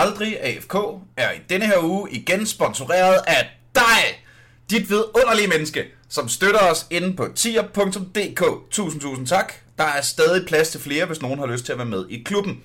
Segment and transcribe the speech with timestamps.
[0.00, 0.74] Aldrig AFK
[1.16, 4.24] er i denne her uge igen sponsoreret af dig,
[4.70, 8.70] dit vidunderlige menneske, som støtter os inde på tier.dk.
[8.70, 9.52] Tusind, tusind tak.
[9.78, 12.22] Der er stadig plads til flere, hvis nogen har lyst til at være med i
[12.22, 12.62] klubben.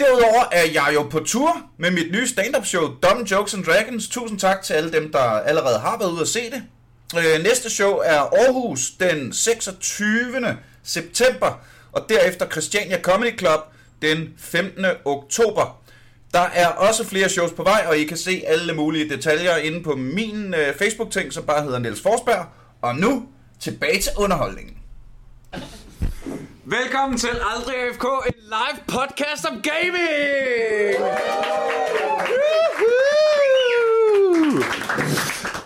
[0.00, 4.08] Derudover er jeg jo på tur med mit nye stand-up show, Dumb Jokes and Dragons.
[4.08, 6.62] Tusind tak til alle dem, der allerede har været ude at se det.
[7.18, 10.56] Øh, næste show er Aarhus den 26.
[10.82, 11.60] september,
[11.92, 13.60] og derefter Christiania Comedy Club
[14.02, 14.84] den 15.
[15.04, 15.85] oktober.
[16.34, 19.82] Der er også flere shows på vej, og I kan se alle mulige detaljer inde
[19.82, 22.46] på min øh, Facebook-ting, som bare hedder Niels Forsberg.
[22.82, 23.28] Og nu
[23.60, 24.76] tilbage til underholdningen.
[26.64, 30.96] Velkommen til Aldrig AFK, en live podcast om gaming!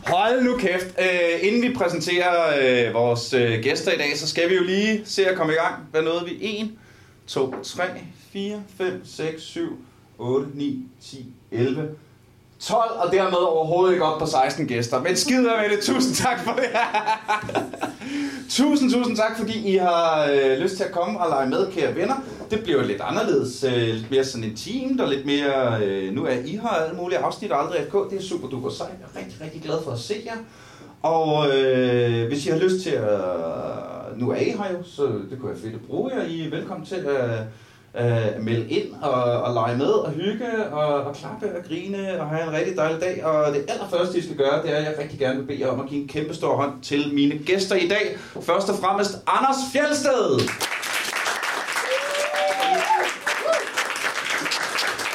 [0.07, 0.87] Hold nu kæft.
[0.99, 5.03] Uh, inden vi præsenterer øh, vores øh, gæster i dag, så skal vi jo lige
[5.05, 5.75] se at komme i gang.
[5.91, 6.39] Hvad nåede vi?
[6.41, 6.71] 1,
[7.27, 7.85] 2, 3,
[8.33, 9.85] 4, 5, 6, 7,
[10.21, 11.89] 8, 9, 10, 11,
[12.61, 15.03] 12, og dermed overhovedet ikke op på 16 gæster.
[15.03, 15.85] Men skid med det.
[15.85, 16.65] Tusind tak for det.
[18.59, 21.97] tusind, tusind tak, fordi I har øh, lyst til at komme og lege med, kære
[21.97, 22.15] venner.
[22.51, 25.85] Det bliver lidt anderledes, øh, lidt mere sådan intimt og lidt mere...
[25.85, 28.11] Øh, nu er I har alle mulige afsnit og aldrig FK.
[28.11, 28.91] Det er super duper sejt.
[28.91, 30.37] Jeg er rigtig, rigtig glad for at se jer.
[31.03, 33.21] Og øh, hvis I har lyst til at...
[34.17, 36.25] Nu er I her jo, så det kunne være fedt at bruge jer.
[36.25, 37.47] I er velkommen til at øh,
[37.99, 42.29] Øh, melde ind og, og lege med og hygge og, og klappe og grine og
[42.29, 43.25] have en rigtig dejlig dag.
[43.25, 45.69] Og det allerførste, I skal gøre, det er, at jeg rigtig gerne vil bede jer
[45.69, 48.17] om at give en kæmpe stor hånd til mine gæster i dag.
[48.43, 50.41] Først og fremmest Anders Fjelsted.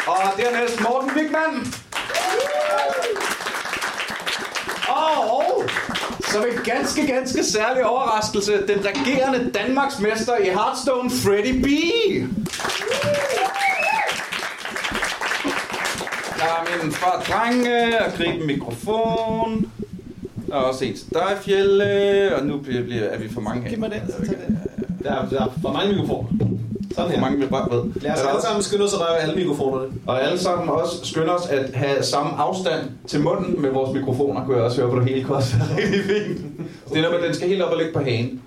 [0.08, 1.74] Og dernæst Morten Wigman.
[4.88, 5.64] Og
[6.32, 11.68] som en ganske, ganske særlig overraskelse, den regerende Danmarksmester i Hearthstone, Freddy B.
[16.46, 19.72] Der er min far drenge og gribe en mikrofon.
[20.52, 22.36] Og også en til dig, Fjelle.
[22.36, 23.70] Og nu bliver, bliver, er vi for mange her.
[23.70, 24.60] Giv mig den, så tag den.
[25.04, 26.30] Der er, der er for mange mikrofoner.
[26.96, 27.22] Sådan For her.
[27.22, 27.84] mange med bare ved.
[28.02, 29.88] Lad os alle sammen skynde os at røre alle mikrofonerne.
[30.08, 34.46] Og alle sammen også skynder os at have samme afstand til munden med vores mikrofoner,
[34.46, 35.56] kunne jeg også høre på det hele kost.
[35.78, 36.42] Rigtig fint.
[36.90, 38.42] Det er noget, den skal helt op og ligge på hagen.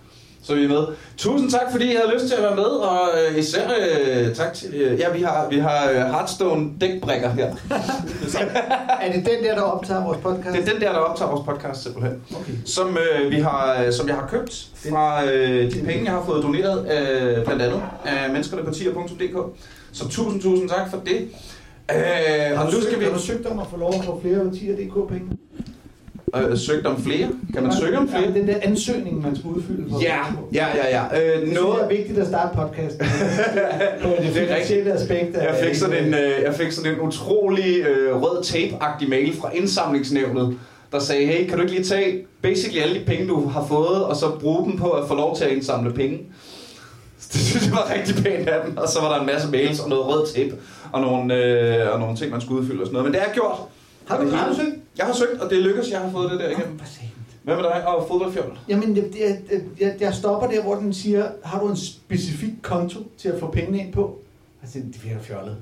[0.48, 0.86] Så er vi med.
[1.16, 4.54] Tusind tak, fordi I havde lyst til at være med, og øh, især øh, tak
[4.54, 4.74] til...
[4.74, 7.46] Øh, ja, vi har, vi har øh, Hearthstone dækbrikker her.
[9.02, 10.56] Er det den der, der optager vores podcast?
[10.56, 12.22] Det er den der, der optager vores podcast simpelthen.
[12.30, 12.52] Okay.
[12.64, 16.42] Som, øh, vi har, som jeg har købt fra øh, de penge, jeg har fået
[16.42, 19.60] doneret, øh, blandt andet af menneskerne på tier.dk.
[19.92, 21.28] Så tusind, tusind tak for det.
[21.90, 24.40] Øh, og nu skal vi Har du søgt om at få lov at få flere
[24.40, 25.38] 10'er.dk penge?
[26.36, 27.28] Øh, søgt om flere.
[27.54, 28.34] Kan man søge om Ja, flere?
[28.34, 30.00] den der ansøgning, man skal udfylde på.
[30.02, 30.18] Ja,
[30.54, 31.36] ja, ja, ja.
[31.36, 33.06] Øh, Det noget, er vigtigt at starte podcasten.
[34.02, 34.34] på det rigtigt.
[34.38, 35.36] finansielle aspekt.
[35.36, 39.36] af- jeg fik sådan en, øh, jeg fik sådan en utrolig øh, rød tape-agtig mail
[39.40, 40.58] fra indsamlingsnævnet,
[40.92, 44.04] der sagde, hey, kan du ikke lige tage basically alle de penge, du har fået,
[44.04, 46.18] og så bruge dem på at få lov til at indsamle penge?
[47.32, 48.76] Det synes jeg var rigtig pænt af dem.
[48.76, 50.54] Og så var der en masse mails og noget rød tape,
[50.92, 53.12] og nogle, øh, og nogle ting, man skulle udfylde og sådan noget.
[53.12, 53.58] Men det er gjort.
[54.08, 54.76] Har du, har du søgt?
[54.98, 55.90] Jeg har søgt, og det lykkedes.
[55.90, 56.80] Jeg har fået det der igennem.
[57.42, 57.86] Hvad med dig?
[57.86, 58.52] Og fodboldfjold?
[58.68, 62.52] Jamen, det, det, det, jeg, jeg stopper der, hvor den siger, har du en specifik
[62.62, 64.18] konto til at få pengene ind på?
[64.62, 65.56] Jeg siger, det virker fjollet.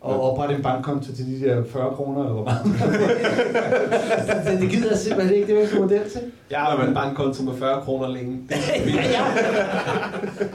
[0.00, 2.64] Og oprette en bankkonto til de der 40 kroner, eller hvor meget.
[4.52, 6.20] det, det gider jeg simpelthen ikke, det er ikke en model til.
[6.50, 8.38] Jeg har jo en bankkonto med 40 kroner længe.
[8.48, 9.24] Det er Ja, ja.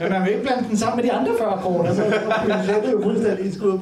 [0.00, 2.92] Men man vil ikke blande den sammen med de andre 40 kroner, så er budgettet
[2.92, 3.78] jo fuldstændig i skud.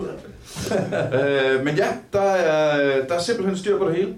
[1.21, 4.15] Øh, men ja, der er, der er simpelthen styr på det hele.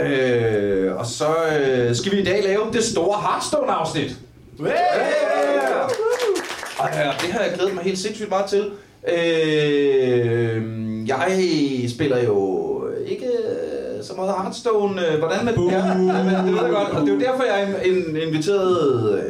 [0.00, 1.24] Øh, og så
[1.60, 4.16] øh, skal vi i dag lave det store Hearthstone-afsnit.
[4.60, 4.72] Yeah!
[6.78, 8.70] Og ja, det har jeg glædet mig helt sindssygt meget til.
[9.08, 10.62] Øh,
[11.08, 11.38] jeg
[11.94, 12.68] spiller jo
[13.06, 15.08] ikke øh, så meget Hearthstone.
[15.12, 15.96] Øh, Hvordan med det her?
[16.44, 16.88] Det ved jeg godt.
[16.90, 19.22] Og det er jo derfor, jeg er in- inviteret øh,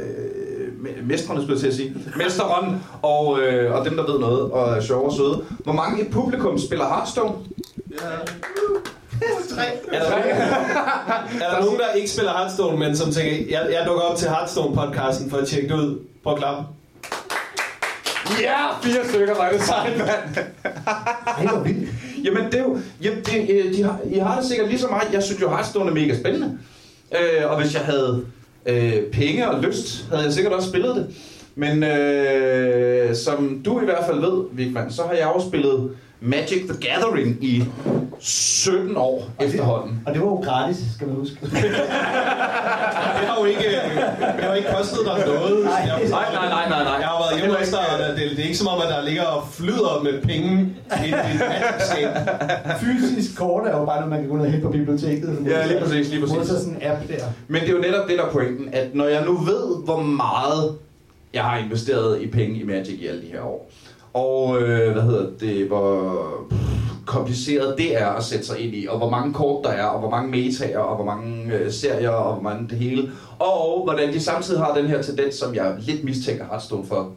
[1.05, 1.95] mestrene, skulle jeg til at sige.
[2.17, 5.45] Mesteren og, øh, og dem, der ved noget og er sjove og søde.
[5.59, 7.33] Hvor mange i publikum spiller Hearthstone?
[9.93, 10.31] Er der, nogen,
[11.43, 14.27] er der nogen, der ikke spiller Hearthstone, men som tænker, jeg, jeg dukker op til
[14.29, 15.99] Hearthstone-podcasten for at tjekke det ud?
[16.23, 16.63] Prøv at klappe.
[18.41, 20.47] Ja, fire stykker var det sejt, mand.
[21.27, 21.91] Ej, hvor vildt.
[22.25, 22.79] Jamen, det er jo...
[23.03, 25.13] Jamen, det, øh, de har, I har det sikkert lige så meget.
[25.13, 26.59] Jeg synes jo, Hearthstone er mega spændende.
[27.13, 28.25] Øh, og hvis jeg havde
[28.67, 31.07] øh, penge og lyst, havde jeg sikkert også spillet det.
[31.55, 36.63] Men øh, som du i hvert fald ved, Vigman, så har jeg også spillet Magic
[36.69, 37.65] the Gathering i
[38.19, 40.01] 17 år efterhånden.
[40.07, 41.37] Og det var jo gratis, skal man huske.
[43.21, 43.65] Det har jo ikke,
[44.37, 45.65] det har jo ikke kostet dig noget.
[45.65, 45.87] Nej.
[45.87, 46.85] Nej, nej, nej, nej,
[47.37, 47.45] nej.
[47.45, 49.05] jeg har været hjemme hos dig, og det, det er ikke som om, at der
[49.09, 50.53] ligger og flyder med penge
[51.07, 52.07] i dit magic
[52.81, 55.39] Fysisk kort er jo bare noget, man kan gå ned og hente på biblioteket.
[55.47, 56.37] Ja, lige præcis, lige præcis.
[56.37, 57.25] Modsat sådan en app der.
[57.49, 60.01] Men det er jo netop det, der er pointen, at når jeg nu ved, hvor
[60.03, 60.75] meget
[61.35, 63.71] jeg har investeret i penge i Magic i alle de her år,
[64.15, 66.23] og øh, hvad hedder det, hvor
[67.07, 70.01] kompliceret det er at sætte sig ind i, og hvor mange kort der er, og
[70.01, 74.13] hvor mange metaer, og hvor mange øh, serier, og hvor mange det hele, og hvordan
[74.13, 77.13] de samtidig har den her tendens, som jeg lidt mistænker Hearthstone for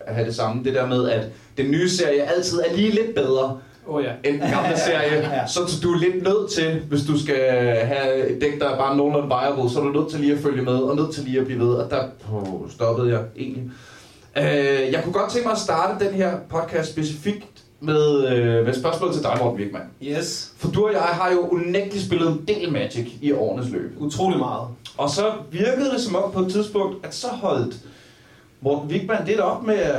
[0.00, 1.26] at have det samme, det der med, at
[1.56, 4.10] den nye serie altid er lige lidt bedre, oh, ja.
[4.24, 5.30] end den gamle serie.
[5.30, 5.46] Ja.
[5.46, 7.36] Så du er lidt nødt til, hvis du skal
[7.76, 10.38] have et dæk, der er bare nogenlunde viable, så er du nødt til lige at
[10.38, 11.74] følge med, og nødt til lige at blive ved.
[11.74, 13.70] Og der oh, stoppede jeg egentlig.
[14.36, 18.74] Øh, jeg kunne godt tænke mig at starte den her podcast specifikt med, øh, med
[18.74, 19.82] spørgsmål til dig, Morten Wigman.
[20.02, 20.52] Yes.
[20.56, 23.92] For du og jeg har jo unægteligt spillet en del Magic i årenes løb.
[23.98, 24.68] Utrolig meget.
[24.96, 27.76] Og så virkede det som om på et tidspunkt, at så holdt
[28.60, 29.94] Morten Wigman lidt op med at,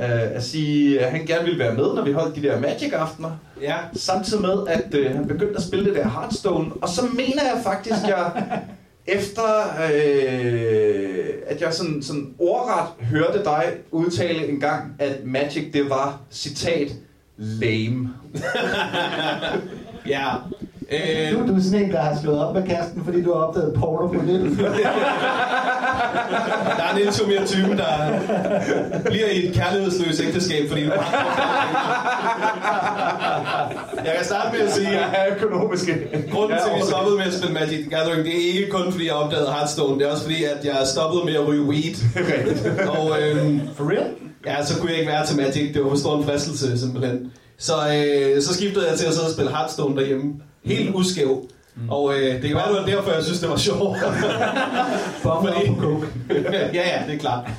[0.00, 3.30] at, at sige, at han gerne ville være med, når vi holdt de der Magic-aftener.
[3.62, 3.76] Ja.
[3.94, 6.70] Samtidig med, at øh, han begyndte at spille det der Hearthstone.
[6.82, 8.30] Og så mener jeg faktisk, jeg
[9.06, 9.42] efter
[9.94, 16.20] øh, at jeg sådan, sådan ordret hørte dig udtale en gang, at Magic det var,
[16.30, 16.92] citat,
[17.38, 18.08] lame.
[20.06, 20.28] Ja.
[20.90, 23.40] Øh, Du, du er sådan en, der har slået op med kasten, fordi du har
[23.40, 24.58] opdaget porno på nettet.
[24.58, 24.64] der
[26.84, 28.20] er en lidt mere type, der
[29.04, 30.90] bliver i et kærlighedsløst ægteskab, fordi du
[34.06, 35.92] Jeg kan starte med at sige, at er økonomiske.
[36.32, 38.92] grunden til, at vi stoppede med at spille Magic the Gathering, det er ikke kun,
[38.92, 41.94] fordi jeg opdagede Hearthstone, det er også fordi, at jeg stoppede med at ryge weed.
[42.98, 44.06] Og øhm, For real?
[44.46, 45.74] Ja, så kunne jeg ikke være til Magic.
[45.74, 47.32] Det var for stor en fristelse, simpelthen.
[47.58, 50.34] Så, øh, så skiftede jeg til at sidde og spille Hearthstone derhjemme.
[50.64, 51.48] Helt uskæv.
[51.76, 51.88] Mm.
[51.90, 53.98] Og øh, det kan være, det var derfor, jeg synes, det var sjovt.
[55.22, 55.70] Fordi-
[56.76, 57.50] ja, ja, det er klart.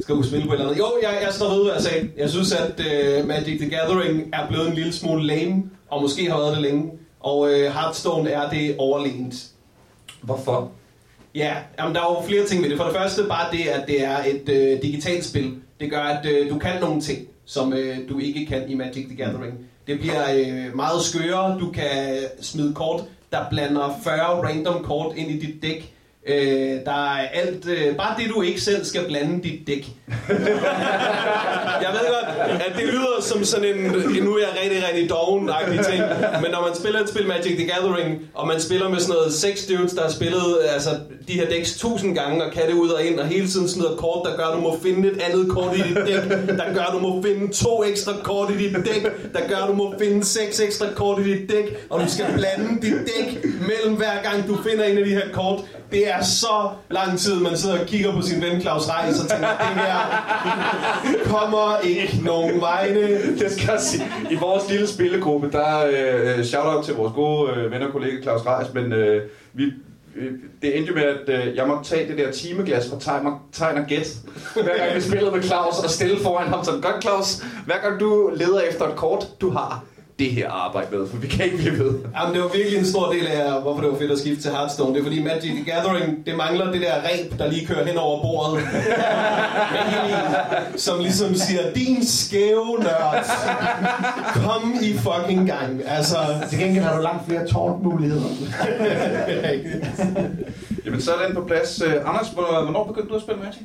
[0.00, 0.78] Skal du spille på et eller andet?
[0.78, 2.08] Jo, jeg, jeg står ved, hvad jeg sagde.
[2.16, 6.30] Jeg synes, at øh, Magic the Gathering er blevet en lille smule lame, og måske
[6.30, 6.90] har været det længe.
[7.20, 9.34] Og øh, Hearthstone er det overlegent.
[10.22, 10.70] Hvorfor?
[11.34, 12.78] Ja, jamen, der er jo flere ting ved det.
[12.78, 15.54] For det første bare det, at det er et øh, digitalt spil.
[15.80, 19.06] Det gør, at øh, du kan nogle ting, som øh, du ikke kan i Magic
[19.06, 19.54] the Gathering.
[19.86, 21.58] Det bliver øh, meget skøre.
[21.60, 25.91] Du kan smide kort, der blander 40 random kort ind i dit dæk.
[26.26, 29.86] Øh, der er alt, øh, bare det du ikke selv skal blande dit dæk.
[31.84, 33.80] jeg ved godt, at det lyder som sådan en,
[34.24, 35.50] nu er jeg rigtig, rigtig doven
[35.90, 36.02] ting,
[36.42, 39.32] men når man spiller et spil Magic the Gathering, og man spiller med sådan noget
[39.32, 40.90] seks dudes, der har spillet altså,
[41.28, 43.96] de her dæks tusind gange, og kan det ud og ind, og hele tiden smider
[43.96, 46.82] kort, der gør, at du må finde et andet kort i dit dæk, der gør,
[46.82, 49.02] at du må finde to ekstra kort i dit dæk,
[49.34, 52.26] der gør, at du må finde seks ekstra kort i dit dæk, og du skal
[52.36, 55.60] blande dit dæk mellem hver gang, du finder en af de her kort.
[55.92, 59.28] Det er så lang tid, man sidder og kigger på sin ven Claus Reis og
[59.28, 63.00] tænker, det her kommer ikke nogen vegne.
[63.38, 64.04] Det skal jeg sige.
[64.30, 68.40] I vores lille spillegruppe, der øh, shout-out til vores gode øh, ven og kollega Claus
[68.46, 69.22] Reis, men øh,
[69.52, 69.64] vi,
[70.16, 73.48] øh, det endte jo med, at øh, jeg måtte tage det der timeglas fra timer,
[73.52, 74.08] Tegn Gæt,
[74.54, 78.00] hver gang vi spillede med Claus, og stille foran ham sådan, godt Claus, hver gang
[78.00, 79.84] du leder efter et kort, du har
[80.22, 81.94] det her arbejde med, for vi kan ikke blive ved.
[82.16, 84.50] Jamen, det var virkelig en stor del af, hvorfor det var fedt at skifte til
[84.50, 84.94] Hearthstone.
[84.94, 87.96] Det er fordi Magic the Gathering, det mangler det der ræb, der lige kører hen
[87.96, 88.64] over bordet.
[90.76, 93.24] Som ligesom siger, din skæve nørd,
[94.34, 95.80] kom i fucking gang.
[95.86, 96.16] Altså,
[96.50, 98.26] Til gengæld har du langt flere taunt-muligheder.
[100.86, 101.82] Jamen, så er den på plads.
[101.86, 103.62] Øh, Anders, hvornår hvornår begyndte du at spille Magic?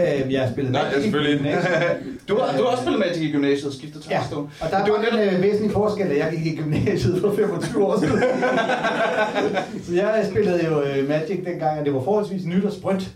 [0.00, 1.44] Øh, jeg har spillet Nej, Magic i selvfølgelig ikke.
[1.44, 1.98] gymnasiet.
[2.28, 4.48] Du har, du har også spillet Magic i gymnasiet og skiftet til Ja, Hearthstone.
[4.60, 7.34] og der Det var en netop- øh, væsentlig forskel, da jeg gik i gymnasiet for
[7.36, 8.18] 25 år siden.
[9.86, 13.08] så jeg spillede jo øh, Magic dengang, og det var forholdsvis nyt og sprødt.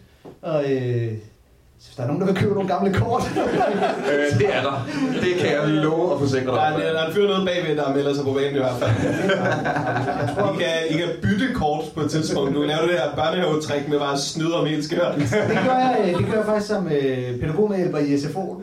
[0.42, 1.12] Og øh,
[1.86, 3.22] hvis der er nogen, der vil købe nogle gamle kort,
[4.12, 4.86] Øh, det er der.
[5.20, 6.84] Det kan jeg love og forsikre der er, dig.
[6.86, 8.90] der er en fyr nede bagved, der melder sig på banen i hvert fald.
[10.54, 12.54] I kan, I kan bytte kort på et tidspunkt.
[12.54, 15.14] Du kan lave det der børnehavetrik med bare at snyde om helt skørt.
[15.16, 15.30] det
[15.66, 18.62] gør jeg, øh, det gør jeg faktisk som øh, pædagogmedhjælper i SFO.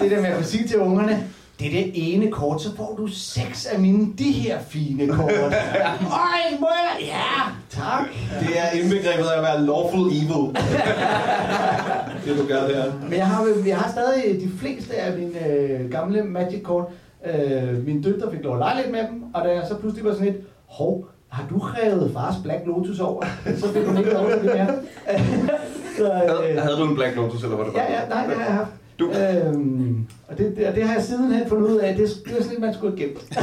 [0.00, 1.24] det der med at kunne sige til ungerne,
[1.58, 5.30] det er det ene kort, så får du seks af mine de her fine kort.
[5.32, 6.96] Øj, må jeg?
[7.00, 8.06] Ja, tak.
[8.40, 10.54] Det er indbegrebet af at være lawful evil.
[12.24, 12.92] det du gør der.
[13.02, 16.84] Men jeg har, jeg har stadig de fleste af mine øh, gamle Magic-kort.
[17.26, 20.04] Øh, min døtre fik lov at lege lidt med dem, og da jeg så pludselig
[20.04, 20.36] var sådan lidt,
[20.66, 23.24] hov, har du revet fars Black Lotus over?
[23.58, 24.68] så fik hun ikke lov til det mere.
[25.98, 27.82] så, Havde, øh, havde du en Black Lotus, eller var det bare?
[27.82, 28.70] ja, ja, nej, det har jeg haft.
[28.98, 32.32] Du- Øhm, og det, det, og det har jeg sidenhen fundet ud af, det, det
[32.32, 33.24] er sådan lidt, man skulle have gemt.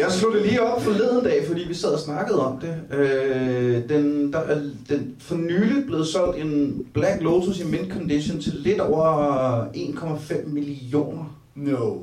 [0.00, 2.98] Jeg slog det lige op forleden dag, fordi vi sad og snakkede om det.
[2.98, 8.40] Øh, den, der er den for nylig blevet solgt en Black Lotus i mint condition
[8.40, 11.36] til lidt over 1,5 millioner.
[11.54, 11.96] No.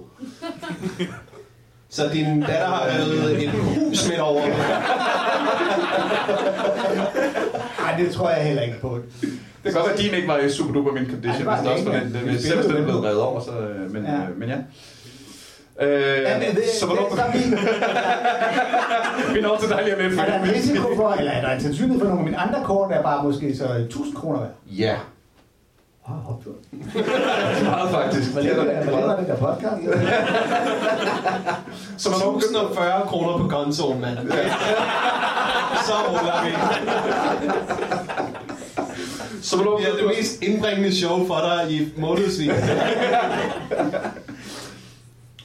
[1.89, 4.41] Så din datter har været et hus midt over.
[7.81, 8.99] Nej, det tror jeg heller ikke på.
[9.65, 11.45] Det kan godt være, at din ikke var i super duper mint Ej, condition, det
[11.45, 12.21] var hvis det også den var ikke, den.
[12.25, 14.11] men Hvis vi selv hvis den er med reddet over, så, øh, men, Ja.
[14.11, 14.17] ja.
[14.29, 14.55] Øh, men ja.
[15.85, 17.09] Øh, Ja, men det, så hvornår...
[17.09, 17.39] det, er vi,
[19.35, 20.19] Vi når til dig lige om lidt.
[20.19, 22.63] er der en risiko for, eller er der en sandsynlighed for nogle af mine andre
[22.63, 24.49] kort, der er bare måske så 1000 kroner værd?
[24.67, 24.95] Ja,
[26.09, 26.51] Åh, optur.
[27.71, 28.33] meget faktisk.
[28.33, 29.81] Hvad laver det, der podcast?
[32.03, 34.17] Så hvornår begynder 1040 kroner på kontoen, mand.
[35.87, 36.51] Så ruller vi.
[39.45, 42.51] Så hvornår har det mest indbringende show for dig i månedsvis.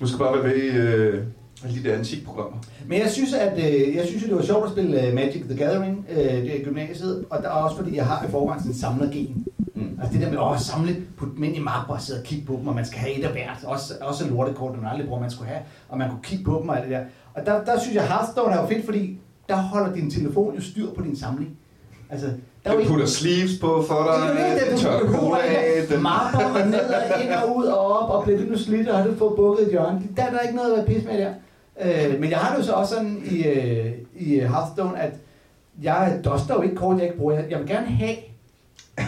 [0.00, 1.24] Du skal bare være med i øh,
[1.64, 2.58] alle de der antikprogrammer.
[2.86, 5.42] Men jeg synes, at øh, jeg synes, at det var sjovt at spille øh, Magic
[5.42, 8.60] the Gathering øh, det er gymnasiet, og der er også fordi, jeg har i forvejen
[8.60, 9.46] sådan en samlergen.
[9.74, 9.98] Mm.
[10.02, 12.24] Altså det der med åh, at samle, putte dem ind i mapper og sidde og
[12.24, 13.64] kigge på dem, og man skal have et af hvert.
[13.64, 16.58] Også, også en lortekort, man aldrig bruger, man skulle have, og man kunne kigge på
[16.60, 17.04] dem og alt det der.
[17.34, 20.60] Og der, der synes jeg, Hearthstone er jo fedt, fordi der holder din telefon jo
[20.60, 21.56] styr på din samling.
[22.10, 22.26] Altså,
[22.64, 26.02] Den putter sleeves på for dig, det er det, den tør cola af, den...
[26.02, 28.98] mapper og ned og ind og ud og op, og bliver du nu slidt, og
[28.98, 30.02] har du fået bukket et hjørne.
[30.16, 31.32] Der er der ikke noget at være pis med der.
[32.12, 33.86] Øh, men jeg har det jo så også sådan i, øh,
[34.16, 35.12] i Hearthstone, at
[35.82, 37.34] jeg duster jo ikke kort, jeg ikke bruger.
[37.34, 38.16] Jeg, jeg vil gerne have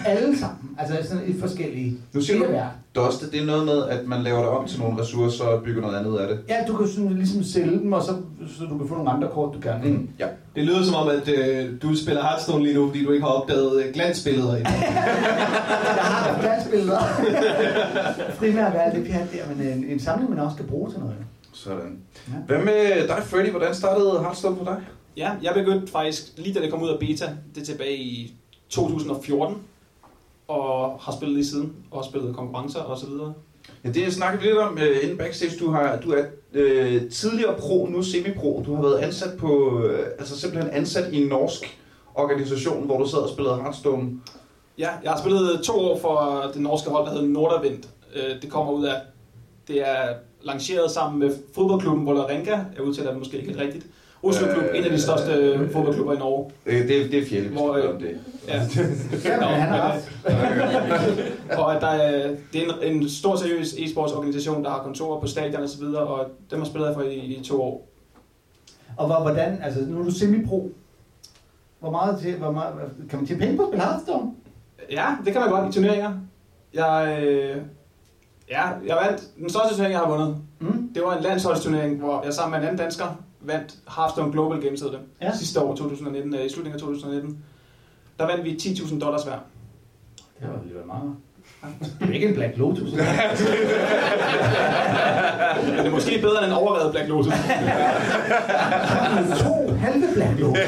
[0.06, 0.76] alle sammen.
[0.78, 1.96] Altså sådan i forskellige.
[2.12, 2.62] Nu siger du- Det.
[2.94, 5.82] Doste, det er noget med, at man laver det om til nogle ressourcer og bygger
[5.82, 6.40] noget andet af det.
[6.48, 8.16] Ja, du kan sådan ligesom sælge dem, og så,
[8.58, 9.92] så du kan få nogle andre kort, du gerne vil.
[9.92, 10.08] Mm.
[10.18, 10.26] Ja.
[10.56, 13.32] Det lyder som om, at øh, du spiller Hearthstone lige nu, fordi du ikke har
[13.32, 14.60] opdaget øh, glansbilleder det.
[14.66, 16.98] Jeg har da glansbilleder.
[18.72, 21.14] Og alt det pjat der, men en, en samling, man også skal bruge til noget.
[21.52, 21.98] Sådan.
[22.28, 22.38] Ja.
[22.46, 23.50] Hvad med dig, Freddy?
[23.50, 24.76] Hvordan startede Hearthstone for dig?
[25.16, 28.34] Ja, jeg begyndte faktisk lige da det kom ud af beta, det er tilbage i
[28.68, 29.56] 2014,
[30.48, 33.32] og har spillet lige siden, og spillet konkurrencer og så videre.
[33.84, 35.58] Ja, det snakkede vi lidt om uh, inden backstage.
[35.60, 38.62] Du, har, du er uh, tidligere pro, nu semi-pro.
[38.66, 41.78] Du har været ansat på, uh, altså simpelthen ansat i en norsk
[42.14, 44.10] organisation, hvor du sad og spillede Hearthstone.
[44.78, 47.84] Ja, jeg har spillet to år for det norske hold, der hedder Nordavind.
[48.14, 48.94] Øh, Det kommer ud af,
[49.68, 53.86] det er lanceret sammen med fodboldklubben Vålerenga, jeg udtaler det måske ikke helt rigtigt.
[54.22, 56.50] Oslo Klub, en af de største fodboldklubber i Norge.
[56.66, 58.18] Uh, det, det er fjerde, vi Hvor, øh, om det.
[58.48, 58.62] Ja.
[59.24, 60.02] Ja, men han har ret.
[61.58, 65.20] og at der er, det er en, en stor seriøs e-sports organisation, der har kontorer
[65.20, 67.88] på stadion og så videre, og dem har spillet for i, i to år.
[68.96, 70.70] Og hvor, hvordan, altså nu er du semi-pro.
[71.80, 72.74] Hvor meget til, hvor meget,
[73.10, 74.30] kan man tjene penge på at spille Hearthstone?
[74.90, 76.12] Ja, det kan man godt i turneringer.
[76.74, 77.56] Jeg, øh,
[78.50, 80.36] ja, jeg vandt den største turnering, jeg har vundet.
[80.60, 80.90] Mm?
[80.94, 83.06] Det var en landsholdsturnering, hvor jeg sammen med en anden dansker
[83.44, 84.98] vandt Hearthstone Global Games, det.
[85.22, 85.36] Ja.
[85.36, 87.38] Sidste år, 2019, øh, i slutningen af 2019.
[88.18, 89.38] Der vandt vi 10.000 dollars hver.
[90.40, 91.14] Det var alligevel meget.
[92.00, 92.92] Det er ikke en Black Lotus.
[92.92, 93.00] Men
[95.78, 97.32] det er måske bedre end en overredet Black Lotus.
[99.38, 100.58] to halve Black Lotus.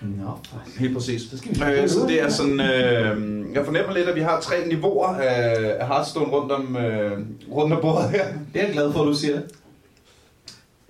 [0.00, 0.38] Nå,
[0.78, 1.22] Helt præcis.
[1.22, 4.40] Så skal vi Øh, så det er sådan, øh, jeg fornemmer lidt, at vi har
[4.40, 7.18] tre niveauer af, af Hearthstone rundt om, øh,
[7.52, 8.24] rundt om bordet her.
[8.52, 9.40] Det er jeg glad for, at du siger.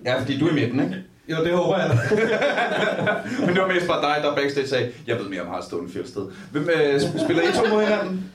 [0.05, 0.95] Ja, fordi du er i midten, ikke?
[1.29, 1.89] Jo, det håber jeg.
[3.45, 6.21] Men det var mest bare dig, der backstage sagde, jeg ved mere om Hearthstone Fjeldsted.
[6.51, 8.31] Hvem øh, sp- spiller I to mod hinanden?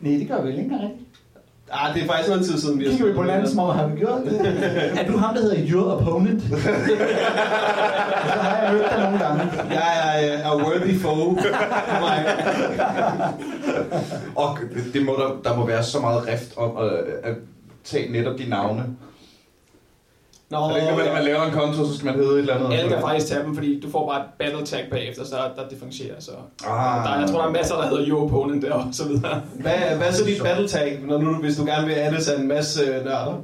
[0.00, 1.00] Nej, det gør vi vel ikke engang rigtigt.
[1.72, 3.76] Ah, det er faktisk noget tid siden, vi har Kigger vi på hinanden, som om
[3.78, 4.40] har vi gjort det?
[5.00, 6.42] er du ham, der hedder Your Opponent?
[6.52, 6.56] så
[8.40, 9.42] har jeg mødt dig nogle gange.
[9.70, 11.36] Jeg er øh, a worthy foe
[11.88, 12.26] for mig.
[14.36, 14.58] Og
[14.94, 16.90] det må der, der må være så meget rift om at,
[17.30, 17.36] at
[17.84, 18.84] tage netop de navne.
[20.54, 22.38] Nå, Og det er ikke, når man laver en konto, så skal man hedde et
[22.38, 22.78] eller andet.
[22.78, 25.68] Alle kan faktisk tage dem, fordi du får bare et battle tag bagefter, så der
[25.70, 26.20] differentierer.
[26.20, 26.30] Så.
[26.66, 27.04] Ah.
[27.04, 29.42] Der, jeg tror, der er masser, der hedder Your Opponent der og så videre.
[29.54, 32.40] hvad, hvad er så dit battle tag, når nu, hvis du gerne vil addes af
[32.40, 33.34] en masse øh, nørder?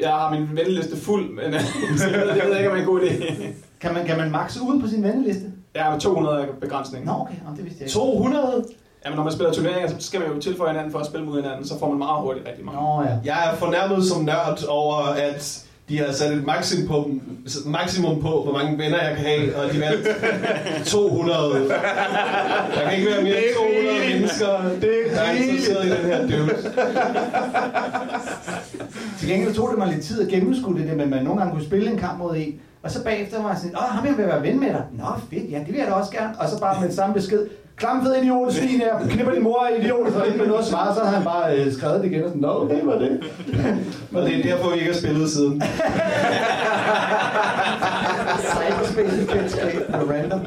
[0.00, 1.52] Jeg har min venneliste fuld, men øh,
[2.12, 3.44] jeg ved, det ved jeg ikke, om det er en god idé.
[3.80, 5.52] Kan man, kan man makse ud på sin venneliste?
[5.76, 7.04] Har med 200 begrænsning.
[7.04, 7.34] Nå, okay.
[7.48, 7.92] Nå, det vidste jeg ikke.
[7.92, 8.64] 200?
[9.04, 11.42] Jamen, når man spiller turneringer, så skal man jo tilføje hinanden for at spille mod
[11.42, 12.80] hinanden, så får man meget hurtigt rigtig mange.
[12.80, 13.18] Nå, ja.
[13.24, 17.22] Jeg er fornærmet som nørd over, at de har sat et maksimum,
[17.66, 20.14] maksimum på, hvor mange venner jeg kan have, og de valgte
[20.84, 21.68] 200.
[22.74, 24.46] Der kan ikke være mere end 200 mennesker,
[25.14, 26.56] der er interesseret i den her dude.
[29.18, 31.40] Til gengæld tog det mig lidt tid at gennemskue det, der med, at man nogle
[31.40, 34.06] gange kunne spille en kamp mod en, og så bagefter var jeg sådan, åh, ham
[34.06, 34.84] jeg vil være ven med dig.
[34.98, 36.34] Nå, fedt, ja, det vil jeg da også gerne.
[36.38, 37.46] Og så bare med den samme besked,
[37.78, 41.10] klamfed idiot, svin her, knipper din mor idiot, så inden med noget svar, så har
[41.16, 43.20] han bare øh, skrevet det igen og sådan, nå, okay, var det.
[44.14, 45.62] Og det er derfor, vi ikke har spillet siden.
[48.38, 50.40] Cyberspace kendskab random.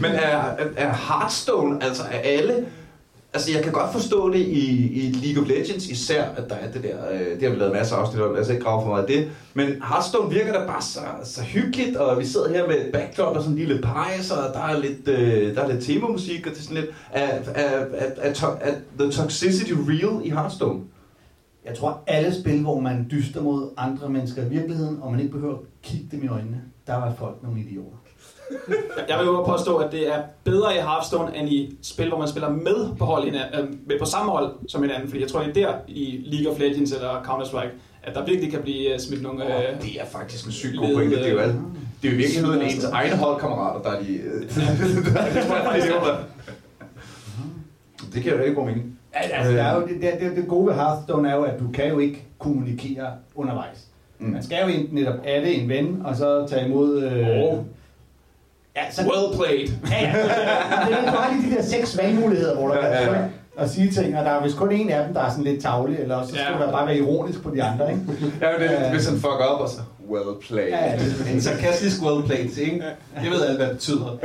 [0.00, 2.66] Men er, er, er Hearthstone, altså er alle...
[3.32, 6.72] Altså, jeg kan godt forstå det i, i League of Legends især, at der er
[6.72, 7.10] det der...
[7.12, 9.02] Øh, det har vi lavet masser af afsnit om, lad os ikke grave for meget
[9.02, 9.30] af det.
[9.54, 13.36] Men Hearthstone virker da bare så, så hyggeligt, og vi sidder her med et backdrop
[13.36, 16.52] og sådan en lille pejs, og der er lidt, øh, der er lidt temamusik, og
[16.52, 16.90] det er sådan lidt...
[17.12, 20.80] Er, er, er, er, to, er the toxicity real i Hearthstone?
[21.64, 25.32] Jeg tror, alle spil, hvor man dyster mod andre mennesker i virkeligheden, og man ikke
[25.32, 27.96] behøver at kigge dem i øjnene, der var folk nogle idioter.
[29.08, 32.28] Jeg vil jo påstå, at det er bedre i Hearthstone, end i spil, hvor man
[32.28, 33.34] spiller med på, hold, øh,
[33.86, 35.08] med på samme hold som hinanden.
[35.08, 37.70] Fordi jeg tror, det er der i League of Legends eller Counter-Strike,
[38.02, 39.44] at der virkelig kan blive øh, smidt nogle...
[39.44, 41.16] Øh, Det er faktisk en sygt god pointe.
[41.16, 41.54] Det er jo, alt,
[42.02, 44.12] det er jo i virkeligheden ens egne holdkammerater, der er de...
[44.12, 44.40] øh,
[45.34, 46.16] det tror jeg faktisk, det er
[48.14, 48.98] Det kan jo rigtig god mening.
[49.12, 51.64] Altså, der er jo, det, det, det, det gode ved Hearthstone er jo, at du
[51.74, 53.86] kan jo ikke kommunikere undervejs.
[54.18, 54.26] Mm.
[54.30, 57.02] Man skal jo enten netop er det en ven, og så tage imod...
[57.02, 57.58] Øh, Oh.
[58.84, 59.68] Ja, så, well played.
[59.90, 60.12] ja, ja.
[60.88, 63.18] Det er jo bare lige de der seks valgmuligheder, hvor der Ja, ja, ja.
[63.56, 65.62] og sige ting, og der er vist kun en af dem, der er sådan lidt
[65.62, 66.70] tavlig, eller også så skal Ja.
[66.70, 68.02] bare være ironisk på de andre, ikke?
[68.40, 68.90] Ja, men det, Ja.
[68.92, 69.78] hvis han fucker op, og så...
[70.10, 70.68] Well played.
[70.68, 72.84] Ja, ja, det, En sarkastisk well played, ikke?
[73.24, 74.16] Jeg ved alt, hvad det betyder.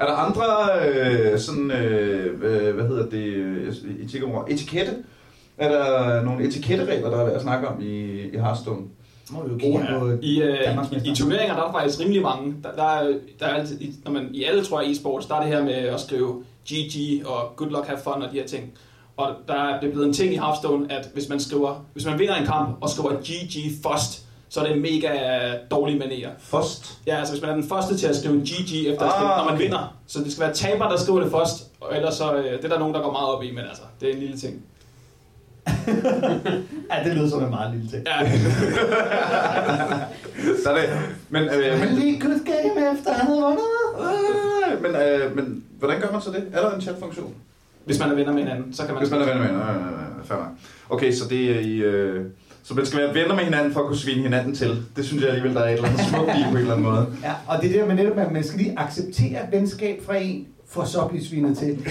[0.00, 0.42] Er der andre
[0.88, 2.40] øh, sådan, øh,
[2.74, 3.74] hvad hedder det, øh,
[4.48, 4.92] etikette?
[5.58, 8.82] Er der nogle etiketteregler, der er værd at snakke om i, i Hearthstone?
[9.32, 11.04] Må vi jo kigge på I, øh.
[11.04, 12.54] I turneringer der er der faktisk rimelig mange.
[12.62, 15.34] Der, der, er, der er altid, i- når man, I alle, tror jeg, e-sports, der
[15.34, 18.46] er det her med at skrive GG og good luck, have fun og de her
[18.46, 18.72] ting.
[19.16, 22.18] Og der er det blevet en ting i Hearthstone, at hvis man skriver, hvis man
[22.18, 25.08] vinder en kamp og skriver GG først, så er det mega
[25.70, 26.30] dårlige manerer.
[26.38, 26.98] Først.
[27.06, 29.28] Ja, altså hvis man er den første til at skrive GG efter at Ah, spille,
[29.36, 29.62] når man okay.
[29.64, 29.94] vinder.
[30.06, 32.68] Så det skal være taber, der skriver det først, og ellers så, øh, det er
[32.68, 34.62] der nogen, der går meget op i, men altså, det er en lille ting.
[36.92, 38.06] Ja, det lyder som en meget lille ting.
[38.06, 38.32] Ja,
[40.64, 40.88] Så er det,
[41.30, 43.64] men, øh, Men men, lige good game efter han havde vundet.
[44.00, 46.44] øh, men, øh, men, hvordan gør man så det?
[46.52, 47.34] Er der en chatfunktion?
[47.84, 49.02] hvis man er venner med hinanden, så kan man...
[49.02, 49.82] Hvis man er venner med hinanden.
[49.82, 50.48] Øh, øh, fair nok.
[50.90, 51.76] Okay, så det er i...
[51.76, 52.24] Øh,
[52.62, 54.82] så man skal være venner med hinanden for at kunne svine hinanden til.
[54.96, 56.86] Det synes jeg alligevel, der er et eller andet smukt i på en eller anden
[56.86, 57.06] måde.
[57.22, 60.84] Ja, og det der med netop, at man skal lige acceptere venskab fra en, for
[60.84, 61.76] så at blive svinet til.
[61.76, 61.90] Du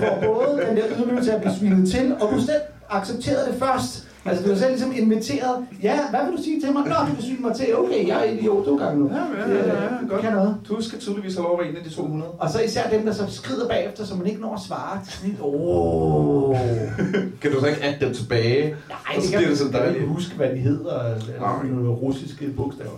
[0.00, 4.02] får både den der ydmygelse at blive svinet til, og du selv accepterede det først.
[4.28, 6.82] Altså, du har selv ligesom inviteret, ja, hvad vil du sige til mig?
[6.84, 9.10] Nå, du vil svine mig til, okay, jeg er idiot to gange nu.
[9.10, 10.20] Ja, ja, ja, ja, Det, godt.
[10.20, 10.56] Kan noget.
[10.68, 12.30] Du skal tydeligvis have være en af de 200.
[12.30, 15.00] Og så især dem, der så skrider bagefter, så man ikke når at svare.
[15.08, 16.56] Sådan Åh.
[17.40, 18.76] Kan du så ikke adde dem tilbage?
[18.88, 19.96] Nej, det kan det sådan kan dejligt.
[20.02, 21.02] ikke huske, hvad de hedder.
[21.40, 21.60] Nej.
[21.62, 22.90] Eller nogle russiske bogstaver.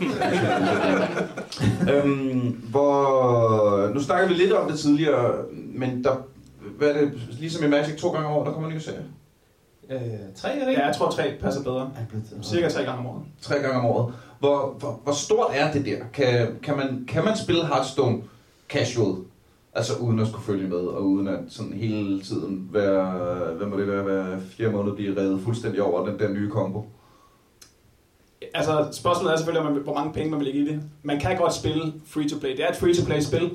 [1.92, 5.32] øhm, hvor, nu snakker vi lidt om det tidligere,
[5.74, 6.10] men der,
[6.78, 9.02] hvad er det, ligesom i Magic to gange om året, der kommer en ny serie.
[9.90, 10.00] Øh,
[10.36, 10.80] tre er det ikke?
[10.80, 11.90] Ja, jeg tror tre passer bedre.
[12.42, 13.22] Cirka tre gange om året.
[13.40, 14.14] Tre gange om året.
[14.38, 15.98] Hvor, hvor, hvor stort er det der?
[16.12, 18.22] Kan, kan, man, kan man spille Hearthstone
[18.68, 19.16] casual?
[19.74, 23.76] Altså uden at skulle følge med, og uden at sådan hele tiden være, hvad må
[23.76, 26.84] det være, være fire måneder blive reddet fuldstændig over den der nye kombo.
[28.54, 30.82] Altså, spørgsmålet er selvfølgelig, hvor mange penge man vil lægge i det.
[31.02, 32.50] Man kan godt spille free-to-play.
[32.50, 33.50] Det er et free-to-play-spil,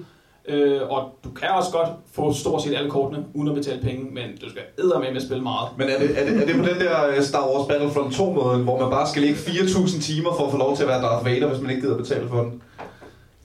[0.48, 4.14] øh, og du kan også godt få stort set alle kortene, uden at betale penge,
[4.14, 5.70] men du skal eddermame med at spille meget.
[5.78, 8.64] Men er det, er det, er det på den der øh, Star Wars Battlefront 2-måden,
[8.64, 11.26] hvor man bare skal ligge 4.000 timer for at få lov til at være Darth
[11.26, 12.62] Vader, hvis man ikke gider betale for den?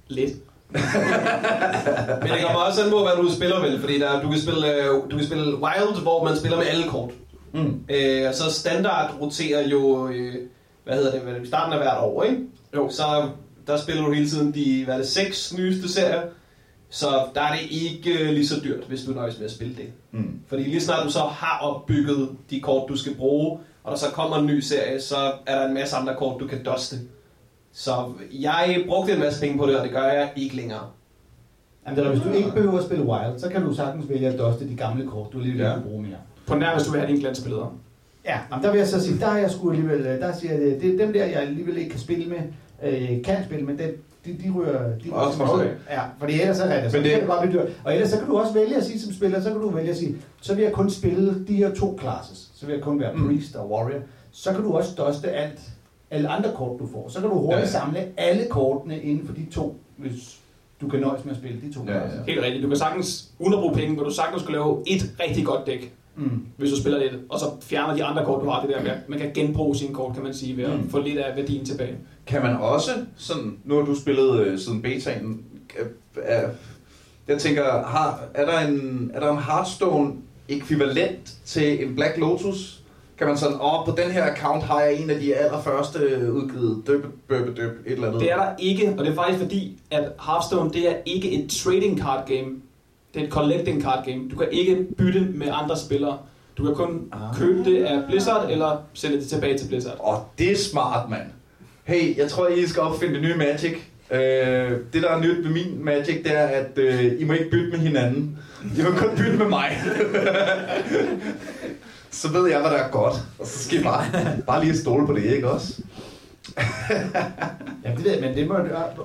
[0.08, 0.32] Lidt.
[2.22, 4.74] Men det kommer også an på, hvad du spiller vel, fordi der, du, kan spille,
[4.74, 7.10] øh, du kan spille Wild, hvor man spiller med alle kort.
[7.52, 7.80] Mm.
[7.88, 10.34] Øh, og så standard roterer jo, øh,
[10.84, 12.42] hvad hedder det, hvad det, i starten af hvert år, ikke?
[12.74, 12.88] Jo.
[12.90, 13.28] Så
[13.66, 16.22] der spiller du hele tiden de, hvad er det, seks nyeste serier.
[16.96, 19.74] Så der er det ikke øh, lige så dyrt, hvis du nøjes med at spille
[19.76, 19.86] det.
[20.12, 20.40] Mm.
[20.46, 24.06] Fordi lige snart du så har opbygget de kort, du skal bruge, og der så
[24.12, 26.96] kommer en ny serie, så er der en masse andre kort, du kan duste.
[27.72, 30.80] Så jeg brugte en masse penge på det, og det gør jeg ikke længere.
[31.86, 34.28] Jamen, det er, hvis du ikke behøver at spille Wild, så kan du sagtens vælge
[34.28, 35.68] at duste de gamle kort, du alligevel Ja.
[35.68, 35.74] ja.
[35.74, 36.16] kan bruge mere.
[36.46, 37.76] På nær, hvis du vil have dine glansbilleder.
[38.24, 40.52] Ja, jamen, der vil jeg så sige, der er jeg sgu alligevel, øh, der siger
[40.52, 42.38] jeg, det, det er dem der, jeg alligevel ikke kan spille med,
[42.82, 43.94] øh, kan spille med, det,
[44.26, 45.70] de, de ryger, de Og også ryger måske.
[45.90, 47.68] Ja, fordi ellers så er det, så Men det, kan det godt blive dyrt.
[47.84, 49.90] Og ellers så kan du også vælge at sige som spiller, så kan du vælge
[49.90, 52.50] at sige, så vil jeg kun spille de her to classes.
[52.54, 53.26] Så vil jeg kun være Mm.
[53.26, 54.00] priest og warrior.
[54.32, 55.60] Så kan du også duste alt,
[56.10, 57.08] alle andre kort, du får.
[57.08, 60.36] Så kan du hurtigt Ja, ja, samle alle kortene inden for de to, hvis
[60.80, 62.00] du kan nøjes med at spille de to Ja, ja.
[62.26, 62.62] Helt rigtigt.
[62.62, 65.66] Du kan sagtens, uden at bruge penge, hvor du sagtens skulle lave et rigtig godt
[65.66, 66.46] dæk, Mm.
[66.56, 68.90] hvis du spiller lidt, og så fjerner de andre kort, du har det der med.
[69.08, 70.90] Man kan genbruge sine kort, kan man sige, ved at Mm.
[70.90, 71.96] få lidt af værdien tilbage.
[72.26, 76.48] Kan man også, sådan, nu har du spillet øh, siden betaen, kan- er,
[77.28, 80.12] jeg tænker, har, er, der en, er der en Hearthstone
[80.48, 82.82] ekvivalent til en Black Lotus?
[83.18, 86.82] Kan man sådan, åh, på den her account har jeg en af de allerførste udgivet,
[86.86, 88.20] døb, døb, døb, et eller andet.
[88.20, 91.50] Det er der ikke, og det er faktisk fordi, at Hearthstone det er ikke et
[91.50, 92.46] trading card game.
[93.16, 94.28] Det er et collecting card game.
[94.30, 96.18] Du kan ikke bytte med andre spillere.
[96.58, 97.38] Du kan kun Ah.
[97.38, 99.96] købe det af Blizzard, eller sælge det tilbage til Blizzard.
[100.08, 101.22] Åh, det er smart, mand.
[101.84, 103.74] Hey, jeg tror, I skal opfinde det nye Magic.
[104.10, 107.50] Øh, det, der er nyt med min Magic, det er, at øh, I må ikke
[107.50, 108.38] bytte med hinanden.
[108.78, 109.70] I må kun bytte med mig.
[112.10, 113.14] så ved jeg, hvad der er godt.
[113.38, 114.04] Og så skal I bare,
[114.46, 115.82] bare lige stole på det, ikke også?
[117.84, 118.54] Ja, det ved jeg, men det må,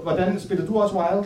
[0.03, 1.25] hvordan spiller du også Wild,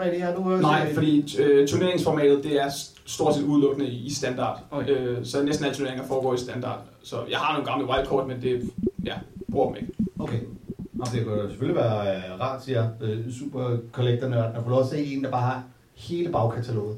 [0.00, 0.20] Fredrik?
[0.20, 2.70] Har du også Nej, fordi øh, turneringsformatet det er
[3.06, 4.64] stort set udelukkende i i standard.
[4.70, 4.90] Okay.
[4.90, 6.80] Øh, så næsten alle turneringer foregår i standard.
[7.02, 8.70] Så jeg har nogle gamle wildcard, men det
[9.04, 9.14] ja,
[9.52, 9.92] bruger dem ikke.
[10.18, 10.40] Okay.
[10.92, 14.70] Nå, det kunne jo selvfølgelig være øh, rart, siger øh, super collector nørden at få
[14.70, 15.62] lov at se en, der bare har
[15.94, 16.96] hele bagkataloget.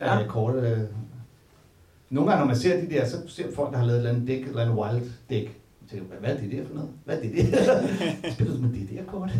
[0.00, 0.20] Ja.
[0.20, 0.78] Øh, korte, øh.
[2.10, 4.10] Nogle gange, når man ser de der, så ser folk, der har lavet et eller
[4.10, 5.58] andet dæk, eller en wild dæk.
[5.82, 6.90] Så tænker, jeg, hvad er det der for noget?
[7.04, 7.82] Hvad er det der?
[8.34, 9.30] Spiller du med det der kort?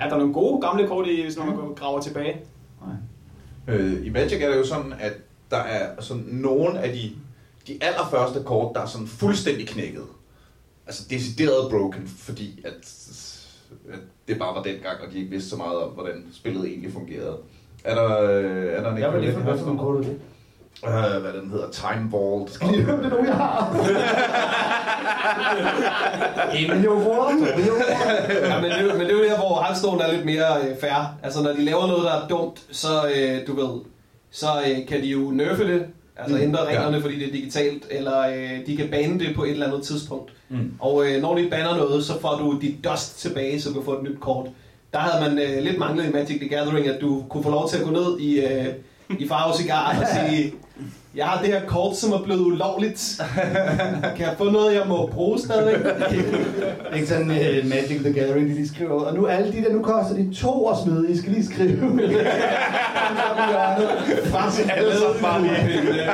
[0.00, 2.36] Ja, der er nogle gode gamle kort i, hvis man går- graver tilbage.
[2.86, 3.76] Nej.
[3.76, 5.12] Øh, I Magic er det jo sådan, at
[5.50, 7.10] der er sådan nogle af de,
[7.66, 10.02] de allerførste kort, der er sådan fuldstændig knækket.
[10.86, 12.72] Altså decideret broken, fordi at,
[13.92, 16.92] at det bare var dengang, og de ikke vidste så meget om, hvordan spillet egentlig
[16.92, 17.36] fungerede.
[17.84, 20.08] Er der, øh, er der en Ja, er for, ekvivalent hvad for nogle kort er
[20.08, 20.20] det?
[20.86, 22.50] Øh, hvad den hedder, Time Vault.
[22.52, 23.74] Skal lige høre, det er nogen, jeg har.
[26.56, 28.48] En million kroner, to millioner kroner.
[28.48, 31.14] Ja, men, det, men det er jo der, hvor Hearthstone er lidt mere øh, fair.
[31.22, 33.80] Altså, når de laver noget, der er dumt, så, øh, du ved,
[34.30, 35.86] så øh, kan de jo nerfe det,
[36.16, 36.68] altså Mm, ændre ja.
[36.68, 39.82] reglerne, fordi det er digitalt, eller øh, de kan bane det på et eller andet
[39.82, 40.32] tidspunkt.
[40.48, 40.72] Mm.
[40.80, 43.84] Og øh, når de banner noget, så får du dit dust tilbage, så du kan
[43.84, 44.46] få et nyt kort.
[44.92, 47.68] Der havde man øh, lidt manglet i Magic the Gathering, at du kunne få lov
[47.68, 48.66] til at gå ned i, øh,
[49.18, 50.54] i Farve Cigar og sige,
[51.14, 53.20] jeg har det her kort, som er blevet ulovligt.
[54.16, 55.86] Kan jeg få noget, jeg må bruge stadigvæk?
[56.94, 59.02] Ikke sådan uh, Magic the Gathering, de lige skriver.
[59.02, 62.00] Og nu alle de der, nu koster de to at smide, I skal lige skrive.
[64.38, 65.56] Faktisk alle sammen bare lige.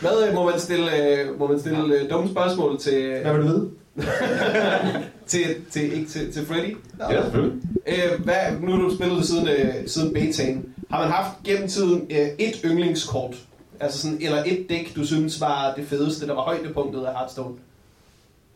[0.00, 3.46] Hvad øh, må man stille, øh, må man stille dumme spørgsmål til, Hvad vil du
[3.46, 3.70] vide?
[5.26, 6.76] til, til, ikke til, til Freddy?
[7.10, 7.62] Ja, selvfølgelig.
[7.86, 10.74] Øh, hvad, nu har du spillet det siden, øh, siden betaen.
[10.90, 13.36] Har man haft gennem tiden øh, et yndlingskort?
[13.80, 17.54] Altså sådan, eller et dæk, du synes var det fedeste, der var højdepunktet af Hearthstone?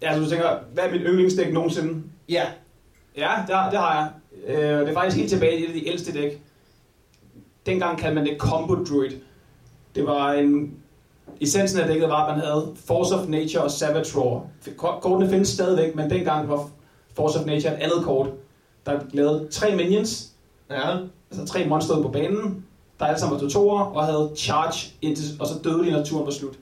[0.03, 2.03] Ja, altså du tænker, hvad er mit yndlingsdæk nogensinde?
[2.29, 2.45] Ja.
[3.17, 3.95] Ja, det, har- det har
[4.47, 4.55] jeg.
[4.57, 6.41] Øh, det er faktisk helt tilbage i et af de ældste dæk.
[7.67, 9.11] Dengang kaldte man det Combo Druid.
[9.95, 10.75] Det var en...
[11.41, 14.43] Essensen af dækket var, at man havde Force of Nature og Savage Roar.
[14.77, 16.69] Ko- Kortene findes stadigvæk, men dengang var
[17.17, 18.29] Force of Nature et andet kort,
[18.87, 20.31] der lavede tre minions,
[20.71, 20.97] Ja.
[21.31, 22.65] altså tre monster på banen,
[22.99, 26.25] der alle sammen var totorer, og havde charge, indtil, og så døde de, når turen
[26.27, 26.59] var slut.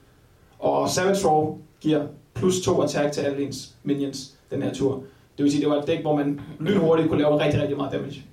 [0.58, 5.02] Og Savage Roar giver plus to attack til alle ens minions den her tur.
[5.38, 7.92] Det vil sige, det var et dæk, hvor man lynhurtigt kunne lave rigtig, rigtig meget
[7.92, 8.24] damage.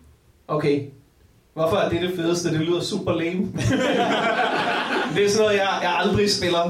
[0.47, 0.81] Okay.
[1.56, 2.52] Hvorfor er det det fedeste?
[2.52, 3.39] Det lyder super lame.
[5.15, 6.62] det er sådan noget, jeg, jeg aldrig spiller.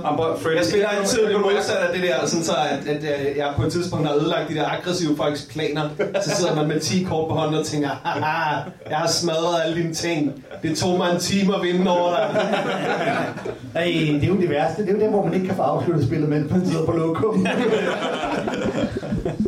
[0.56, 3.72] Jeg spiller altid det modsatte af det der, sådan så at, at, jeg på et
[3.72, 5.90] tidspunkt har ødelagt de der aggressive folks planer.
[6.24, 9.84] Så sidder man med 10 kort på hånden og tænker, haha, jeg har smadret alle
[9.84, 10.44] dine ting.
[10.64, 12.30] Det tog mig en time at vinde over dig.
[13.76, 14.82] Ej, det er jo det værste.
[14.82, 16.92] Det er jo der, hvor man ikke kan få afsluttet spillet, mens man sidder på
[16.92, 17.48] lokum.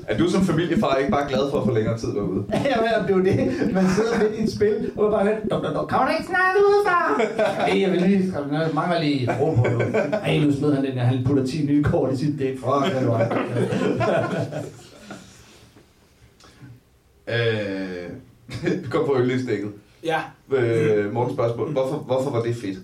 [0.08, 2.44] Er du som familiefar ikke bare glad for at få længere tid derude?
[2.54, 3.74] ja, men det er jo det.
[3.74, 5.88] Man sidder midt i et spil, og man bare hører, dum, dum, dum.
[5.88, 7.22] kan du ikke snakke ud, far?
[7.60, 9.80] Ej, jeg vil lige, jeg mangler lige ro på nu.
[10.24, 12.58] Ej, nu smed han den der, han putter 10 nye kort i sit dæk.
[12.58, 13.44] Fuck, det var
[17.28, 18.10] Øh,
[18.84, 19.72] vi kom på yndlingsdækket.
[20.04, 21.72] Ja, Øh, Morgens spørgsmål.
[21.72, 22.78] Hvorfor, hvorfor var det fedt?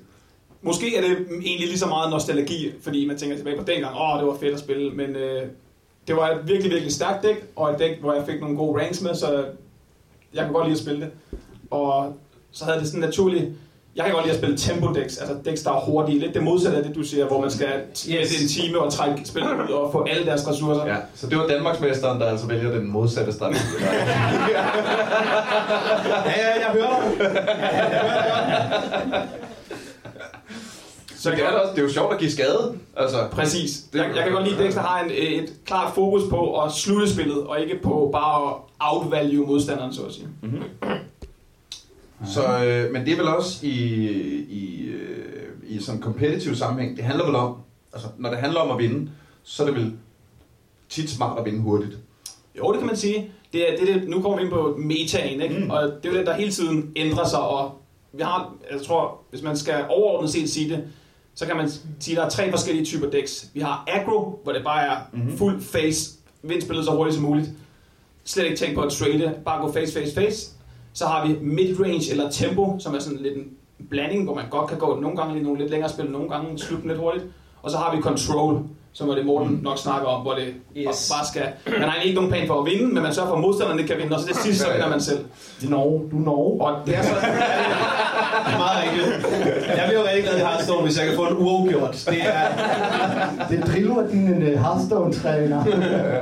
[0.61, 4.19] måske er det egentlig lige så meget nostalgi, fordi man tænker tilbage på dengang, åh,
[4.19, 5.41] det var fedt at spille, men øh,
[6.07, 8.81] det var et virkelig, virkelig stærkt dæk, og et dæk, hvor jeg fik nogle gode
[8.81, 9.45] ranks med, så
[10.33, 11.09] jeg kunne godt lide at spille det.
[11.71, 12.13] Og
[12.51, 13.51] så havde det sådan naturligt,
[13.95, 16.43] jeg kan godt lide at spille tempo decks, altså decks, der er hurtige, lidt det
[16.43, 17.67] modsatte af det, du siger, hvor man skal
[18.09, 18.41] yes.
[18.41, 20.85] en time og trække spillet ud og få alle deres ressourcer.
[20.85, 23.59] Ja, så det var Danmarksmesteren, der altså vælger den modsatte strategi.
[26.25, 26.89] Ja, ja, jeg hører
[29.09, 29.39] dig.
[31.23, 32.77] Så det er, det, også, det er jo sjovt at give skade.
[32.97, 33.81] Altså, Præcis.
[33.93, 36.71] Det- Jeg, jeg kan godt lide decks, der har en, et klart fokus på at
[36.71, 40.27] slutte spillet, og ikke på bare at outvalue modstanderen, så at sige.
[42.25, 43.69] Så, øh, men det er vel også i,
[44.49, 47.55] i, øh, i sådan en competitive sammenhæng, det handler vel om,
[47.93, 49.11] altså når det handler om at vinde,
[49.43, 49.93] så er det vel
[50.89, 51.97] tit smart at vinde hurtigt.
[52.57, 53.31] Jo, det kan man sige.
[53.53, 55.59] Det er, det er det, nu kommer vi ind på metaen, ikke?
[55.59, 55.69] Mm.
[55.69, 57.71] og det er jo den, der hele tiden ændrer sig, og
[58.13, 60.83] vi har, jeg tror, hvis man skal overordnet set sige det,
[61.35, 61.69] så kan man
[61.99, 63.49] sige, at der er tre forskellige typer decks.
[63.53, 65.37] Vi har aggro, hvor det bare er Mhm.
[65.37, 66.11] fuld face,
[66.43, 67.49] vind spillet så hurtigt som muligt.
[68.25, 70.51] Slet ikke tænke på at trade, bare gå face, face, face.
[70.93, 73.45] Så har vi midrange eller tempo, som er sådan lidt en
[73.89, 76.59] blanding, hvor man godt kan gå nogle gange i nogle lidt længere spil, nogle gange
[76.59, 77.25] slutte lidt hurtigt.
[77.61, 81.11] Og så har vi control, som er det Morten nok snakker om, hvor det Yes.
[81.15, 81.43] bare skal...
[81.79, 83.93] Man har ikke nogen plan for at vinde, men man sørger for, at modstanderne ikke
[83.93, 85.19] kan vinde, og så det sidste, så vinder man selv.
[85.61, 86.09] Det er Norge.
[86.11, 86.61] Du er Norge.
[86.61, 87.13] Og det er så...
[88.57, 89.67] Meget rigtigt.
[89.77, 92.03] Jeg bliver jo rigtig glad i Hearthstone, hvis jeg kan få en uafgjort.
[92.09, 92.47] Det er,
[93.49, 95.65] Det er Drillo og din uh, Hearthstone-træner.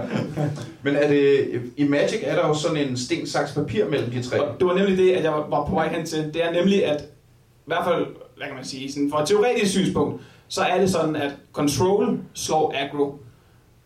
[0.84, 4.24] Men er det, i Magic er der jo sådan en sten, saks, papir mellem de
[4.24, 4.42] tre.
[4.42, 6.20] Og det var nemlig det, at jeg var- var på vej hen til.
[6.34, 8.06] Det er nemlig, at i hvert fald,
[8.38, 12.20] hvad kan man sige, sådan fra et teoretisk synspunkt, så er det sådan, at control
[12.34, 13.20] slår aggro,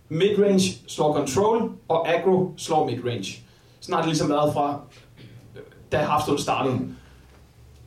[0.09, 3.43] midrange slår control, og aggro slår midrange.
[3.79, 4.79] Sådan har det ligesom været fra,
[5.55, 6.79] øh, da Hearthstone startede.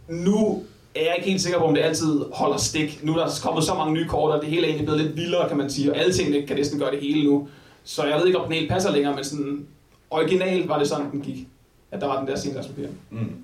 [0.08, 0.62] Nu
[0.94, 3.00] er jeg ikke helt sikker på, om det altid holder stik.
[3.02, 5.16] Nu er der kommet så mange nye kort, og det hele er egentlig blevet lidt
[5.16, 7.48] vildere, kan man sige, og alle tingene kan næsten gøre det hele nu.
[7.84, 9.66] Så jeg ved ikke, om den helt passer længere, men sådan
[10.10, 11.48] originalt var det sådan, den gik.
[11.90, 12.88] At der var den der stensalgspapir.
[13.10, 13.36] Mm.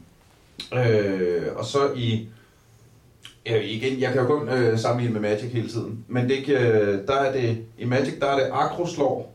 [0.79, 2.29] Øh, og så i...
[3.47, 6.05] Ja, igen, jeg kan jo kun øh, sammenligne med Magic hele tiden.
[6.09, 9.35] Men det, kan- der er det, i Magic, der er det aggro slår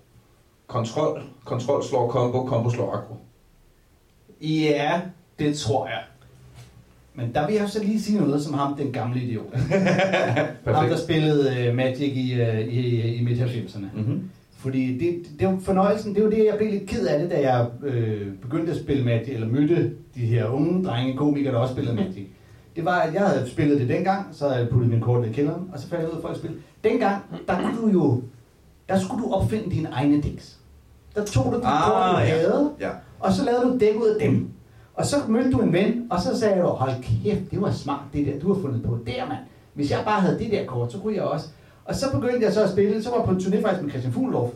[0.68, 3.16] kontrol, kontrol slår combo, combo slår aggro.
[4.42, 5.02] ja,
[5.40, 6.00] det tror jeg.
[7.14, 9.54] Men der vil jeg så lige sige noget som ham, den gamle idiot.
[10.66, 13.86] ham, der spillede uh, Magic i, uh, i, i midt-90'erne.
[13.98, 14.30] Mm-hmm.
[14.58, 17.52] Fordi det, det var fornøjelsen, det var det, jeg blev lidt ked af det, da
[17.54, 21.74] jeg øh, begyndte at spille Magic, eller mødte de her unge drenge komikere, der også
[21.74, 22.26] spillede Magic.
[22.80, 25.32] Det var, at jeg havde spillet det dengang, så havde jeg puttet min kort i
[25.32, 26.58] kælderen, og så fandt jeg ud af, at folk spille.
[26.84, 28.22] Dengang, der kunne du jo,
[28.90, 30.58] der skulle du opfinde dine egne decks.
[31.16, 32.26] Der tog du de Ah, kort, du ja.
[32.26, 32.90] havde, Ja.
[33.20, 34.48] og så lavede du dæk ud af dem.
[34.94, 38.02] Og så mødte du en ven, og så sagde du, hold kæft, det var smart
[38.14, 38.98] det der, du har fundet på.
[39.06, 39.40] Der mand,
[39.74, 41.48] hvis jeg bare havde det der kort, så kunne jeg også.
[41.86, 43.90] Og så begyndte jeg så at spille, så var jeg på en turné faktisk med
[43.90, 44.50] Christian Fuglendorf,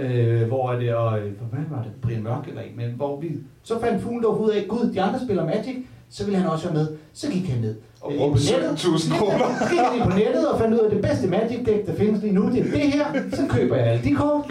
[0.00, 3.20] øh, hvor er det, og øh, hvad var det, Brian Mørk eller ikke, men hvor
[3.20, 3.30] vi,
[3.62, 5.76] så fandt Fuglendorf ud af, gud, de andre spiller Magic,
[6.12, 6.88] så ville han også være med.
[7.14, 7.74] Så gik han ned.
[8.00, 8.78] Og brugte på nettet.
[8.78, 9.38] 17.000 kroner.
[9.60, 11.94] Så gik han på nettet og fandt ud af, at det bedste Magic deck, der
[11.94, 13.04] findes lige nu, det er det her.
[13.32, 14.44] Så køber jeg alle de kort.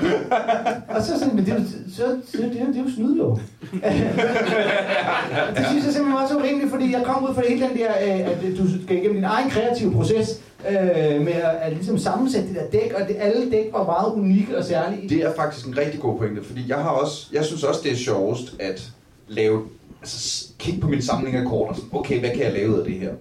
[0.89, 3.17] Og så sådan, men det, er jo- så, så, det, er, det er jo snyd
[3.17, 3.37] jo.
[5.57, 7.91] det synes jeg simpelthen var så urimeligt, fordi jeg kom ud fra hele den der,
[8.03, 10.29] øh, at du skal igennem din egen kreative proces,
[10.69, 10.75] øh,
[11.21, 14.57] med at, at ligesom sammensætte det der dæk, og det, alle dæk var meget unikke
[14.57, 15.09] og særlige.
[15.09, 17.91] Det er faktisk en rigtig god pointe, fordi jeg har også, jeg synes også, det
[17.91, 18.89] er sjovest at
[19.27, 19.61] lave,
[20.01, 22.79] altså kigge på min samling af kort og sådan, okay, hvad kan jeg lave ud
[22.79, 23.13] af det her?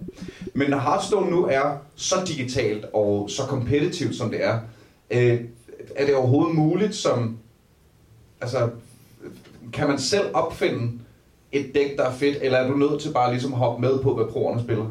[0.53, 4.59] Men når Hearthstone nu er så digitalt og så kompetitivt, som det er,
[5.11, 5.39] øh,
[5.95, 7.37] er det overhovedet muligt som,
[8.41, 8.69] altså,
[9.73, 10.91] kan man selv opfinde
[11.51, 13.99] et dæk, der er fedt, eller er du nødt til bare ligesom at hoppe med
[13.99, 14.85] på, hvad proerne spiller?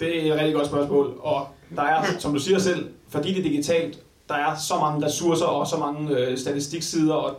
[0.00, 1.46] Det er et rigtig godt spørgsmål, og
[1.76, 3.98] der er, som du siger selv, fordi det er digitalt,
[4.28, 7.36] der er så mange ressourcer og så mange øh, statistiksider og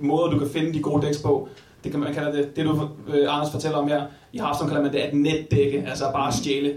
[0.00, 1.48] måder, du kan finde de gode dæks på.
[1.84, 4.82] Det kan man kalde det, det du, øh, Anders fortæller om her, i Hearthstone kalder
[4.82, 6.74] man det at netdække, altså bare at stjæle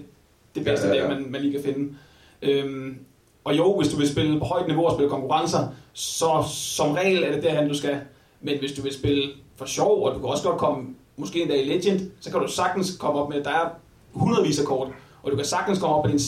[0.56, 1.94] det bedste Ja, ja, ja, dæk, man, man lige kan finde.
[2.42, 2.98] Øhm,
[3.44, 7.24] og jo, hvis du vil spille på højt niveau og spille konkurrencer, så som regel
[7.24, 7.98] er det derhen, du skal.
[8.42, 9.24] Men hvis du vil spille
[9.56, 12.48] for sjov, og du kan også godt komme måske endda i Legend, så kan du
[12.48, 13.70] sagtens komme op med, der er
[14.14, 14.88] hundredvis af kort,
[15.24, 16.24] og du kan sagtens komme op med dine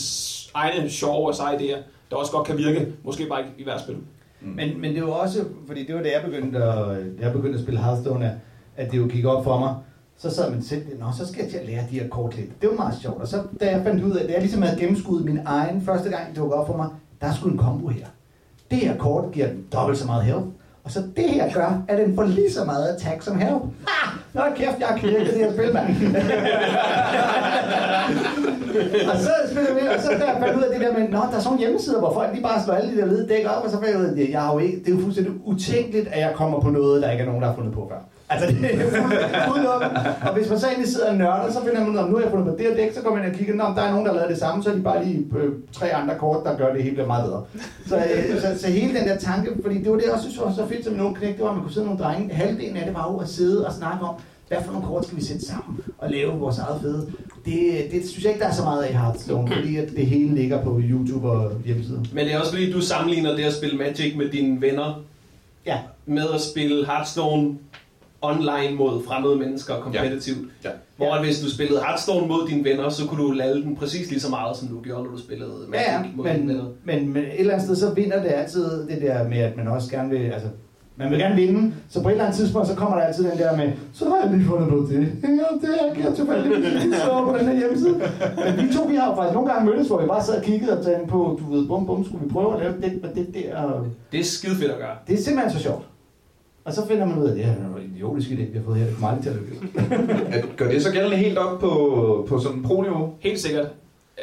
[0.53, 1.77] egne sjove og seje idéer,
[2.12, 3.97] der også godt kan virke, måske bare ikke i hvert spil.
[4.41, 7.63] Men, men det var også, fordi det var da jeg begyndte at, jeg begyndte at
[7.63, 8.41] spille Hearthstone,
[8.77, 9.73] at- det jo gik op for mig.
[10.17, 12.62] Så sad man selv, nå, så skal jeg til at lære de her kort lidt.
[12.62, 13.21] Det var meget sjovt.
[13.21, 16.09] Og så da jeg fandt ud af, da jeg ligesom havde gennemskuddet min egen første
[16.09, 16.88] gang, det dukkede op for mig,
[17.21, 18.05] der er sgu en kombo her.
[18.71, 20.45] Det her kort giver den dobbelt så meget health.
[20.83, 23.62] Og så det her gør, at den får lige så meget attack som health.
[23.88, 24.17] Ha!
[24.33, 25.88] Nå kæft, jeg har det her spil, mand.
[29.12, 31.23] og så spiller vi, og så der fandt ud af det der med, nå, der
[31.25, 33.63] er sådan nogle hjemmesider, hvor folk lige bare slår alle de der hvide dæk op,
[33.63, 36.07] og så fandt jeg ud af, jeg har jo ikke, det er jo fuldstændig utænkeligt,
[36.07, 37.99] at jeg kommer på noget, der ikke er nogen, der har fundet på før.
[38.34, 39.89] Altså, det er udelukket.
[40.28, 42.24] Og hvis man så egentlig sidder og nørder, så finder man ud af, nu har
[42.24, 44.06] jeg fundet på det her dæk, så går man og kigger, nå, der er nogen,
[44.06, 46.58] der har lavet det samme, så er de bare lige øh, tre andre kort, der
[46.58, 47.43] gør det hele meget bedre.
[47.88, 50.39] Så, øh, så, så, hele den der tanke, fordi det var det, jeg også synes
[50.39, 52.78] var så fedt som nogen knæk, det var, at man kunne sidde nogle drenge, halvdelen
[52.78, 54.15] af det var jo at sidde og snakke om,
[54.48, 57.08] hvad for nogle kort skal vi sætte sammen og lave vores eget fede.
[57.46, 60.06] Det, det synes jeg ikke, der er så meget af i Hearthstone, fordi at det
[60.06, 62.00] hele ligger på YouTube og hjemmesider.
[62.13, 65.04] Men det er også fordi, du sammenligner det at spille Magic med dine venner
[65.65, 67.58] Ja, med at spille Hearthstone
[68.23, 70.47] online mod fremmede mennesker kompetitivt.
[70.63, 70.69] Ja.
[70.97, 74.09] Hvor at hvis du spillede Hearthstone mod dine venner, så kunne du lave den præcis
[74.09, 76.47] lige så meget, som du gjorde, når du spillede Magic ja, ja mod dine men,
[76.47, 76.63] venner.
[76.83, 79.67] men, men et eller andet sted, så vinder det altid det der med, at man
[79.67, 80.47] også gerne vil, altså,
[80.95, 83.38] Man vil gerne vinde, så på et eller andet tidspunkt, så kommer der altid den
[83.38, 84.97] der med, så har jeg lige fundet på det.
[85.23, 88.01] Ja, det er jeg tilfældigvis lige så på den her hjemmeside.
[88.45, 90.43] Men vi to, vi har jo faktisk nogle gange mødtes, hvor vi bare sad og
[90.43, 93.27] kiggede og tænkte på, du ved, bum bum, skulle vi prøve at lave det, det,
[93.33, 93.86] det der.
[94.12, 94.95] Det er skide fedt at gøre.
[95.07, 95.83] Det er simpelthen så sjovt.
[96.65, 98.78] Og så finder man ud af, at det er en idiotisk idé, vi har fået
[98.78, 98.86] her.
[98.86, 100.58] Det kommer aldrig til at lykkes.
[100.58, 103.13] Gør det så gældende helt op på, på sådan pro-niveau?
[103.19, 103.67] Helt sikkert.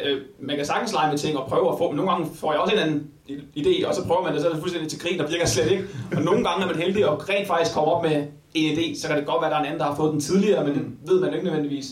[0.05, 2.53] Øh, man kan sagtens lege med ting og prøve at få, men nogle gange får
[2.53, 3.11] jeg også en anden
[3.57, 5.71] idé, og så prøver man det, så er det fuldstændig til grin, og virker slet
[5.71, 5.85] ikke.
[6.17, 9.09] Og nogle gange er man heldig og rent faktisk kommer op med en idé, så
[9.09, 10.75] kan det godt være, at der er en anden, der har fået den tidligere, men
[10.75, 11.87] det ved man ikke nødvendigvis.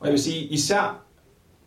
[0.00, 1.02] Og jeg vil sige, især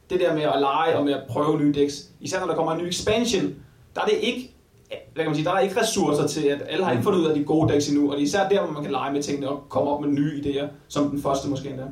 [0.09, 2.71] det der med at lege og med at prøve nye decks, især når der kommer
[2.71, 3.55] en ny expansion,
[3.95, 4.48] der er det ikke
[4.89, 7.25] hvad kan man sige, der er ikke ressourcer til, at alle har ikke fundet ud
[7.25, 9.23] af de gode decks endnu, og det er især der, hvor man kan lege med
[9.23, 11.83] tingene og komme op med nye idéer, som den første måske endda.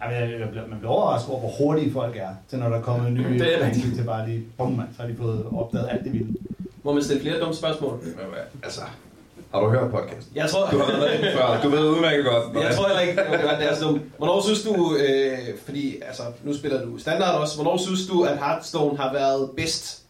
[0.00, 2.68] Ej, men jeg- jeg bliver- Man bliver overrasket over, hvor hurtige folk er, til når
[2.68, 3.94] der kommer en ny Det er rigtigt.
[3.96, 6.34] til bare lige, bum, man, så har de fået opdaget alt det vilde.
[6.82, 7.98] Må man stille flere dumme spørgsmål?
[8.62, 8.80] Altså,
[9.54, 10.32] har du hørt podcasten?
[10.34, 11.60] Jeg tror, Du har været derinde før.
[11.62, 12.64] Du ved udmærket godt.
[12.64, 14.02] jeg tror heller ikke, gøre det er så dumt.
[14.18, 18.38] Hvornår synes du, øh, fordi altså, nu spiller du standard også, hvornår synes du, at
[18.38, 20.02] Hearthstone har været bedst?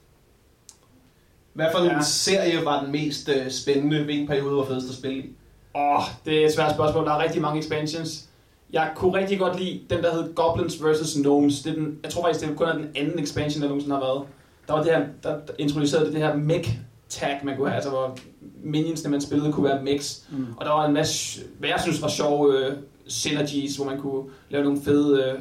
[1.58, 2.02] Hvad for en Ja.
[2.02, 4.04] serie var den mest øh, spændende?
[4.04, 5.30] Hvilken periode var fedest at spille i?
[5.74, 7.04] Åh, oh, det er et svært spørgsmål.
[7.04, 8.24] Der er rigtig mange expansions.
[8.72, 11.14] Jeg kunne rigtig godt lide den, der hed Goblins vs.
[11.14, 11.62] Gnomes.
[11.62, 14.02] Det er den, jeg tror faktisk, det kun er den anden expansion, der nogensinde har
[14.04, 14.22] været.
[14.68, 16.70] Der var det her, der der introducerede det, det her mech
[17.08, 18.16] tag, man kunne have, altså hvor
[18.62, 20.26] minionsene, man spillede, kunne være mechs.
[20.30, 20.46] Mm.
[20.56, 22.72] Og der var en masse, hvad jeg synes var sjove øh,
[23.06, 25.38] synergies, hvor man kunne lave nogle fede øh,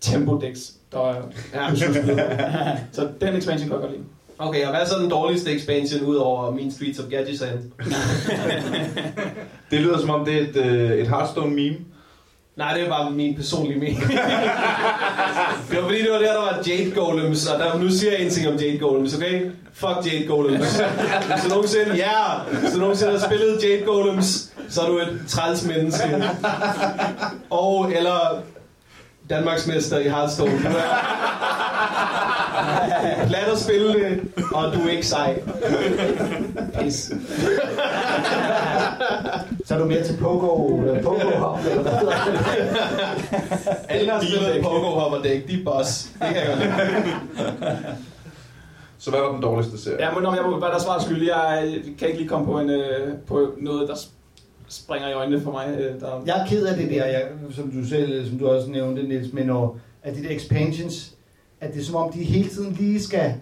[0.00, 0.72] tempo decks.
[0.92, 1.74] Der var, ja,
[2.92, 4.04] så den expansion kan jeg godt lide.
[4.38, 7.72] Okay, og hvad er så den dårligste expansion ud over Mean Streets of Gadgetzan?
[9.70, 11.76] Det lyder som om, det er et, øh, et Hearthstone meme.
[12.56, 14.00] Nej, det er bare min personlige mening.
[15.70, 18.22] det var fordi, det var der, der var Jade Golems, og der, nu siger jeg
[18.22, 19.50] en ting om Jade Golems, okay?
[19.72, 20.80] Fuck Jade Golems.
[21.30, 24.98] Hvis du nogensinde, ja, yeah, hvis du nogensinde har spillet Jade Golems, så er du
[24.98, 26.24] et træls menneske.
[27.50, 28.42] Og, eller
[29.30, 30.50] Danmarksmester i Hearthstone.
[30.50, 30.56] Du
[33.02, 34.20] er plat at spille det,
[34.54, 35.42] og du er ikke sej.
[36.80, 37.12] Pis.
[39.64, 42.40] Så er du mere til Pogo, øh, Pogo Hop, eller hvad hedder det?
[43.88, 46.02] Alle, der har spillet Pogo Hopper Deck, de er boss.
[46.02, 47.96] Det kan jeg godt lide.
[48.98, 50.04] Så hvad var den dårligste serie?
[50.06, 52.58] Ja, men om jeg må være der svar skyld, jeg kan ikke lige komme på,
[52.60, 53.94] en, øh, på noget, der
[54.68, 55.76] springer i øjnene for mig.
[55.78, 56.22] Øh, der...
[56.26, 59.32] Jeg er ked af det der, jeg, som du selv, som du også nævnte, Niels,
[59.32, 61.14] men når, at de der expansions,
[61.60, 63.34] at det er som om, de hele tiden lige skal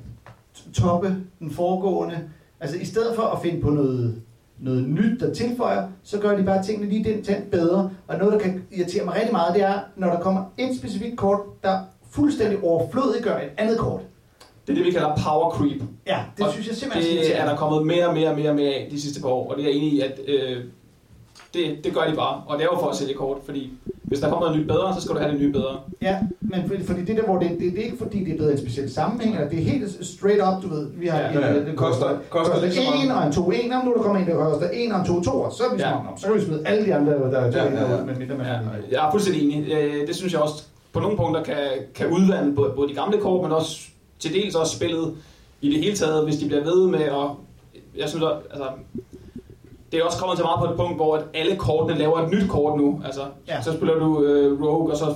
[0.75, 2.21] toppe den foregående.
[2.61, 4.23] Altså i stedet for at finde på noget,
[4.61, 7.91] noget nyt, der tilføjer, så gør de bare tingene lige den tand bedre.
[8.07, 11.17] Og noget, der kan irritere mig rigtig meget, det er, når der kommer et specifikt
[11.17, 11.79] kort, der
[12.11, 14.01] fuldstændig overflødiggør et andet kort.
[14.67, 15.83] Det er det, vi kalder power creep.
[16.07, 18.55] Ja, det Og synes jeg simpelthen Det er der kommet mere og mere og mere
[18.55, 20.65] mere af de sidste par år, og det er jeg enig i, at øh,
[21.57, 22.43] det, det gør de bare.
[22.47, 23.71] Og det er jo for at sælge kort, fordi
[24.03, 25.77] hvis der kommer noget nyt bedre, så skal du have det nye bedre.
[26.03, 28.37] Ja, men fordi, fordi det der, hvor det, det, det er ikke fordi, det er
[28.37, 31.29] blevet en speciel sammenhæng, eller det er helt straight up, du ved, vi har Ja,
[31.31, 31.55] en, ja.
[31.55, 33.05] det Koster- koster så meget.
[33.05, 35.07] en og en to en, nu er der kommer en, der koster en og en
[35.07, 35.89] to to, så er vi Ja.
[35.89, 37.97] sådan, "Nå, så kan vi smide alle de andre, der er to Ja, en, ja,
[37.97, 38.05] ja.
[38.05, 38.59] men mindre man Ja, ja.
[38.91, 39.73] jeg er fuldstændig enig.
[39.73, 41.57] Øh, Det synes jeg også på nogle punkter kan,
[41.95, 43.81] kan udvande både både de gamle kort, men også
[44.19, 45.15] til dels også spillet
[45.61, 47.27] i det hele taget, hvis de bliver ved med at...
[47.99, 48.67] Jeg synes, at, altså,
[49.93, 52.31] det er også kommet til meget på et punkt, hvor at alle kortene laver et
[52.31, 53.01] nyt kort nu.
[53.05, 53.63] Altså, Ja.
[53.63, 55.15] Så spiller du øh, Rogue, og så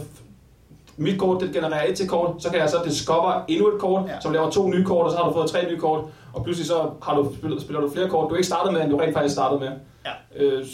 [0.97, 4.03] mit kort det genererer et til kort, så kan jeg så discover endnu et kort,
[4.09, 4.21] Ja.
[4.21, 6.01] som laver to nye kort, og så har du fået tre nye kort,
[6.33, 8.91] og pludselig så har du, spiller, spiller du flere kort, du ikke startede med, end
[8.91, 9.69] du rent faktisk startede med.
[10.07, 10.45] Ja.
[10.45, 10.65] Øh,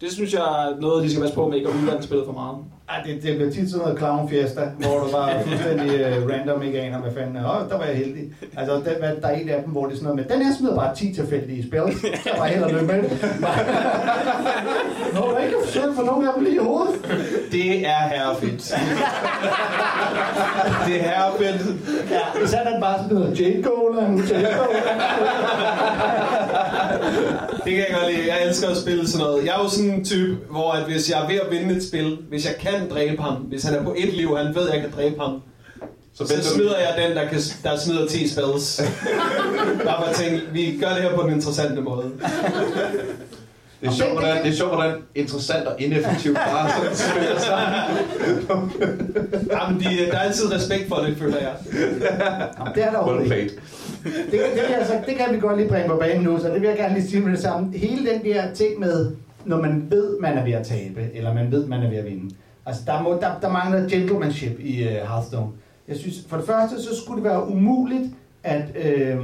[0.00, 2.32] det synes jeg er noget, de skal passe på med ikke at udvande spillet for
[2.32, 2.56] meget.
[2.92, 6.62] Ej, det, det bliver tit sådan noget clown fiesta, hvor du bare fuldstændig uh, random
[6.62, 7.50] ikke aner, hvad fanden er.
[7.50, 8.32] Åh, der var jeg heldig.
[8.56, 10.54] Altså, der, der er en af dem, hvor det er sådan noget med, den her
[10.58, 11.80] smider bare 10 tilfældige spil.
[12.26, 13.10] Jeg var heller løb med det.
[15.14, 15.56] Nå, du ikke
[15.96, 16.94] for nogen af dem lige i hovedet.
[17.52, 18.62] Det er herrefedt.
[20.86, 21.80] det er herrefedt.
[22.10, 24.82] Ja, så er den bare sådan noget Jade Golan, Jade Golan.
[27.64, 28.26] Det kan jeg godt lide.
[28.28, 29.44] Jeg elsker at spille sådan noget.
[29.44, 31.82] Jeg er jo sådan en type, hvor at hvis jeg er ved at vinde et
[31.82, 34.68] spil, hvis jeg kan dræbe ham, hvis han er på et liv, og han ved,
[34.68, 35.42] at jeg kan dræbe ham,
[36.14, 38.80] så, så smider jeg den, der, kan, der smider 10 spells.
[39.86, 42.12] Bare for at tænke, vi gør det her på den interessante måde.
[43.82, 47.68] Det er sjovt, hvordan, det er sjovt, hvordan interessant og ineffektivt bare sådan spiller sammen.
[49.52, 51.54] Jamen, de, der er altid respekt for det, føler jeg.
[52.58, 53.54] Jamen, det er der overhovedet ikke.
[54.04, 56.48] Det, kan- det, kan altså, det kan vi godt lige bringe på banen nu, så
[56.48, 57.78] det vil jeg gerne lige sige med det samme.
[57.78, 59.12] Hele den der ting med,
[59.44, 62.04] når man ved, man er ved at tabe, eller man ved, man er ved at
[62.04, 62.34] vinde.
[62.66, 65.46] Altså, der, må, der, der mangler gentlemanship i uh, Hearthstone.
[65.88, 68.10] Jeg synes, for det første, så skulle det være umuligt
[68.42, 69.18] at, øh,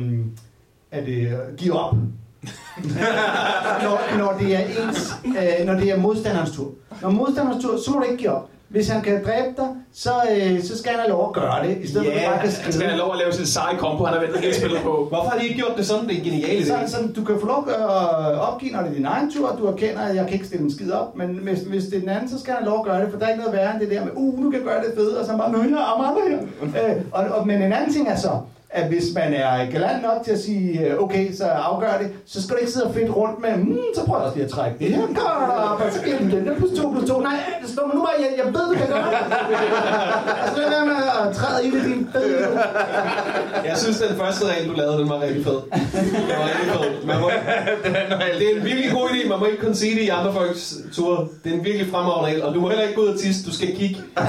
[0.90, 1.94] at øh, give op.
[3.84, 6.70] når, når, det er ens, øh, når det er modstanderens tur.
[7.02, 8.48] Når modstanderens tur, så må du ikke give op.
[8.68, 11.78] Hvis han kan dræbe dig, så, øh, så skal han have lov at gøre det,
[11.82, 12.88] i stedet for at du bare kan Han skal skride.
[12.88, 14.92] have lov at lave sin seje kombo, han har ventet hele spillet på.
[15.10, 16.08] Hvorfor har de ikke gjort det sådan?
[16.08, 16.88] Det er en genial Så, idé.
[16.90, 19.66] så du kan få lov at opgive, når det er din egen tur, og du
[19.66, 22.08] erkender, at jeg kan ikke stille en skid op, men hvis, hvis det er den
[22.08, 23.72] anden, så skal han have lov at gøre det, for der er ikke noget værre
[23.72, 25.58] end det der med, uh, nu kan jeg gøre det fede, og så bare, nu
[25.62, 26.38] jeg har andre her.
[26.90, 28.30] øh, og, og, men en anden ting er så,
[28.70, 32.42] at hvis man er galant nok til at sige, øh, okay, så afgør det, så
[32.42, 34.78] skal du ikke sidde og fedt rundt med, hmm, så prøv også lige at trække
[34.78, 37.20] det her kort op, og så giver den den der plus 2 plus 2.
[37.20, 39.18] Nej, det står mig nu bare ihjel, jeg ved, du kan gøre det.
[40.44, 42.58] altså, det er med at træde i det, din fede idiot.
[43.64, 45.60] Jeg synes, den første regel, du lavede, den var rigtig fed.
[46.28, 47.06] Den var rigtig fed.
[47.06, 47.30] Man må,
[48.38, 49.28] det er en virkelig god idé.
[49.28, 51.26] Man må ikke kun sige det i andre folks ture.
[51.44, 52.42] Det er en virkelig fremragende regel.
[52.42, 53.46] Og du må heller ikke gå ud og tisse.
[53.46, 54.00] Du skal kigge.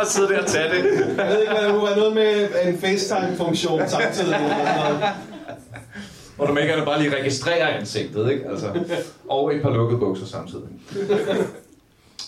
[0.00, 0.84] Og sidde der og tage det.
[1.18, 1.62] Jeg ved ikke, hvad
[1.94, 4.36] det var noget med en FaceTime-funktion samtidig.
[6.38, 8.48] Og du ikke bare lige registrere ansigtet, ikke?
[8.50, 8.66] Altså,
[9.28, 10.64] og et par lukkede bukser samtidig.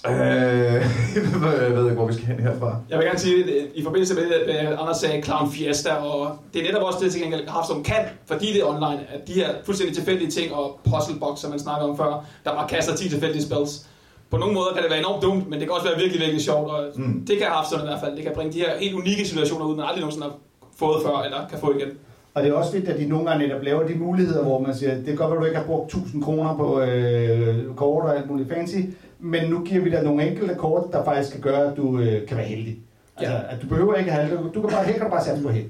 [0.07, 2.77] øh, jeg ved ikke, hvor vi skal hen herfra.
[2.91, 5.93] Jeg vil gerne sige, at i forbindelse med det, at øh, Anders sagde Clown Fiesta,
[5.93, 9.29] og det er netop også det, til gengæld Hearthstone kan, fordi det er online, at
[9.29, 12.97] de her fuldstændig tilfældige ting og puzzlebox, som man snakker om før, der bare kaster
[12.97, 13.87] 10 tilfældige spells.
[14.31, 16.43] På nogle måder kan det være enormt dumt, men det kan også være virkelig, virkelig
[16.45, 17.25] sjovt, og Mm.
[17.29, 18.17] det kan Hearthstone i hvert fald.
[18.17, 20.35] Det kan bringe de her helt unikke situationer ud, man aldrig nogensinde har
[20.77, 21.89] fået før, eller kan få igen.
[22.35, 24.75] Og det er også vigtigt, at de nogle gange netop laver de muligheder, hvor man
[24.75, 28.05] siger, det kan godt være, at du ikke har brugt 1000 kroner på øh, kort
[28.05, 28.77] og alt muligt fancy,
[29.21, 32.27] men nu giver vi dig nogle enkelte kort, der faktisk kan gøre, at du øh,
[32.29, 32.77] kan være heldig.
[33.17, 33.41] Altså, Ja.
[33.55, 34.55] at du behøver ikke have det.
[34.55, 35.67] Du kan bare, her kan du bare sætte på held.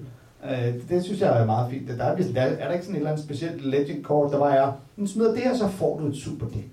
[0.51, 1.89] Øh, det synes jeg er meget fint.
[1.89, 4.73] Der er, der, er der ikke sådan et eller andet specielt legend-kort, der bare er,
[5.07, 6.69] smider det her, så får du et super dæk.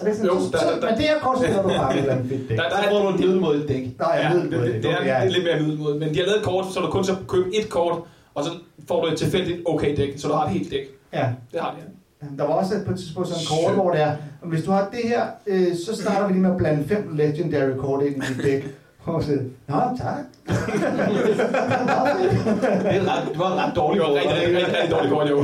[0.00, 1.68] Er det ikke sådan, Jo, der- der- der- men det her kort, så spiller du
[1.68, 2.58] bare et eller andet fedt dæk.
[2.58, 3.82] Der, Der der, får du et middelmådigt dæk.
[3.98, 6.38] Jeg ja, ved det, det, er, det er lidt mere middelmåde, men de har lavet
[6.38, 7.98] et kort, så du kun så købe et kort,
[8.34, 8.50] og så
[8.88, 10.86] får du et tilfældigt okay dæk, så du har et helt dæk.
[11.12, 11.76] Ja, Det har de,
[12.22, 12.26] ja.
[12.42, 14.12] Der var også et- på et tidspunkt sådan en kort, hvor det er,
[14.42, 17.10] og hvis du har det her, øh, så starter vi lige med at blande fem
[17.16, 18.74] legendary kort ind i dit dæk.
[19.06, 19.32] Og så,
[19.68, 20.14] Nå, tak.
[20.46, 20.56] Det,
[23.00, 25.36] er ret, det var et ret Det dårligt var rigtig, rigtig, rigtig, dårligt kort, jo.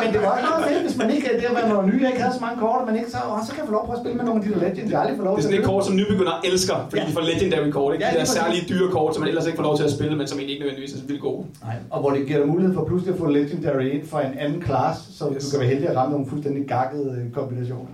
[0.00, 2.20] Men det var ikke noget fedt, hvis man ikke, det var man var ny, ikke
[2.24, 4.00] havde så mange kort, man ikke så, og så kan jeg få lov på at
[4.02, 5.60] spille med nogle af de der legends, jeg aldrig får lov Det er til sådan
[5.60, 7.06] et at kort, som nybegynder elsker, fordi Ja.
[7.08, 8.04] de får legendary kort, ikke?
[8.06, 10.14] Ja, De der særlige dyre kort, som man ellers ikke får lov til at spille,
[10.20, 11.42] men som egentlig ikke nødvendigvis er så vildt gode.
[11.66, 14.34] Nej, og hvor det giver dig mulighed for pludselig at få legendary ind fra en
[14.44, 15.44] anden class, så Yes.
[15.44, 17.92] du kan være heldig at ramme nogle fuldstændig gakkede øh, kombinationer.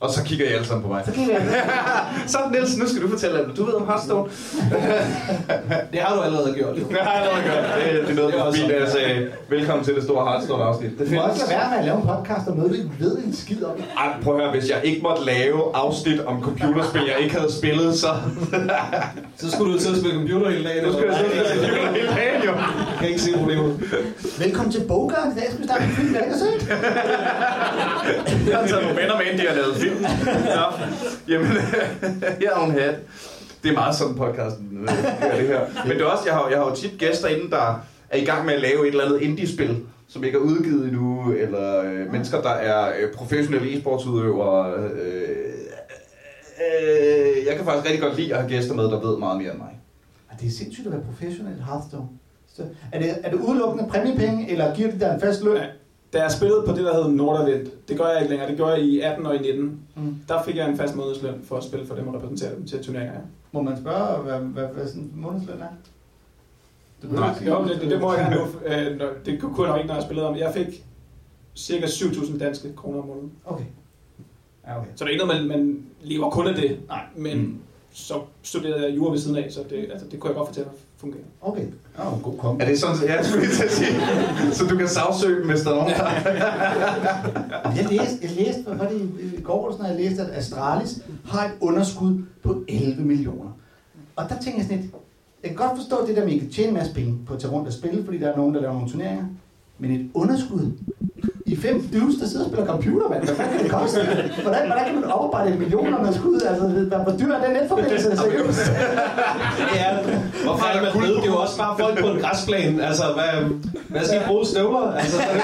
[0.00, 1.02] Og så kigger I alle sammen på mig.
[1.06, 1.42] Så jeg
[2.32, 4.30] Så Niels, nu skal du fortælle, hvad du ved om Hearthstone.
[5.92, 6.74] Det har du allerede gjort.
[6.76, 8.08] Det har jeg allerede gjort.
[8.08, 8.82] Det, det der også fint, sådan.
[8.82, 10.90] at jeg sagde, velkommen til det store Hearthstone-afsnit.
[10.98, 11.50] Det Du må også findes.
[11.56, 13.74] være med at lave en podcast om noget, du ikke ved en skid om.
[13.98, 17.52] Ej, prøv at høre, hvis jeg ikke måtte lave afsnit om computerspil, jeg ikke havde
[17.60, 18.08] spillet, så
[19.42, 20.84] Så skulle du til at spille computer hele dagen.
[20.86, 22.52] nu skal jeg sidde og spille hele dagen, jo.
[22.92, 23.68] Jeg kan ikke se problemet.
[24.44, 25.28] Velkommen til Bogart.
[25.36, 26.60] I dag skal vi starte med film, jeg ikke har set.
[28.48, 30.02] Jeg har taget nogle venner med, inden de har lavet film.
[30.44, 30.86] Nå,
[31.28, 31.50] jamen,
[32.40, 32.94] her er hun hat.
[33.62, 34.88] Det er meget sådan podcasten øh,
[35.22, 35.60] gør det her.
[35.86, 38.24] Men det er også, jeg har, jeg har jo tit gæster inden, der er i
[38.24, 39.76] gang med at lave et eller andet indie-spil,
[40.08, 44.72] som ikke er udgivet endnu, eller øh, mennesker, der er øh, professionelle e-sportsudøvere.
[44.72, 44.88] Øh,
[46.60, 49.50] øh, jeg kan faktisk rigtig godt lide at have gæster med, der ved meget mere
[49.50, 49.80] end mig.
[50.40, 52.08] Det er sindssygt at være professionel Hearthstone.
[52.54, 52.62] Så
[52.92, 55.60] er, det, er det udelukkende præmiepenge, eller giver det der en fast løn?
[56.12, 58.68] Da jeg spillede på det, der hedder Nordavind, det gør jeg ikke længere, det gør
[58.68, 60.16] jeg i 18 og i 19, Mm.
[60.28, 62.84] der fik jeg en fast månedsløn for at spille for dem og repræsentere dem til
[62.84, 63.14] turneringer.
[63.14, 63.20] Ja.
[63.52, 65.66] Må man spørge, hvad, hvad, hvad sådan en månedsløn er?
[67.02, 67.34] Du Nej.
[67.46, 69.00] Jo, det, det, det må jeg gerne nu.
[69.00, 70.36] Øh, Det kunne jeg nok ikke, når jeg spillede om.
[70.36, 70.84] Jeg fik
[71.54, 73.32] cirka 7.000 danske kroner om måneden.
[73.44, 73.64] Okay.
[74.66, 74.88] Ja, okay.
[74.96, 76.78] Så det er ikke noget, man, man lever kun af det.
[76.88, 77.02] Nej.
[77.16, 77.58] Men Mm.
[77.92, 80.54] så studerede jeg jura ved siden af, så det, altså, det kunne jeg godt få
[81.00, 81.22] til at fungere.
[81.42, 81.66] Okay.
[81.98, 82.62] Ja, en god kombo.
[82.64, 84.00] Er det sådan, ja, jeg skulle lige sige,
[84.52, 86.04] så du kan sagsøge dem, hvis der er nogen, der...
[87.76, 91.44] Jeg læste, jeg læste hvad var det i- går, noget, jeg læste, at Astralis har
[91.44, 93.50] et underskud på 11 millioner.
[94.16, 94.90] Og der tænker jeg sådan lidt,
[95.42, 97.34] jeg kan godt forstå det der med, at I kan tjene en masse penge på
[97.34, 99.24] at tage rundt og spille, fordi der er nogen, der laver nogle turneringer.
[99.78, 100.72] Men et underskud
[101.52, 103.22] i fem dudes, der sidder og spiller computer, mand.
[103.24, 103.98] Hvad fanden kan det koste?
[104.44, 106.40] Hvordan, hvordan kan man oparbejde et millionerunderskud?
[106.50, 108.16] Altså, hvor hvor dyr er den netforbindelse?
[108.16, 108.72] Seriøst?
[109.80, 109.88] Ja,
[110.44, 111.14] hvorfor er det, man ved?
[111.16, 112.86] Det er jo også bare folk på en græsplæne.
[112.88, 113.32] Altså, hvad,
[113.88, 114.92] hvad skal I bruge støvler?
[115.00, 115.42] Altså, så er det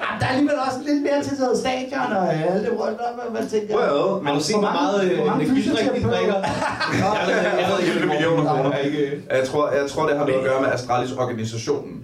[0.00, 3.12] Ah, Der er alligevel også lidt mere til sådan stadion og alt det rundt om,
[3.20, 3.76] hvad man tænker.
[3.78, 6.34] Well, har du set, hvor meget øh, energidrik de drikker?
[7.02, 8.76] Jeg ved ikke, jeg ved ikke, 11 millioner kroner.
[8.76, 9.22] Jeg ikke...
[9.38, 11.94] Jeg tror, jeg tror, det har noget at gøre med Astralis organisationen.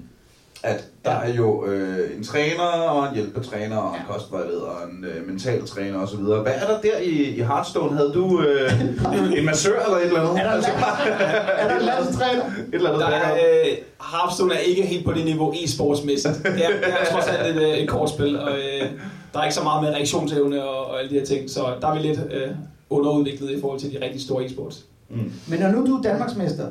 [0.67, 1.31] At der Ja.
[1.31, 5.67] er jo øh, en træner og en hjælpetræner og en kostvejleder og en øh, mental
[5.67, 6.19] træner osv.
[6.19, 7.97] Hvad er der der i, i Hearthstone?
[7.97, 8.73] Havde du øh,
[9.39, 10.39] en massør eller et eller andet?
[10.41, 10.71] Er der, Altså,
[11.63, 12.45] er der landstræner?
[12.45, 13.77] et eller andet Der der er, øh,
[14.13, 16.43] Hearthstone er ikke helt på det niveau e-sportsmæssigt.
[16.43, 18.89] Det er, det er trods alt et, øh, et kortspil, og øh,
[19.33, 21.89] der er ikke så meget med reaktionsevne og, og alle de her ting, så der
[21.89, 22.49] er vi lidt øh,
[22.91, 24.77] underudviklet i forhold til de rigtig store e-sports.
[25.11, 25.33] Mm.
[25.49, 26.67] Men når nu du er Danmarksmester,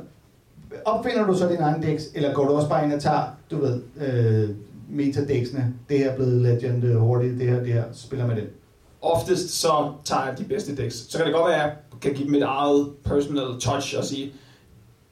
[0.86, 3.57] opfinder du så din egen dæks, eller går du også bare ind og tager, du
[3.61, 4.49] ved, øh,
[4.89, 8.49] metadæksene, det her er blevet legend øh, hurtigt, det her, det her, spiller med det?
[9.01, 10.95] Oftest så tager jeg de bedste decks.
[10.95, 14.32] Så kan det godt være, at jeg kan give mit eget personal touch og sige,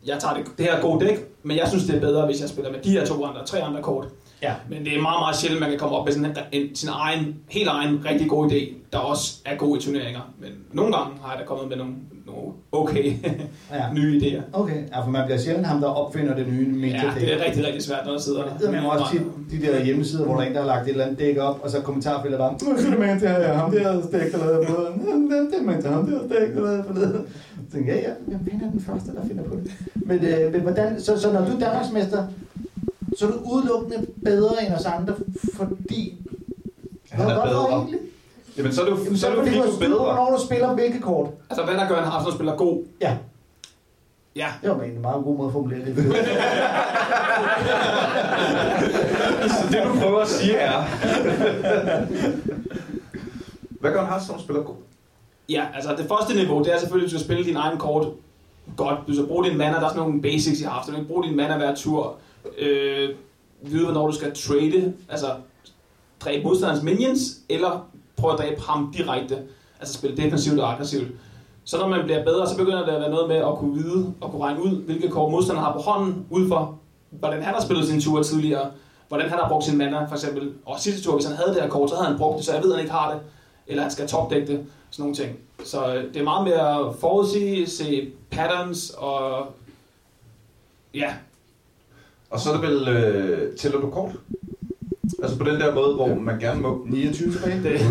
[0.06, 2.42] jeg tager det, det her er god dæk, men jeg synes, det er bedre, hvis
[2.42, 4.08] jeg spiller med de her to andre, tre andre kort.
[4.42, 4.54] Ja.
[4.70, 6.90] Men det er meget, meget sjældent, man kan komme op med sådan en, en, sin
[6.90, 10.22] egen, helt egen, rigtig god idé, der også er god i turneringer.
[10.40, 11.94] Men nogle gange har jeg da kommet med nogle
[12.72, 13.14] okay
[13.72, 13.94] Ja.
[13.96, 14.42] nye idéer.
[14.54, 17.22] Okay, ja, for man bliver sjældent ham, der opfinder det nye Ja, metadæk.
[17.22, 18.44] det er rigtig, rigtig svært, når der sidder...
[18.60, 19.22] Det er også tit
[19.62, 21.60] de der hjemmesider, hvor der er en, der har lagt et eller andet dæk op,
[21.64, 24.66] og så kommentarfeltet bare, nu er det man til her, ham der dæk, der lavede
[24.68, 25.32] forleden.
[25.32, 27.22] Det er man til ham der dæk, der lavede forleden.
[27.70, 29.72] Så tænkte jeg, ja, ja, hvem er den første, der finder på det?
[29.96, 32.28] Men, øh, men hvordan, så, så når du er Danmarksmester,
[33.18, 35.14] så er du udelukkende bedre end os andre,
[35.54, 36.18] fordi...
[37.12, 37.70] Han er bedre.
[37.72, 38.00] egentlig?
[38.58, 40.04] Jamen, så er det jo Jamen, så er det jo fordi du du er bedre.
[40.04, 41.30] hvornår du spiller hvilke kort.
[41.50, 42.84] Altså, hvad der gør en Hearthstone-spiller god?
[43.02, 43.18] Ja,
[44.36, 45.96] Ja, det var en meget god måde at formulere det.
[49.52, 50.84] Så det, du prøver at sige, er...
[53.80, 54.76] Hvad gør en Hearthstone-spiller god?
[55.50, 58.08] Ja, altså det første niveau, det er selvfølgelig, at du skal spille din egen kort
[58.78, 59.00] godt.
[59.08, 60.88] Du skal bruge din mana, der er sådan nogle basics, har haft.
[60.88, 62.16] Du skal bruge din mana hver tur.
[62.60, 63.10] Øh,
[63.62, 64.94] vide, hvornår du skal trade.
[65.10, 65.28] Altså,
[66.20, 67.88] dræbe modstanderens minions, eller
[68.24, 69.38] prøve at dræbe ham direkte.
[69.80, 71.08] Altså spille defensivt og aggressivt.
[71.64, 74.14] Så når man bliver bedre, så begynder det at være noget med at kunne vide
[74.22, 77.62] og kunne regne ud, hvilke kort modstanderen har på hånden, ud for, hvordan han har
[77.62, 78.72] spillet sin tur tidligere,
[79.08, 80.54] hvordan han har brugt sin mana, for eksempel.
[80.66, 82.54] Og sidste tur, hvis han havde det her kort, så havde han brugt det, så
[82.54, 83.22] jeg ved, at han ikke har det.
[83.68, 85.38] Eller han skal topdække det, sådan nogle ting.
[85.66, 89.48] Så øh, det er meget mere at forudsige, se patterns og...
[90.94, 91.14] Ja,
[92.30, 92.88] Og så er det vel...
[92.88, 94.12] Øh, tæller du kort?
[95.24, 96.86] Altså på den der måde, hvor man gerne må...
[96.90, 97.56] 29 tilbage.
[97.64, 97.64] det,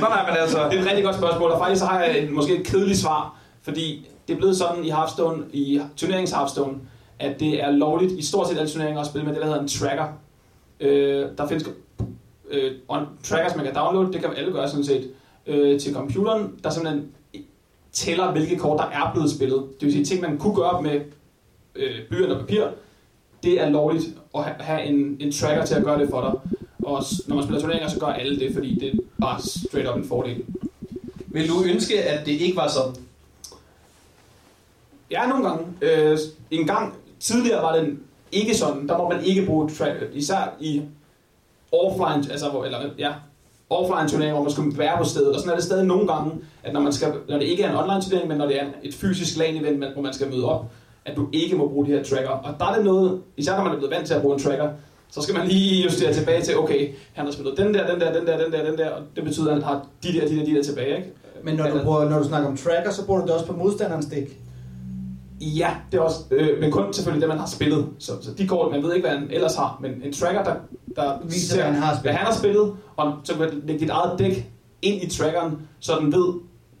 [0.00, 0.68] Nej, nej, men altså...
[0.70, 2.98] det er et rigtig godt spørgsmål, og faktisk så har jeg et, måske et kedeligt
[2.98, 6.74] svar, fordi det er blevet sådan i Hearthstone, i turneringens Hearthstone,
[7.18, 9.60] at det er lovligt i stort set alle turneringer at spille med det, der hedder
[9.60, 10.06] en tracker.
[10.80, 11.68] Øh, der findes
[12.50, 15.10] øh, on trackers, man kan downloade, det kan alle gøre sådan set,
[15.46, 17.08] øh, til computeren, der simpelthen
[17.92, 19.64] tæller, hvilke kort, der er blevet spillet.
[19.80, 21.00] Det vil sige, ting, man kunne gøre med
[21.74, 22.66] øh, blyant og papir,
[23.44, 26.32] det er lovligt at ha- have en, en tracker til at gøre det for dig.
[26.86, 29.96] Og når man spiller turneringer, så gør alle det, fordi det er bare straight up
[29.96, 30.42] en fordel.
[31.26, 32.94] Vil du ønske, at det ikke var sådan?
[35.10, 35.64] Ja, nogle gange.
[35.82, 36.18] Øh,
[36.50, 38.00] en gang tidligere var den
[38.32, 38.88] ikke sådan.
[38.88, 40.06] Der må man ikke bruge tracker.
[40.12, 40.82] Især i
[41.72, 43.12] offline, altså, hvor, eller, ja,
[43.70, 45.28] offline turneringer, hvor man skal være på stedet.
[45.32, 46.32] Og sådan er det stadig nogle gange,
[46.62, 48.66] at når, man skal, når det ikke er en online turnering, men når det er
[48.82, 50.64] et fysisk LAN-event, man- hvor man skal møde op,
[51.06, 52.28] at du ikke må bruge de her tracker.
[52.28, 54.40] Og der er det noget, især når man er blevet vant til at bruge en
[54.40, 54.68] tracker,
[55.10, 58.12] så skal man lige justere tilbage til, okay, han har spillet den der, den der,
[58.12, 60.36] den der, den der, den der, og det betyder, at han har de der, de
[60.36, 61.12] der, de der tilbage, ikke?
[61.44, 63.52] Men når du, bruger, når du snakker om tracker, så bruger du det også på
[63.52, 64.40] modstanderens dæk.
[65.40, 67.86] Ja, det er også, øh, men kun selvfølgelig det, man har spillet.
[67.98, 70.54] Så, så de kort, man ved ikke, hvad han ellers har, men en tracker, der,
[70.96, 72.02] der Viser, hvad han har spillet.
[72.02, 74.50] hvad han har spillet, og så kan du lægge dit eget dæk
[74.82, 76.34] ind i trackeren, så den ved,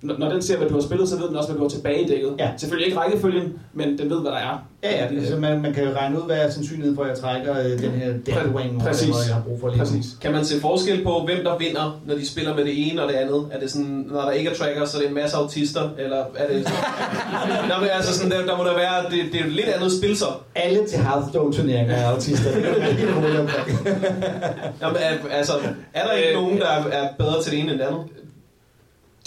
[0.04, 1.68] når når den ser, hvad du har spillet, så ved den også, hvad du har
[1.68, 2.30] tilbage i dækket.
[2.38, 2.50] Ja.
[2.56, 4.66] Selvfølgelig ikke rækkefølgen, men den ved, hvad der er.
[4.82, 7.18] Ja, ja, altså man, man kan jo regne ud, hvad er sandsynligheden for, at jeg
[7.18, 9.08] trækker øh, den her Deathwing, Præcis.
[9.08, 9.78] hvor jeg har brug for lige.
[9.78, 10.06] Præcis.
[10.20, 13.08] Kan man se forskel på, hvem der vinder, når de spiller med det ene og
[13.08, 13.48] det andet?
[13.52, 15.88] Er det sådan, når der ikke er tracker, så er det en masse autister?
[15.98, 16.56] Eller er det...
[17.70, 19.02] Nå, men altså sådan, der, der må der være...
[19.10, 20.26] Det, det er et lidt andet spil så.
[20.54, 22.50] Alle til Hearthstone-turneringer er autister.
[22.54, 23.78] Det er helt roligt omkring.
[24.82, 24.96] Jamen,
[25.30, 25.52] altså,
[25.94, 28.00] er der ikke Øh, nogen, der er, er bedre til det ene end det andet?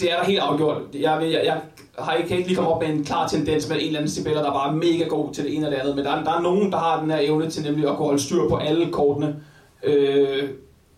[0.00, 0.82] Det er der helt afgjort.
[0.94, 1.60] Jeg, jeg, jeg
[1.98, 4.12] har ikke, kan ikke lige komme op med en klar tendens med en eller anden
[4.12, 5.96] spiller, der bare er mega god til det ene det andet.
[5.96, 8.06] Men der er, der er nogen, der har den her evne til nemlig at kunne
[8.06, 9.36] holde styr på alle kortene
[9.82, 10.48] øh,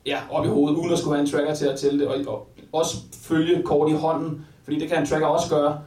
[0.07, 2.09] ja, op i hovedet, uden at skulle have en tracker til at tælle det.
[2.09, 5.79] Og, og også følge kort i hånden, fordi det kan en tracker også gøre.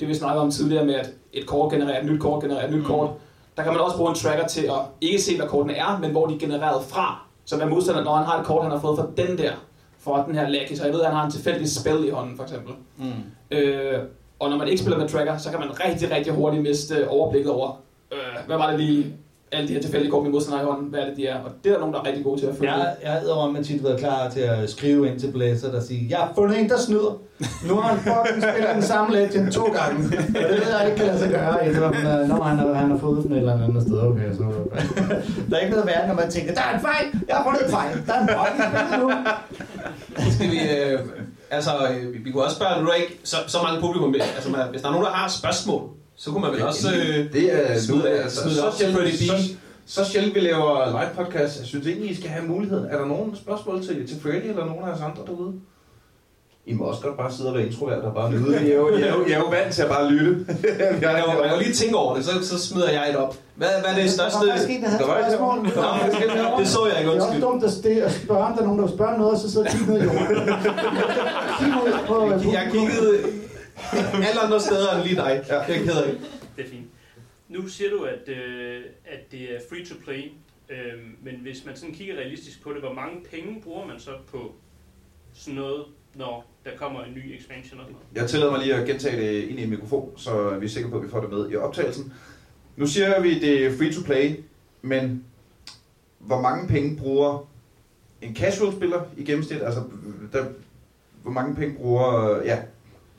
[0.00, 2.74] Det vi snakkede om tidligere med, at et kort genererer et nyt kort, genererer et
[2.74, 3.10] nyt kort.
[3.56, 6.10] Der kan man også bruge en tracker til at ikke se, hvad kortene er, men
[6.10, 7.26] hvor de er genereret fra.
[7.44, 9.52] Så hvad modstander, når han har et kort, han har fået fra den der,
[10.00, 12.36] for den her lække, så jeg ved, at han har en tilfældig spil i hånden,
[12.36, 12.74] for eksempel.
[12.96, 13.12] Mm.
[13.50, 13.98] Øh,
[14.38, 17.52] og når man ikke spiller med tracker, så kan man rigtig, rigtig hurtigt miste overblikket
[17.52, 17.82] over,
[18.12, 19.16] øh, hvad var det lige,
[19.52, 21.38] alle de her tilfældige kort med modstander i hånden, hvad er det, de er.
[21.44, 22.72] Og det er der nogen, der er rigtig gode til at følge.
[22.72, 26.06] Jeg, jeg havde om tit været klar til at skrive ind til Blæser og sige,
[26.10, 27.20] jeg har fundet en, der snyder.
[27.68, 29.98] Nu har han fucking spillet den samme legend to gange.
[30.16, 31.54] Og det ved jeg ikke kan lade sig gøre.
[31.54, 33.98] Jeg tror, man, når han, har, han har fået den et eller andet sted.
[34.00, 34.44] Okay, så...
[35.50, 37.06] der er ikke noget værd, når man tænker, der er en fejl.
[37.28, 38.06] Jeg har fundet en fejl.
[38.06, 38.52] Der er en fejl
[39.00, 39.10] nu.
[40.30, 40.98] Skal vi, øh,
[41.50, 44.10] altså, øh, vi, vi kunne også spørge, nu er der ikke så, så mange publikum
[44.10, 44.20] med.
[44.20, 45.82] Altså, man, hvis der er nogen, der har spørgsmål,
[46.22, 46.88] så kunne man vel også...
[46.94, 49.54] Øh, Det er smid- nu, altså, smid så, op til Freddie sjældent, B.
[49.86, 51.58] så, så sjældent vi laver live podcast.
[51.58, 52.86] Jeg synes egentlig, I skal have muligheden.
[52.90, 55.52] Er der nogen spørgsmål til, til Freddy eller nogen af os andre derude?
[56.66, 58.62] I må også godt bare sidde og være introvert og bare nyde det.
[58.68, 60.46] I er jo, I er jo, er vant til at bare lytte.
[60.78, 60.98] jeg,
[61.42, 63.36] jeg kan lige tænke over det, så, så smider jeg et op.
[63.54, 64.38] Hvad, hvad er det største...
[64.38, 65.64] Der var faktisk en, der havde et spørgsmål.
[66.60, 67.42] Det så jeg ikke, Det er også undskyld.
[67.42, 69.50] dumt at, det, at spørge, om der er nogen, der vil spørge noget, og så
[69.52, 70.48] sidder og kigger ned i jorden.
[72.58, 73.18] Jeg kiggede
[74.28, 75.44] alle andre steder end lige dig.
[75.48, 76.20] Jeg er ked af det.
[76.56, 76.86] Det er fint.
[77.48, 80.32] Nu siger du, at, øh, at det er free to play,
[80.70, 84.10] øh, men hvis man sådan kigger realistisk på det, hvor mange penge bruger man så
[84.30, 84.54] på
[85.32, 88.22] sådan noget, når der kommer en ny expansion og sådan noget?
[88.22, 90.90] Jeg tillader mig lige at gentage det ind i en mikrofon, så vi er sikre
[90.90, 92.12] på, at vi får det med i optagelsen.
[92.76, 94.36] Nu siger vi, at det er free to play,
[94.82, 95.24] men
[96.18, 97.48] hvor mange penge bruger
[98.22, 99.62] en casual spiller i gennemsnit?
[99.62, 99.82] Altså,
[100.32, 100.44] der,
[101.22, 102.36] hvor mange penge bruger...
[102.44, 102.58] Ja,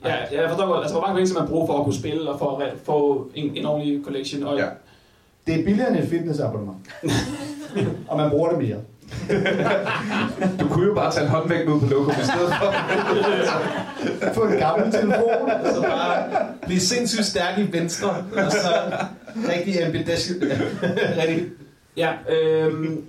[0.04, 0.80] Ja, jeg forstår godt.
[0.80, 3.30] Altså, hvor mange penge skal man bruge for at kunne spille og for at få
[3.34, 4.42] en, en ordentlig collection?
[4.42, 4.66] Og Ja.
[5.46, 6.76] Det er billigere end et fitnessabonnement.
[8.08, 8.76] og man bruger det mere.
[10.60, 12.74] du kunne jo bare tage en håndvægt ud på lokum i stedet for.
[14.34, 15.50] Få en gammel telefon.
[15.74, 18.08] Så bare blive sindssygt stærk i venstre,
[18.46, 18.68] og så
[19.48, 20.42] rigtig ambidextrous.
[21.22, 21.44] rigtig.
[21.96, 23.04] Ja, øhm,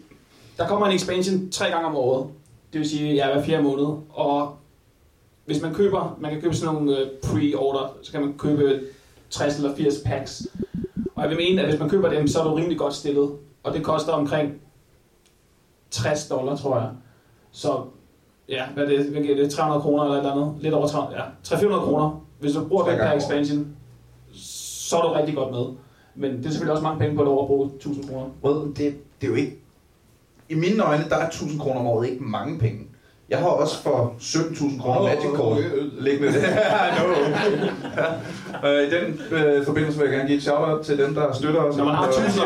[0.58, 2.28] der kommer en expansion tre gange om året.
[2.74, 3.86] Det vil sige, ja, hver fjerde måned.
[4.10, 4.56] Og
[5.46, 8.82] hvis man køber, man kan købe sådan nogle øh, pre-order, så kan man købe
[9.30, 10.48] 60 eller 80 packs.
[11.16, 13.32] Og jeg vil mene, at hvis man køber dem, så er du rimelig godt stillet.
[13.64, 14.54] Og det koster omkring
[15.92, 16.90] 60 dollar, tror jeg.
[17.52, 17.82] Så
[18.50, 19.06] ja, hvad er det?
[19.06, 19.52] Hvad giver det?
[19.52, 20.56] 300 kroner eller et eller andet?
[20.60, 21.26] Lidt over 300, ja.
[21.44, 22.26] 300 kroner.
[22.40, 23.68] Hvis du bruger den per expansion,
[24.34, 25.66] så er du rigtig godt med.
[26.16, 28.30] Men det er selvfølgelig også mange penge på at bruge 1000 kroner.
[28.44, 28.78] Well, det,
[29.22, 29.60] det er jo ikke...
[30.50, 32.88] I mine øjne, der er 1000 kroner om året ikke mange penge.
[33.34, 36.04] Jeg har også for 17.000 kroner Magic Card øh, øh.
[36.04, 36.40] liggende der.
[36.98, 37.08] no.
[38.68, 38.80] ja.
[38.80, 41.78] I den øh, forbindelse vil jeg gerne give et shout-out til dem, der støtter os.
[41.78, 42.42] Når man har Øh, 1000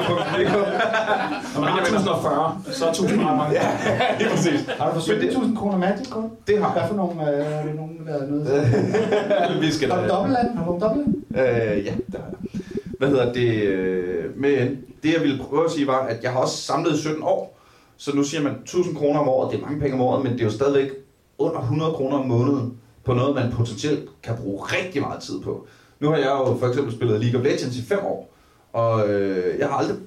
[1.55, 3.53] Når man har 1040, så er 1000 ret mange.
[3.53, 3.67] Ja,
[4.19, 4.59] lige præcis.
[4.79, 6.29] Har du for Men det- 17.000 kroner Magic Card?
[6.47, 6.89] Det har Hvad jeg.
[6.89, 9.61] for nogle, øh, er det nogen, der er noget?
[9.61, 10.07] Vi skal Har du da...
[10.13, 10.57] dobbeltland?
[10.57, 11.15] Har du dobbeltland?
[11.35, 12.61] Øh, ja, det har jeg.
[12.99, 13.53] Hvad hedder det?
[13.63, 17.01] øh, Men det jeg ville prøve at sige var, at jeg har også samlet i
[17.01, 17.56] 17 år.
[17.97, 20.33] Så nu siger man 1000 kroner om året, det er mange penge om året, men
[20.33, 20.91] det er jo stadigvæk
[21.37, 25.67] under 100 kroner om måneden på noget, man potentielt kan bruge rigtig meget tid på.
[25.99, 28.33] Nu har jeg jo for eksempel spillet League of Legends i 5 år,
[28.73, 29.97] og øh, jeg har aldrig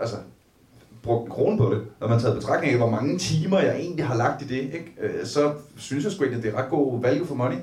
[0.00, 0.16] altså,
[1.02, 1.82] brugt en krone på det.
[2.00, 4.92] Når man tager betragtning af, hvor mange timer jeg egentlig har lagt i det, ikke?
[5.00, 7.56] Øh, så synes jeg sgu ikke, at det er ret god value for money.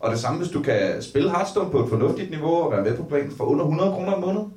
[0.00, 2.96] Og det samme, hvis du kan spille Hearthstone på et fornuftigt niveau og være med
[2.96, 4.52] på planen for under 100 kroner om måneden.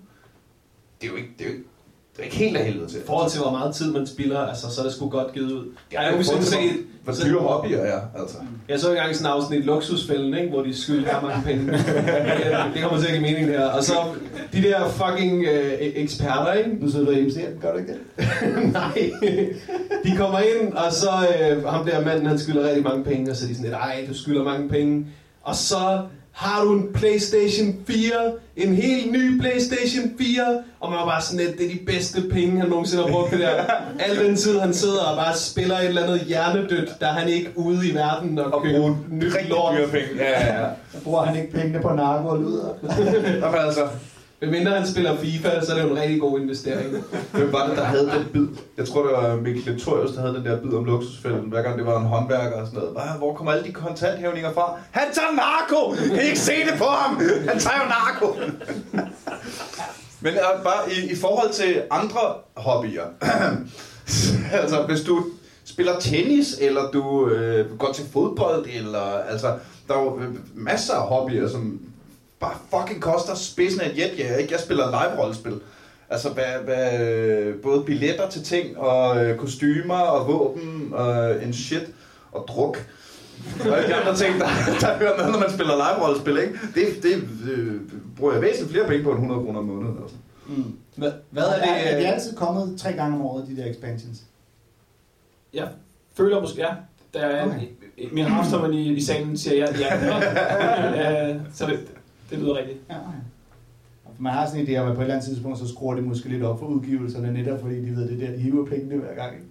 [1.02, 1.70] Det er jo ikke, det er jo ikke,
[2.16, 3.00] det er ikke helt af helvede til.
[3.00, 5.52] I forhold til, hvor meget tid man spiller, altså, så er det sgu godt givet
[5.52, 5.66] ud.
[5.94, 6.58] Ja, jeg, kunne sådan se,
[7.04, 8.38] Hvor dyre hobbyer er, altså.
[8.70, 11.64] jeg så engang sådan afsnit luksusfælden, ikke, hvor de skylder mange penge.
[12.46, 13.70] Ja, det kommer til at give mening der.
[13.70, 13.94] Og så
[14.54, 16.70] de der fucking øh, eksperter, ikke?
[16.80, 18.02] Nu sidder du og den, gør du ikke det?
[18.74, 19.12] Nej.
[20.04, 23.38] De kommer ind, og så øh, ham der manden, han skylder rigtig mange penge, og
[23.38, 25.06] så er de sådan lidt, ej, du skylder mange penge.
[25.44, 26.02] Og så
[26.36, 28.12] har du en Playstation 4,
[28.56, 32.22] en helt ny Playstation 4, og man var bare sådan lidt, det er de bedste
[32.32, 33.64] penge, han nogensinde har brugt det der.
[34.10, 37.28] Al den tid, han sidder og bare spiller et eller andet hjernedødt, der er han
[37.30, 39.74] ikke ude i verden og, Og køber bruge nyt lort.
[39.92, 40.08] penge.
[40.18, 40.68] Ja, ja, ja.
[40.94, 42.40] Så bruger han ikke pengene på narko og
[43.52, 43.82] men altså,
[44.46, 46.90] Men mindre han spiller FIFA, så er det jo en rigtig god investering.
[47.32, 48.48] hvem var det, der havde den bid?
[48.78, 51.78] Jeg tror, det var Mikkel Letorius, der havde den der bid om luksusfælden, hver gang
[51.78, 53.18] det var en håndværker og sådan noget.
[53.18, 54.80] Hvor kommer alle de kontanthævninger fra?
[54.92, 55.96] Han tager narko!
[56.16, 57.22] Kan I ikke se det på ham?
[57.50, 58.28] Han tager jo narko!
[60.26, 62.20] Men uh, bare i, i forhold til andre
[62.56, 63.04] hobbyer.
[64.62, 65.26] altså, hvis du
[65.66, 69.54] spiller tennis, eller du øh, går til fodbold, eller altså,
[69.88, 71.80] der er jo øh, masser af hobbyer, som
[72.46, 74.54] bare fucking koster spidsen af et jetjager, ikke?
[74.54, 75.60] Jeg spiller live-rollespil.
[76.10, 81.54] Altså, hvad, hvad, øh, både billetter til ting, og øh, kostymer, og våben, og en
[81.54, 81.84] shit,
[82.32, 82.86] og druk.
[83.60, 84.46] Og alle de andre ting, der,
[84.80, 86.60] der hører med, når man spiller live-rollespil, ikke?
[86.76, 87.82] Det, det øh,
[88.18, 89.98] bruger jeg væsentligt flere penge på end 100 kroner om måneden.
[90.02, 90.16] Altså.
[90.48, 90.78] Mm.
[90.96, 92.08] Hvad, hvad er er, er de det?
[92.14, 94.18] altid kommet tre gange om året, de der expansions?
[95.54, 95.68] Jeg
[96.18, 96.70] føler måske, ja.
[97.14, 97.68] Der er Okay.
[98.12, 99.72] min havstrømmen i, i salen siger ja.
[99.80, 100.20] ja.
[101.30, 101.80] ja så det,
[102.30, 102.80] det lyder rigtigt.
[102.90, 102.96] Ja,
[104.20, 106.02] man har sådan en idé om, at på et eller andet tidspunkt, så skruer de
[106.02, 108.96] måske lidt op for udgivelserne, netop fordi de ved, det er der, de hiver pengene
[108.96, 109.34] hver gang.
[109.36, 109.48] Ikke?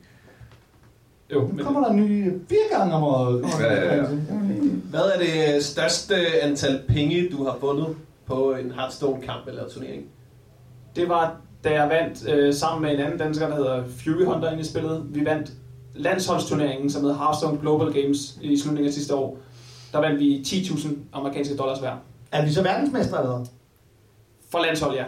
[1.32, 3.44] Jo, Nu men kommer der en ny fire gange om året.
[3.60, 4.04] Ja, ja, ja.
[4.06, 4.70] konkurrence.
[4.90, 7.96] Hvad er det største antal penge, du har vundet
[8.26, 10.02] på en Hearthstone-kamp eller turnering?
[10.96, 14.50] Det var, da jeg vandt øh, sammen med en anden dansker, der hedder Fury Hunter
[14.50, 15.06] ind i spillet.
[15.10, 15.52] Vi vandt
[15.94, 19.38] landsholdsturneringen, som hedder Hearthstone Global Games i slutningen af sidste år.
[19.92, 21.96] Der vandt vi 10.000 amerikanske dollars hver.
[22.34, 23.46] Er vi så verdensmestre eller hvad?
[24.50, 25.04] For landshold, ja.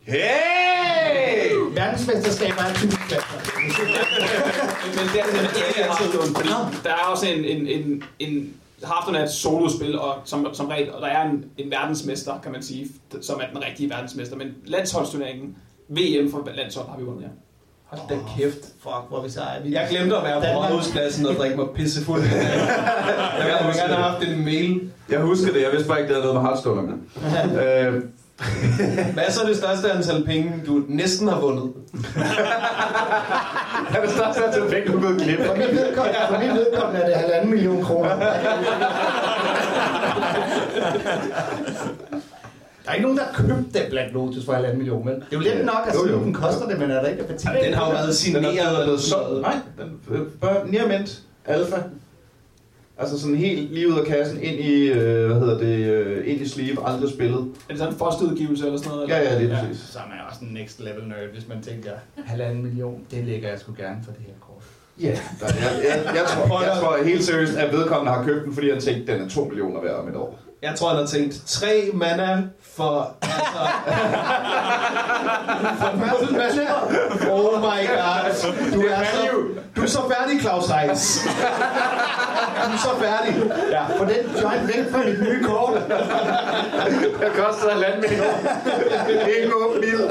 [0.00, 1.50] Hey!
[1.74, 3.00] Verdensmesterskaber er typisk.
[4.96, 6.48] Men det er det ikke fordi
[6.84, 8.54] der er også en, en, en, en
[8.86, 12.52] Hearthstone er et solospil, og som, som regel, og der er en, en verdensmester, kan
[12.52, 12.86] man sige,
[13.22, 14.36] som er den rigtige verdensmester.
[14.36, 15.56] Men landsholdsturneringen,
[15.88, 17.28] VM for landshold, har vi vundet, ja.
[17.84, 18.58] Hold da kæft.
[18.82, 19.62] Fuck, hvor vi seje.
[19.62, 19.72] Vi...
[19.72, 22.22] Jeg glemte at være på rådhuspladsen og drikke mig pissefuld.
[23.38, 24.90] jeg ville huske gerne have haft en mail.
[25.10, 26.98] Jeg husker det, jeg vidste bare ikke, det havde noget med Hearthstone at gøre.
[27.86, 27.92] øh,
[29.14, 31.64] Hvad er så det største antal penge, du næsten har vundet?
[33.94, 35.58] er det største antal penge, du er gået glip For af?
[35.58, 38.10] vedkommende, for mit vedkommende er det halvanden million kroner.
[42.84, 45.22] Der er ikke nogen, der har købt den Black Lotus for halvanden million, men det
[45.22, 47.48] er jo lidt nok at sige, at den koster det, men er der ikke appetit?
[47.64, 49.40] Den har jo været Den signeret er eller blevet solgt.
[49.40, 50.00] Nej, den
[50.40, 51.76] bare Nearmint Alpha.
[53.00, 56.40] Altså sådan helt lige ud af kassen, ind i, øh, hvad hedder det, øh, ind
[56.40, 57.38] i sleeve, aldrig spillet.
[57.38, 59.08] Er det sådan en førsteudgivelse eller sådan noget?
[59.08, 59.32] Ja, eller?
[59.32, 59.84] ja, det er præcis.
[59.92, 61.90] Så er man også en next level nerd, hvis man tænker,
[62.24, 64.62] halvanden million, det lægger jeg sgu gerne for det her kort.
[65.00, 68.54] Ja, der, jeg, jeg, jeg, tror, jeg tror helt seriøst, at vedkommende har købt den,
[68.54, 70.38] fordi han tænkte, den er 2 millioner værd om et år.
[70.62, 73.16] Jeg tror, han har tænkt, tre mana for...
[73.22, 73.60] Altså,
[75.80, 76.82] for medlemmer.
[77.34, 78.72] Oh my god.
[78.74, 81.28] Du er så, du er så færdig, Claus Heis.
[82.66, 83.52] Du er så færdig.
[83.70, 85.72] Ja, for den joint væk fra mit nye kort.
[87.20, 88.34] Det koster en land million.
[89.36, 90.10] Ikke åben ild.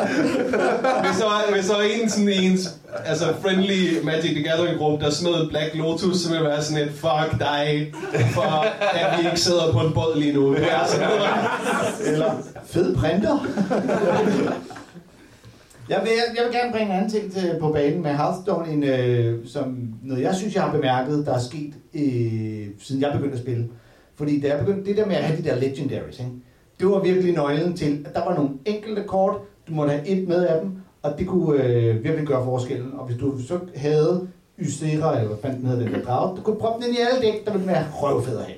[1.05, 2.69] Hvis der var, hvis der var en sådan ens
[3.05, 6.83] altså friendly Magic the Gathering gruppe, der smed Black Lotus, så ville det være sådan
[6.83, 7.93] et fuck dig,
[8.33, 10.53] for at vi ikke sidder på en båd lige nu.
[10.53, 12.13] Er noget.
[12.13, 12.31] Eller
[12.65, 13.45] fed printer
[15.89, 18.83] jeg, vil, jeg vil gerne bringe en anden ting til, på banen med Hearthstone, en,
[18.83, 23.35] øh, som noget jeg synes, jeg har bemærket, der er sket, øh, siden jeg begyndte
[23.35, 23.69] at spille.
[24.15, 26.31] Fordi da jeg begyndte, det der med at have de der legendaries, ikke?
[26.79, 29.35] det var virkelig nøglen til, at der var nogle enkelte kort,
[29.67, 30.71] du måtte have et med af dem,
[31.01, 32.93] og det kunne øh, virkelig gøre forskellen.
[32.93, 34.27] Og hvis du så havde
[34.59, 37.01] Ysera, eller hvad fanden den hedder, den der drage, du kunne proppe den ind i
[37.01, 38.57] alle dæk, der ville den være røvfed at have.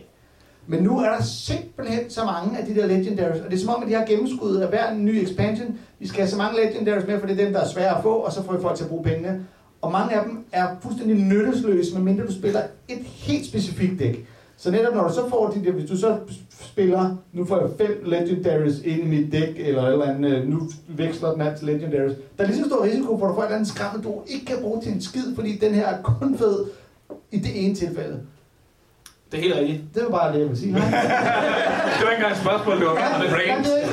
[0.72, 3.76] Men nu er der simpelthen så mange af de der legendaries, og det er som
[3.76, 5.78] om, at de har gennemskuddet af hver ny expansion.
[6.00, 8.04] Vi skal have så mange legendaries med, for det er dem, der er svære at
[8.04, 9.46] få, og så får vi folk til at bruge pengene.
[9.82, 14.26] Og mange af dem er fuldstændig nyttesløse, medmindre du spiller et helt specifikt dæk.
[14.58, 16.18] Så netop når du så får de der, hvis du så
[16.50, 20.48] spiller, nu får jeg fem legendaries ind i mit dæk, eller et eller andet, øh,
[20.48, 22.18] nu veksler den alt til legendaries.
[22.38, 24.22] Der er lige så stor risiko for, at du får et eller andet skrammel, du
[24.28, 26.66] ikke kan bruge til en skid, fordi den her er kun fed
[27.32, 28.20] i det ene tilfælde.
[29.32, 29.82] Det er helt rigtigt.
[29.96, 30.74] Det var bare det, jeg vil sige.
[30.76, 30.82] Det
[32.06, 33.68] var ikke engang et spørgsmål, det var bare ja, brains.
[33.70, 33.86] det-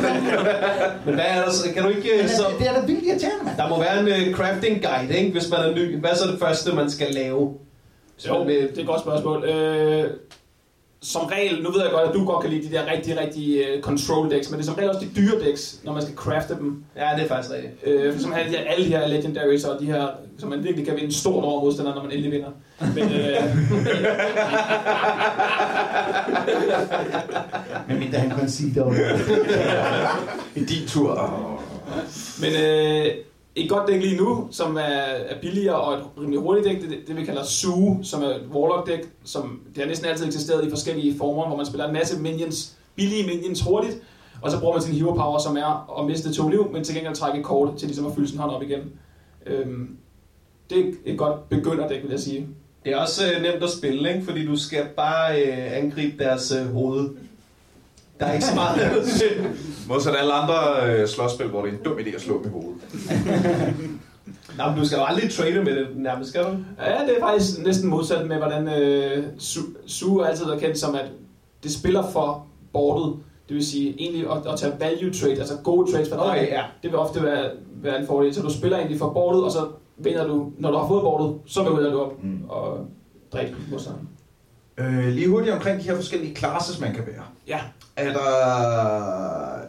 [1.06, 1.72] Men hvad er der så?
[1.74, 2.08] Kan du ikke...
[2.16, 3.56] Men øh, Så, det, det er da vildt irriterende, mand.
[3.56, 5.32] der må være en uh, crafting guide, ikke?
[5.32, 6.00] hvis man er ny.
[6.00, 7.54] Hvad er så det første, man skal lave?
[8.16, 9.44] Så Jo, med, det er et godt spørgsmål.
[9.44, 10.04] Øh,
[11.02, 13.64] som regel, nu ved jeg godt, at du godt kan lide de der rigtig, rigtig
[13.76, 16.14] uh, control decks, men det er som regel også de dyre decks, når man skal
[16.14, 16.84] crafte dem.
[16.96, 17.72] Ja, det er faktisk rigtigt.
[17.86, 20.64] Øh, for som har de her, alle de her legendaries og de her, som man
[20.64, 22.50] virkelig kan vinde stort over modstander, når man endelig vinder.
[22.94, 23.56] Men, øh,
[27.88, 28.86] Men mindre han conceder.
[30.60, 31.32] I din tur.
[32.40, 33.06] men øh,
[33.56, 37.08] et godt dæk lige nu, som er, er billigere og et rimelig hurtigt dæk, det,
[37.08, 40.66] det, vi kalder Zoo, som er et Warlock dæk, som det har næsten altid eksisteret
[40.66, 44.02] i forskellige former, hvor man spiller en masse minions, billige minions hurtigt,
[44.42, 46.94] og så bruger man sin hero power, som er at miste to liv, men til
[46.94, 48.80] gengæld trække kort til ligesom at fylde sin hånd op igen.
[49.46, 49.96] Øhm,
[50.70, 52.48] det er et godt begynderdæk, vil jeg sige.
[52.84, 54.24] Det er også øh, nemt at spille, ikke?
[54.24, 57.10] fordi du skal bare øh, angribe deres øh, hoved.
[58.20, 58.78] Der er ikke så meget.
[59.88, 60.54] Modsat alle andre
[60.90, 62.80] øh, slåsspil, hvor det er en dum idé at slå dem i hovedet.
[64.58, 66.48] Nå, men du skal jo aldrig trade med det nærmest, skal du?
[66.84, 70.94] Ja, det er faktisk næsten modsat med, hvordan øh, Su- Su altid er kendt som,
[70.94, 71.10] at
[71.62, 73.14] det spiller for bordet.
[73.48, 76.24] Det vil sige egentlig at, at tage value trade, altså gode trades for dig.
[76.26, 76.62] Okay, ja.
[76.82, 77.50] Det vil ofte være,
[77.82, 78.34] være en fordel.
[78.34, 81.34] Så du spiller egentlig for bordet, og så vinder du, når du har fået bordet,
[81.46, 82.40] så vinder du op Mm.
[82.48, 82.86] og
[83.32, 84.08] dræber modstanderen.
[84.78, 87.22] Øh, lige hurtigt omkring de her forskellige classes, man kan være.
[87.48, 87.60] Ja.
[87.96, 88.28] Er der,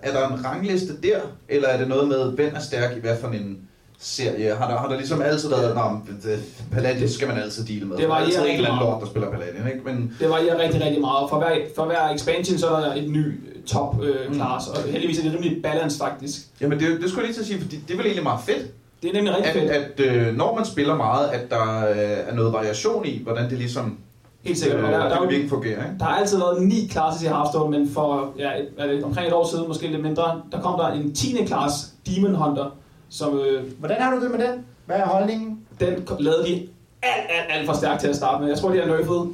[0.03, 1.19] er der en rangliste der,
[1.49, 3.57] eller er det noget med, hvem er stærk i hvad for en
[3.99, 4.55] serie?
[4.55, 5.81] Har der, har der ligesom altid været, Nå,
[6.23, 6.39] det-
[6.73, 7.97] Paladin skal man altid deale med.
[7.97, 9.79] Det varierer altid en eller anden lort, der spiller Paladin, ikke?
[9.85, 11.29] Men Det varierer rigtig, rigtig meget.
[11.29, 15.19] For hver, for hver expansion, så er der et ny top øh, class, og heldigvis
[15.19, 16.41] er det rimelig balance faktisk.
[16.61, 18.39] Jamen, det, det skulle jeg lige til at sige, fordi det er vel egentlig meget
[18.45, 18.67] fedt,
[19.03, 20.09] Det er nemlig rigtig at, fedt.
[20.11, 21.97] at øh, når man spiller meget, at der øh,
[22.27, 23.97] er noget variation i, hvordan det ligesom
[24.43, 24.79] Helt sikkert.
[24.79, 25.95] Øh, der, der, er virkelig fungerer, ikke?
[25.99, 29.27] Der har altid været ni classes i Hearthstone, men for ja, et, er det, omkring
[29.27, 31.45] et år siden, måske lidt mindre, der kom der en 10.
[31.47, 31.73] class,
[32.07, 32.65] Demon Hunter,
[33.09, 34.65] som øh, Hvordan har du det med den?
[34.85, 35.59] Hvad er holdningen?
[35.79, 36.67] den ko- lavede de
[37.01, 38.49] alt, alt, alt for stærkt til at starte med.
[38.49, 39.29] Jeg tror, de har nerfet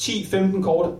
[0.00, 0.90] 10-15 kort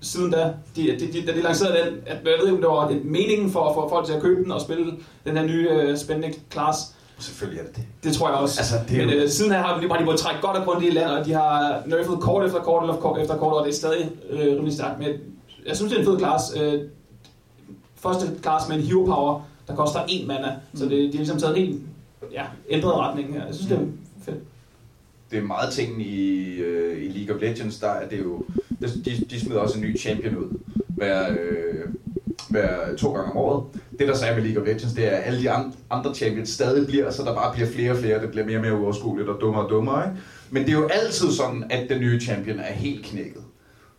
[0.00, 0.52] siden da.
[0.76, 3.50] De, de, de, da de lancerede den, at, jeg ved ikke, om det var meningen
[3.50, 4.92] for at få folk til at købe den og spille
[5.26, 6.93] den her nye øh, spændende class.
[7.18, 7.84] Selvfølgelig er det det.
[8.04, 8.60] Det tror jeg også.
[8.60, 10.64] Altså, det er Men øh, siden her har de, har de både trækket godt og
[10.64, 13.66] grundigt i land, og de har nerfet kort efter kort eller kort efter kort, og
[13.66, 14.98] det er stadig øh, rimelig stærkt.
[14.98, 15.08] Men
[15.66, 16.44] jeg synes, det er en fed class.
[16.60, 16.80] Øh,
[17.96, 21.38] første class med en hero power, der koster en mana, så det, de har ligesom
[21.38, 21.80] taget en helt
[22.32, 23.46] ja, ændret retning her.
[23.46, 23.86] Jeg synes, det er
[24.24, 24.38] fedt.
[25.30, 28.44] det er meget ting i, øh, i League of Legends, der er det jo...
[29.04, 30.58] De, de smider også en ny champion ud
[30.88, 31.84] hver, øh,
[32.54, 33.64] hver to gange om året.
[33.98, 35.50] Det der så er med League of Legends, det er, at alle de
[35.90, 38.62] andre champions stadig bliver, så der bare bliver flere og flere, det bliver mere og
[38.62, 40.08] mere uoverskueligt og dummere og dummere.
[40.08, 40.22] Ikke?
[40.50, 43.44] Men det er jo altid sådan, at den nye champion er helt knækket.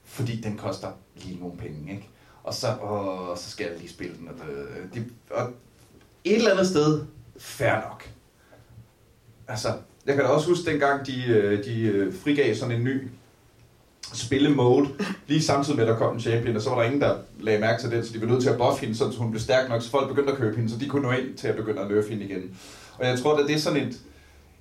[0.04, 2.10] Fordi den koster lige nogle penge, ikke?
[2.44, 4.28] Og så, åh, så skal jeg lige spille den.
[4.28, 4.36] Og,
[4.94, 5.52] det, de, og
[6.24, 7.02] et eller andet sted,
[7.38, 8.10] fair nok.
[9.48, 9.68] Altså,
[10.06, 13.08] jeg kan da også huske dengang, de, øh, de øh, frigav sådan en ny
[14.14, 14.88] spillemode,
[15.28, 17.60] lige samtidig med, at der kom en champion, og så var der ingen, der lagde
[17.60, 19.70] mærke til det, så de var nødt til at buffe hende, så hun blev stærk
[19.70, 21.82] nok, så folk begyndte at købe hende, så de kunne nå ind til at begynde
[21.82, 22.58] at nerfe hende igen.
[22.98, 23.98] Og jeg tror, at det er sådan et,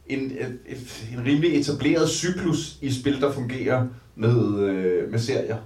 [0.07, 0.33] en,
[0.67, 3.87] et, en rimelig etableret cyklus i spil, der fungerer
[4.17, 5.57] med, øh, med serier.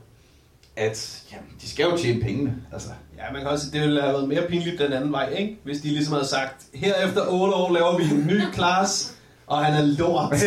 [0.76, 2.56] At jamen, de skal jo tjene pengene.
[2.72, 5.58] Altså, Ja, man kan også det ville have været mere pinligt den anden vej, ikke?
[5.64, 9.14] Hvis de ligesom havde sagt, her efter 8 år laver vi en ny klasse,
[9.48, 10.38] og han er lort.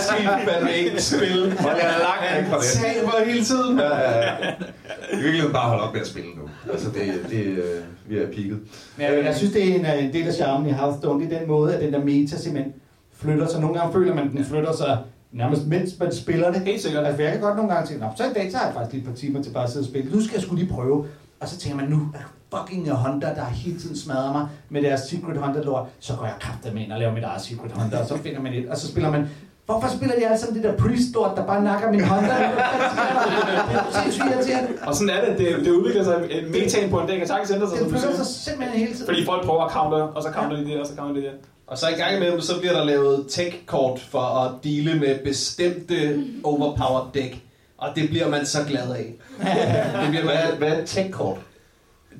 [0.00, 1.56] Skal I fandme ikke spille.
[1.60, 2.94] Hold jer langt væk fra Han det.
[3.02, 3.78] taber hele tiden.
[3.78, 4.32] Ja, ja, ja.
[5.12, 6.42] I virkeligheden bare holde op med at spille nu.
[6.72, 8.56] Altså, det, det, øh, vi er peaked.
[8.96, 11.24] Men jeg, jeg synes, det er en, øh, en del af charmen i Hearthstone.
[11.24, 12.72] Det er den måde, at den der meta simpelthen
[13.16, 13.60] flytter sig.
[13.60, 14.98] Nogle gange føler man, at den flytter sig
[15.32, 16.60] nærmest mens man spiller det.
[16.60, 17.06] Helt sikkert.
[17.06, 18.92] Altså, jeg kan godt nogle gange tænke, "Nå, så i dag så har jeg faktisk
[18.92, 20.10] lige et par timer til bare at sidde og spille.
[20.12, 21.06] Nu skal jeg skulle lige prøve.
[21.40, 25.00] Og så tænker man, nu er fucking Hunter, der hele tiden smadrer mig med deres
[25.00, 25.86] Secret Hunter lort.
[26.00, 28.40] Så går jeg kraftigt med ind og laver mit eget Secret Hunter, og så finder
[28.40, 29.28] man et, og så spiller man
[29.66, 32.36] Hvorfor spiller de alle sammen det der priest lort, der bare nakker min Hunter?
[32.38, 32.46] Det
[33.76, 34.68] er sindssygt irriterende.
[34.88, 35.38] Og sådan er det.
[35.38, 38.16] Det, det udvikler sig et metan på en dag, kan sagtens ændre sig, Det flytter
[38.16, 39.06] sig simpelthen hele tiden.
[39.06, 41.32] Fordi folk prøver at counter, og så counter de det, og så counter de det.
[41.66, 46.24] Og så i gang imellem, så bliver der lavet tech-kort for at dele med bestemte
[46.44, 47.47] overpowered dæk.
[47.78, 49.14] Og det bliver man så glad af.
[50.02, 51.38] Det, bliver Hvad, man, er- hvad er et tech-kort?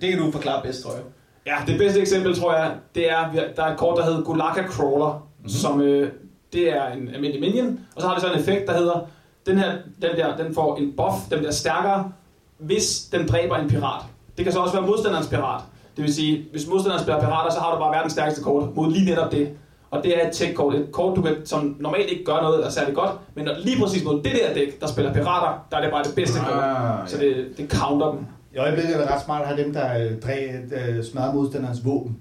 [0.01, 1.03] det kan du forklare bedst, tror jeg.
[1.47, 4.63] Ja, det bedste eksempel, tror jeg, det er, der er et kort, der hedder Golaka
[4.67, 5.49] Crawler, mm-hmm.
[5.49, 6.13] som øh,
[6.53, 9.01] det er en almindelig minion, og så har det så en effekt, der hedder,
[9.47, 12.13] den her, den der, den får en buff, den bliver stærkere,
[12.59, 14.03] hvis den dræber en pirat.
[14.37, 15.63] Det kan så også være modstanderens pirat.
[15.97, 18.93] Det vil sige, hvis modstanderen spiller pirater, så har du bare verdens stærkeste kort mod
[18.93, 19.51] lige netop det.
[19.91, 20.75] Og det er et tech-kort.
[20.75, 23.53] Et kort, du kan, som normalt ikke gør noget, der er særlig godt, men når,
[23.65, 26.39] lige præcis mod det der dæk, der spiller pirater, der er det bare det bedste
[26.39, 26.63] kort.
[26.65, 28.21] Ah, Så det, det counter dem.
[28.55, 30.49] I øjeblikket er det ret smart at have dem, der øh, dræ,
[30.89, 32.17] øh, smadrer modstanderens våben.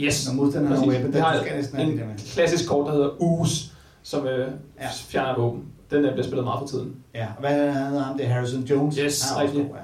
[0.00, 0.28] Yes.
[0.28, 2.14] Når modstanderen har weapon, der skal næsten have en det der med.
[2.34, 3.70] klassisk kort, der hedder Ooze,
[4.02, 4.38] som øh,
[4.80, 4.86] Ja.
[4.92, 5.64] fjerner våben.
[5.90, 6.94] Den øh, bliver spillet meget for tiden.
[7.14, 8.16] Ja, og hvad hedder ham?
[8.16, 8.96] Det er Harrison Jones.
[8.96, 9.64] Yes, Han er rigtigt.
[9.68, 9.74] ja.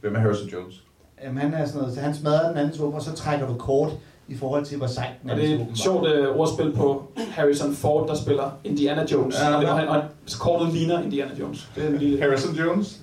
[0.00, 0.82] Hvem er Harrison Jones?
[1.24, 3.54] Jamen, han er sådan noget, så han smadrer den andens våben, og så trækker du
[3.54, 3.90] kort
[4.28, 7.74] i forhold til, hvor sejt den Og det er et sjovt øh, ordspil på Harrison
[7.74, 9.36] Ford, der spiller Indiana Jones.
[9.40, 10.02] Ja, og, det var han, og
[10.38, 11.68] kortet ligner Indiana Jones.
[11.76, 12.96] Det, er en lille, Harrison Jones?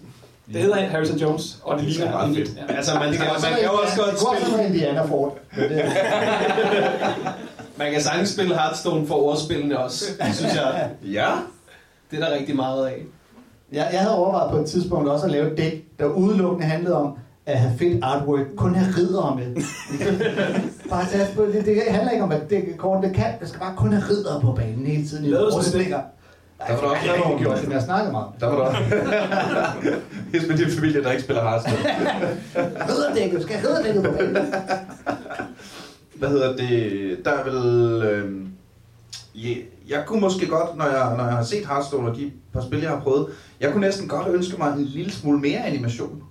[0.54, 2.50] det hedder han Harrison Jones, og det Det er ligner meget en fedt.
[2.70, 2.76] ja.
[2.76, 4.58] Altså, man, Det kan, man kan jo også Indiana- godt det spille...
[4.58, 5.38] være Indiana Ford.
[5.56, 5.70] Det,
[7.78, 10.06] Man kan sagtens spille Hearthstone for ordspillene også.
[10.28, 11.32] Det synes jeg, Ja.
[12.12, 13.02] det er der rigtig meget af.
[13.72, 16.96] jeg, jeg havde overvejet på et tidspunkt også at lave et dæk, der udelukkende handlede
[16.98, 19.56] om at have fedt artwork, kun have riddere med.
[20.90, 23.60] bare tage på, det, det handler ikke om, at det kort det kan, det skal
[23.60, 25.26] bare kun have riddere på banen hele tiden.
[25.26, 26.02] Lavede sådan et Rustninger.
[26.68, 28.28] Der var der også jeg har gjort det, men jeg snakker meget.
[28.40, 28.76] Der var der
[30.32, 31.78] Hilsen med din familie, der ikke spiller Hearthstone.
[32.90, 34.38] Ridderdækket, du skal ridderdækket på banen.
[36.20, 37.26] Hvad hedder det?
[37.26, 38.02] Der er vel...
[38.04, 38.32] Øh,
[39.36, 39.54] ja,
[39.90, 42.80] jeg kunne måske godt, når jeg, når jeg har set Hearthstone og de par spil,
[42.80, 43.28] jeg har prøvet,
[43.60, 46.24] jeg kunne næsten godt ønske mig en lille smule mere animation.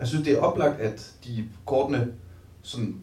[0.00, 2.12] Jeg synes, det er oplagt, at de kortene
[2.62, 2.96] sådan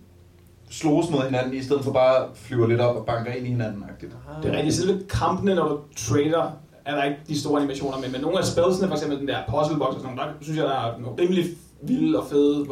[0.69, 3.83] slås mod hinanden, i stedet for bare flyver lidt op og banker ind i hinanden.
[3.83, 4.41] -agtigt.
[4.43, 4.75] Det er rigtigt.
[4.75, 6.51] Selve kampene, når du trader,
[6.85, 8.09] er der ikke de store animationer med.
[8.09, 10.57] Men nogle af spelsene, for eksempel den der puzzle box og sådan noget, der synes
[10.57, 11.45] jeg, der er nogle rimelig
[11.81, 12.65] vilde og fede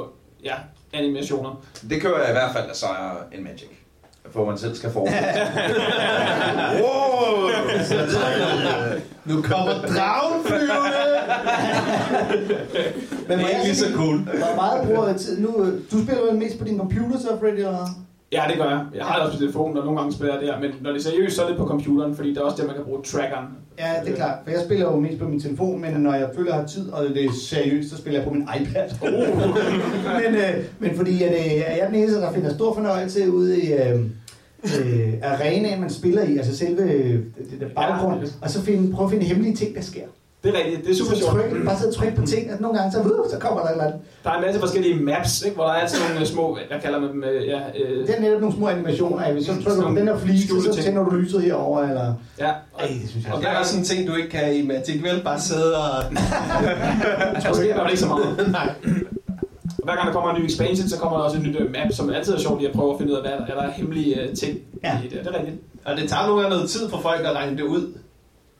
[0.44, 0.56] ja,
[0.94, 1.66] animationer.
[1.90, 3.85] Det kører jeg i hvert fald af sejre en Magic.
[4.36, 5.22] Hvor man selv skal forestille
[6.82, 7.50] wow!
[9.26, 10.42] Nu kommer dragen!
[13.28, 14.18] Men Det er ikke lige så cool.
[14.18, 15.40] Hvor meget bruger jeg tid?
[15.40, 17.56] Nu, øh, du spiller vel mest på din computer så, Freddy?
[17.56, 17.88] Eller?
[18.32, 18.86] Ja, det gør jeg.
[18.96, 21.00] Jeg har det også på telefonen, og nogle gange spiller jeg der, men når det
[21.00, 23.02] er seriøst, så er det på computeren, fordi det er også der, man kan bruge
[23.04, 23.46] trackeren.
[23.80, 24.38] Ja, det er klart.
[24.44, 26.90] For jeg spiller jo mest på min telefon, men når jeg føler, jeg har tid,
[26.90, 28.90] og det er seriøst, så spiller jeg på min iPad.
[30.22, 33.62] men, øh, men fordi at, øh, jeg er den eneste, der finder stor fornøjelse ude
[33.62, 34.00] i øh,
[34.86, 37.10] øh, arenaen, man spiller i, altså selve øh,
[37.52, 38.28] det der baggrund, Ja.
[38.42, 40.02] og så finde, prøve at finde hemmelige ting, der sker.
[40.44, 41.32] Det er rigtigt, det er super sjovt.
[41.32, 43.68] tryk, bare sidde og trykke på ting, og nogle gange så, uh, så kommer der
[43.68, 44.00] et eller andet.
[44.24, 45.56] Der er en masse forskellige maps, ikke?
[45.56, 48.22] hvor der er altid nogle øh, små, jeg kalder dem, øh, ja, øh, Det er
[48.22, 50.74] netop nogle små animationer af, hvis så trykker du på Sådan den her flise, skjulte
[50.74, 52.14] så tænder du lyset herover eller...
[52.40, 52.52] ja.
[52.80, 55.04] Ej, det synes jeg Og der er også en ting, du ikke kan i Magic,
[55.04, 55.22] vel?
[55.24, 56.04] Bare sidde og...
[56.12, 56.16] I
[57.42, 58.52] hvert fald ikke så meget.
[58.52, 58.70] Nej.
[59.86, 61.92] Hver gang der kommer en ny expansion, så kommer der også et nyt øh, map,
[61.92, 63.66] som altid er sjovt lige at prøve at finde ud af, hvad er der er
[63.66, 64.98] der hemmelige øh, ting Ja.
[65.04, 65.12] i det.
[65.26, 65.58] Det er rigtigt.
[65.86, 67.94] Og det tager nogle gange noget tid for folk at regne det ud.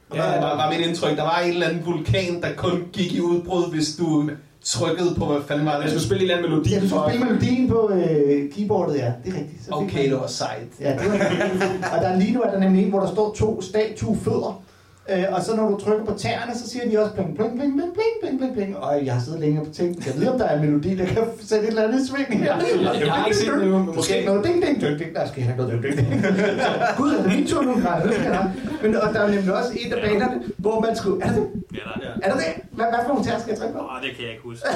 [0.10, 2.84] Og Ja, der var, var mit indtryk, der var en eller anden vulkan, der kun
[2.94, 4.30] gik i udbrud, hvis du
[4.64, 5.90] trykkede på, hvad fanden var Jeg det?
[5.90, 9.12] skulle spille en eller anden melodi Ja, du skal spille melodien på øh, keyboardet, ja.
[9.26, 9.64] Det er rigtigt.
[9.66, 10.68] Så Okay, man- det var sejt.
[10.80, 11.18] Ja, det var
[11.98, 14.62] Og der er lige nu er der nemlig en, hvor der står to statuefødder.
[15.10, 17.74] Øh, og så når du trykker på tæerne, så siger de også pling, pling, pling,
[17.74, 18.78] pling, pling, pling, pling, pling.
[18.78, 21.06] Og jeg har siddet længe og tænkt, jeg ved, om der er en melodi, der
[21.06, 22.56] kan sætte et eller andet i sving her.
[23.00, 25.16] Jeg har ikke set endnu, men Måske noget ding, ding, ding, ding.
[25.16, 26.22] Der skal have noget ding, ding, ding.
[26.98, 27.76] Gud, er det min tur nu?
[27.76, 28.54] Nej, det skal jeg.
[28.82, 31.24] Men og der er nemlig også et af banerne, hvor man skulle...
[31.26, 31.64] Er det det?
[31.74, 32.12] Ja, der.
[32.24, 32.64] Er det det?
[32.72, 33.80] Hvad, hvad for nogle tæer skal jeg trykke på?
[33.80, 34.68] Åh, det kan jeg ikke huske.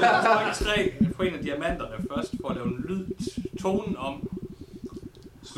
[0.00, 3.04] Jeg trykker tre på en af diamanterne først, for at lave en lyd,
[3.62, 4.14] tonen om.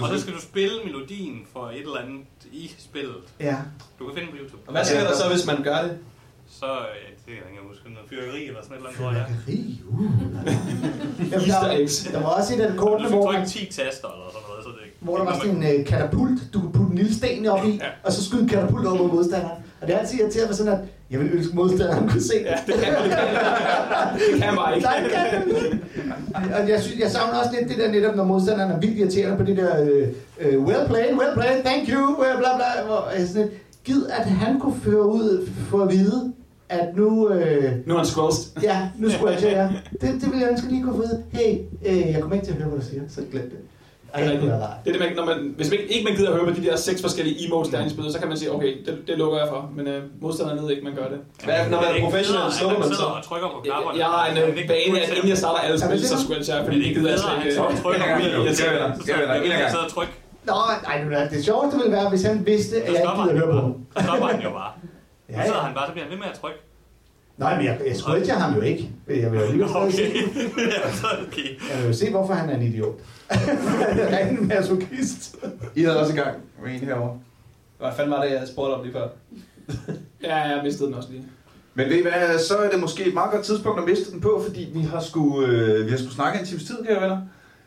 [0.02, 2.20] Og så skal du spille melodien for et eller andet
[2.52, 3.16] i spillet.
[3.40, 3.56] Ja.
[3.98, 4.62] Du kan finde den på YouTube.
[4.66, 5.98] Og hvad sker der så, hvis man gør det?
[6.60, 9.12] Så, øh, det kan jeg ikke huske, noget fyrværkeri eller sådan et eller andet, tror
[9.12, 9.26] jeg.
[9.46, 10.02] Fyrværkeri, uh.
[11.32, 11.96] Jamen, Easter der, eggs.
[12.12, 14.49] der var også et af kortene, du hvor man trykke 10 taster eller sådan noget.
[15.00, 17.70] Hvor der var sådan en øh, katapult, du kunne putte en lille sten op i,
[17.70, 17.86] Ja.
[18.04, 19.58] og så skyde katapult over mod modstanderen.
[19.80, 20.78] Og det er altid irriterende med sådan, at
[21.10, 22.44] jeg vil ønske modstanderen kunne se det.
[22.46, 23.16] Ja, det kan man ikke.
[24.32, 24.86] Det kan man ikke.
[24.86, 25.80] Nej, det kan.
[26.62, 29.36] Og jeg, synes, jeg savner også lidt det der netop, når modstanderen er vildt irriterende
[29.36, 30.08] på det der, øh,
[30.40, 32.86] øh, well played, well played, thank you, bla bla bla.
[32.86, 36.32] Hvor, jeg sådan lidt, Gid, at han kunne føre ud for at vide,
[36.68, 38.36] at nu, øh, Nu er han scrolled.
[38.62, 39.68] ja, nu skulle jeg jer.
[39.92, 41.22] Det, det ville jeg ønske lige kunne få vide.
[41.32, 43.58] Hey, øh, jeg kommer ikke til at høre, hvad du siger, så glem det.
[44.14, 44.40] Ej, det.
[44.84, 46.64] Det er det, man, når man, hvis man ikke, man gider at høre på de
[46.66, 49.14] der seks forskellige emotes, der er i spillet, så kan man sige, okay, det, det
[49.18, 49.60] lukker jeg for.
[49.76, 51.18] Men øh, modstanderen ved ikke, man gør det.
[51.44, 53.06] Hvad, når man er professionel, slukker man så?
[53.28, 53.98] trykker på Jeg, knapperne.
[54.02, 56.64] jeg har en øh, bane, at inden jeg starter alle spil, så skulle jeg at,
[56.66, 57.54] fordi det gider jeg slet ikke.
[57.58, 58.06] Så trykker
[59.04, 59.62] skal vi da, så sidder gang.
[59.66, 60.10] jeg sidder og tryk.
[60.50, 60.54] Nå,
[60.88, 63.28] nej, nu er det sjoveste ville være, hvis han vidste, at Så jeg ikke gider
[63.32, 63.72] han høre på ham.
[63.72, 64.02] bare.
[64.02, 64.72] Så stopper han jo bare.
[65.30, 66.58] Ja, Så sidder han bare, så bliver han ved med at trykke.
[67.40, 68.90] Nej, men jeg, jeg scratcher ham jo ikke.
[69.08, 71.26] Jeg vil jo alligevel stadig se, Okay.
[71.26, 71.48] Okay.
[71.70, 72.94] jeg vil jo se, hvorfor han er en idiot.
[73.30, 75.36] han er en masochist.
[75.74, 77.18] I havde også i gang med en herovre.
[77.78, 79.08] Hvad fanden var det, jeg spurgte om lige før?
[80.22, 81.24] Ja, jeg mistede den også lige.
[81.74, 84.20] Men ved I hvad, så er det måske et meget godt tidspunkt at miste den
[84.20, 87.20] på, fordi vi har sgu, øh, vi har sgu snakket en times tid, kære venner.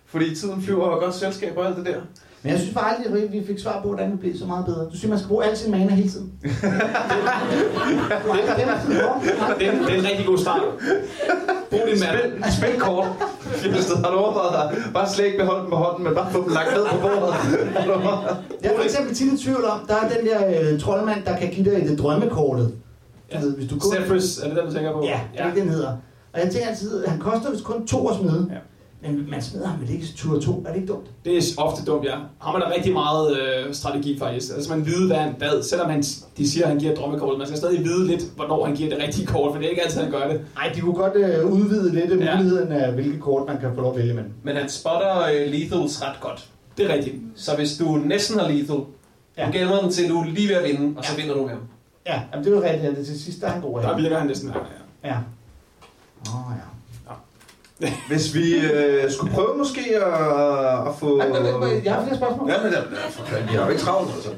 [0.05, 2.01] Fordi tiden flyver og godt selskab og alt det der.
[2.43, 4.65] Men jeg synes bare aldrig, at vi fik svar på, hvordan det blev så meget
[4.65, 4.85] bedre.
[4.85, 6.31] Du synes, man skal bruge al sin mana hele tiden.
[6.41, 6.57] Det er
[9.57, 10.61] Det er, en, det er en rigtig god start.
[11.69, 12.43] Brug din mand.
[12.43, 13.07] Spil, spil kort.
[13.61, 16.43] Hvis du har overvejet dig, bare slet ikke beholde dem på hånden, men bare få
[16.43, 17.35] dem lagt ned på bordet.
[18.63, 21.37] Jeg er for eksempel tit i tvivl om, der er den der øh, troldmand, der
[21.37, 22.73] kan give dig det drømmekortet.
[23.33, 23.95] Du ved, hvis du går...
[23.95, 25.03] Zephyrus, er det den, du tænker på?
[25.03, 25.91] Ja, det er ikke, den hedder.
[26.33, 28.47] Og jeg tænker altid, han koster vist kun to at smide.
[28.51, 28.57] Ja.
[29.05, 31.05] Men man smider ham vel ikke tur to, er det ikke dumt?
[31.25, 32.15] Det er ofte dumt, ja.
[32.41, 34.53] Har man da rigtig meget øh, strategi faktisk.
[34.55, 35.63] Altså man vide, hvad han bad.
[35.63, 36.01] Selvom han,
[36.37, 39.03] de siger, at han giver drømmekortet, man skal stadig vide lidt, hvornår han giver det
[39.03, 40.41] rigtige kort, for det er ikke altid, han gør det.
[40.55, 42.25] Nej, de kunne godt øh, udvide lidt Ja.
[42.25, 42.37] ja.
[42.37, 44.31] muligheden af, hvilke kort man kan få lov at vælge mellem.
[44.43, 46.49] Men han spotter øh, lethals ret godt.
[46.77, 47.15] Det er rigtigt.
[47.35, 48.77] Så hvis du næsten har lethal,
[49.37, 49.45] Ja.
[49.47, 51.49] du gælder den til, du er lige ved at vinde, og så vinder du med
[51.49, 51.59] ham.
[52.05, 53.87] Ja, jamen, det er jo rigtigt, at det til sidst der er han god Der
[53.87, 54.01] her.
[54.01, 54.59] virker han næsten hver
[55.03, 55.09] ja.
[55.09, 55.15] Ja.
[56.27, 56.63] Åh, oh, ja.
[58.07, 61.19] Hvis vi øh, skulle prøve måske at, at få...
[61.19, 62.49] Ej, men, men, Jeg har flere spørgsmål.
[62.49, 64.29] Ja, men det er for fanden, vi har jo ikke travlt, altså.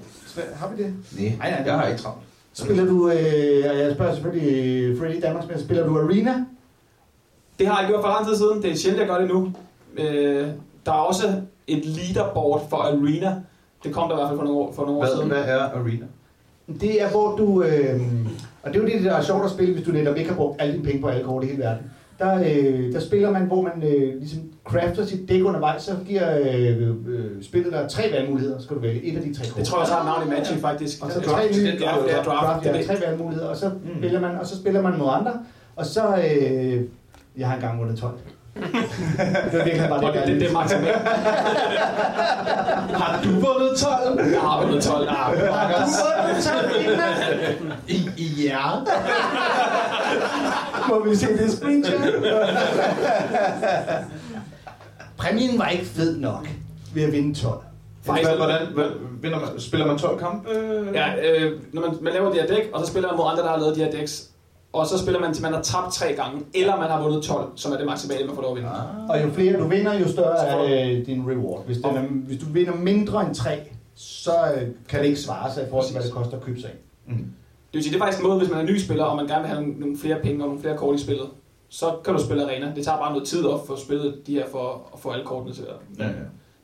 [0.55, 0.93] Har vi det?
[1.19, 2.19] Nej, Nej, jeg har ikke travlt.
[2.53, 6.45] Spiller du, øh, jeg spørger selvfølgelig Freddy Danmarks, men spiller du Arena?
[7.59, 8.61] Det har jeg gjort for lang tid siden.
[8.61, 9.51] Det er sjældent, jeg gør det nu.
[9.97, 10.47] Øh,
[10.85, 11.27] der er også
[11.67, 13.35] et leaderboard for Arena.
[13.83, 15.27] Det kom der i hvert fald for nogle år, for nogle år Hvad, siden.
[15.27, 16.05] hvad er Arena?
[16.81, 17.63] Det er, hvor du...
[17.63, 18.01] Øh,
[18.63, 20.35] og det er jo det, der er sjovt at spille, hvis du netop ikke har
[20.35, 21.91] brugt alle dine penge på alle kort i hele verden.
[22.19, 26.39] Der, øh, der spiller man, hvor man øh, ligesom crafter sit dæk undervejs, så giver
[26.39, 29.57] øh, øh, spillet dig tre valgmuligheder, skal du vælge et af de tre kort.
[29.59, 31.03] Det tror jeg også har navn i Magic, faktisk.
[31.03, 32.65] Og så Ja, tre nye er draft, ja, draft.
[32.65, 33.97] ja, tre valgmuligheder, og så, mm.
[33.97, 35.33] spiller man, og så spiller man mod andre,
[35.75, 36.15] og så...
[36.17, 36.81] Øh,
[37.37, 38.13] jeg har engang vundet 12.
[38.55, 40.95] Det er virkelig bare det, det, det er maksimalt.
[42.97, 44.19] Har du vundet 12?
[44.31, 45.07] Jeg har vundet 12.
[45.09, 45.33] Ah,
[47.87, 48.69] I, i ja.
[50.89, 51.99] Må vi se det screenshot?
[55.17, 56.47] Præmien var ikke fed nok
[56.93, 57.59] ved at vinde 12.
[58.05, 58.85] Faktisk- Hvad- Hvordan, hvad,
[59.21, 60.49] vinder man, spiller man 12 kampe?
[60.93, 61.05] Ja,
[61.41, 63.49] øh, når man, man laver de her dæk, og så spiller man mod andre, der
[63.49, 64.23] har lavet de her dæks.
[64.75, 67.51] Og så spiller man til man har tabt tre gange, eller man har vundet 12,
[67.55, 68.69] som er det maksimale, man får lov at vinde.
[69.09, 71.65] Og jo flere du vinder, jo større er øh, din reward.
[71.65, 73.59] Hvis, den er, hvis du vinder mindre end 3,
[73.95, 76.59] så øh, kan det ikke svare sig i forhold til, hvad det koster at købe
[76.61, 76.79] sig ind.
[77.17, 79.27] Det vil sige, det er faktisk en måde, hvis man er ny spiller, og man
[79.27, 81.27] gerne vil have nogle, nogle flere penge og nogle flere kort i spillet.
[81.69, 82.71] Så kan du spille arena.
[82.75, 85.53] Det tager bare noget tid at få spillet de her for at få alle kortene
[85.55, 85.99] til at...
[85.99, 86.11] Ja, ja.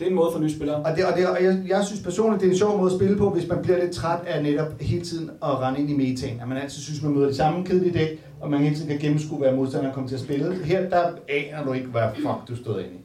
[0.01, 0.75] Det er en måde for nye spillere.
[0.77, 2.97] Og, det, og, det, og jeg, jeg synes personligt, det er en sjov måde at
[2.97, 5.93] spille på, hvis man bliver lidt træt af netop hele tiden at rende ind i
[5.93, 6.39] metaen.
[6.41, 8.99] At man altid synes, man møder de samme kedelige dæk, og man hele tiden kan
[8.99, 10.55] gennemskue, hvad modstanderen kommer til at spille.
[10.65, 12.99] Her, der aner du ikke, hvad fuck du stod ind i.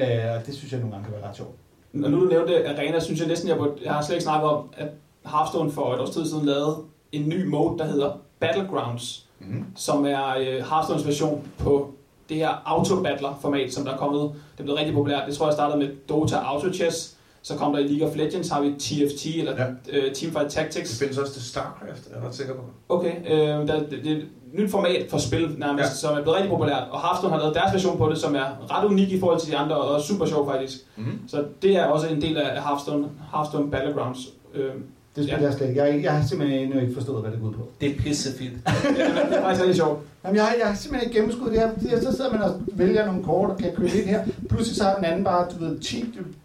[0.00, 1.54] Øh, og det synes jeg nogle gange kan være ret sjovt.
[2.04, 4.50] Og nu du nævnte arena, synes jeg næsten, jeg, burde, jeg har slet ikke snakket
[4.50, 4.88] om, at
[5.26, 6.76] Hearthstone for et års tid siden lavede
[7.12, 9.64] en ny mode, der hedder Battlegrounds, Mhm.
[9.76, 11.94] som er øh, Hearthstones version på
[12.30, 14.20] det her auto-battler-format, som der er kommet.
[14.22, 15.22] Det er blevet rigtig populært.
[15.28, 17.16] Det tror jeg startede med Dota Auto Chess.
[17.42, 19.66] Så kom der i League of Legends, har vi TFT, eller Ja.
[19.98, 20.98] øh, Teamfight Det Tactics.
[20.98, 22.60] findes også til StarCraft, er jeg ret sikker på.
[22.88, 25.88] Okay, øh, der, det, det er et nyt format for spil nærmest, Ja.
[25.88, 25.94] ja.
[25.94, 26.82] som er blevet rigtig populært.
[26.90, 29.52] Og Hearthstone har lavet deres version på det, som er ret unik i forhold til
[29.52, 30.76] de andre, og super sjov faktisk.
[30.96, 31.18] Mm-hmm.
[31.28, 34.18] Så det er også en del af Hearthstone, Hearthstone Battlegrounds.
[34.54, 34.70] Øh,
[35.20, 35.50] Det spiller Ja.
[35.50, 35.82] jeg slet ikke.
[35.82, 37.68] Jeg, jeg har simpelthen endnu ikke forstået, hvad det går ud på.
[37.80, 38.52] Det er pissefedt.
[38.96, 39.98] det er faktisk rigtig sjovt.
[40.24, 41.70] Jamen, jeg, har, jeg har simpelthen ikke gennemskuddet det her.
[41.72, 44.24] fordi Så sidder man og vælger nogle kort og kan købe ind her.
[44.48, 46.04] Pludselig så har den anden bare, du ved, 10,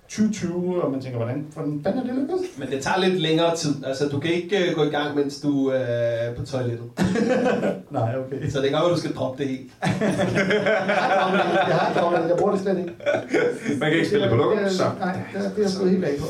[0.10, 2.42] 2020, og man tænker, hvordan, hvordan fanden er det lykkedes?
[2.58, 3.76] Men det tager lidt længere tid.
[3.86, 6.86] Altså, du kan ikke uh, gå i gang, mens du øh, er på toilettet.
[7.98, 8.50] Nej, okay.
[8.50, 9.72] Så det gør, at du skal droppe det helt.
[9.82, 9.90] Jeg
[10.98, 11.68] har droppet det.
[11.68, 12.30] Jeg har droppet det.
[12.30, 12.92] Jeg bruger det slet ikke.
[13.80, 16.18] Man kan ikke spille på lukker, så, Nej, det er, det er jeg helt bag
[16.20, 16.26] på.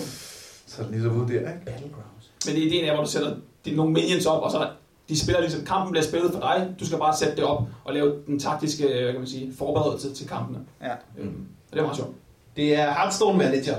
[0.68, 1.66] så er den lige så ude der, ikke?
[1.66, 2.15] Battlegrounds.
[2.46, 3.36] Men det er ideen er, hvor du sætter
[3.66, 4.70] de, nogle minions op, og så
[5.10, 6.76] de spiller ligesom, kampen bliver spillet for dig.
[6.80, 9.54] Du skal bare sætte det op og lave den taktiske øh, hvad kan man sige,
[9.58, 10.60] forberedelse til kampene.
[10.82, 10.94] Ja.
[11.18, 12.16] Øhm, og det er meget sjovt.
[12.56, 13.78] Det er Hearthstone Manager.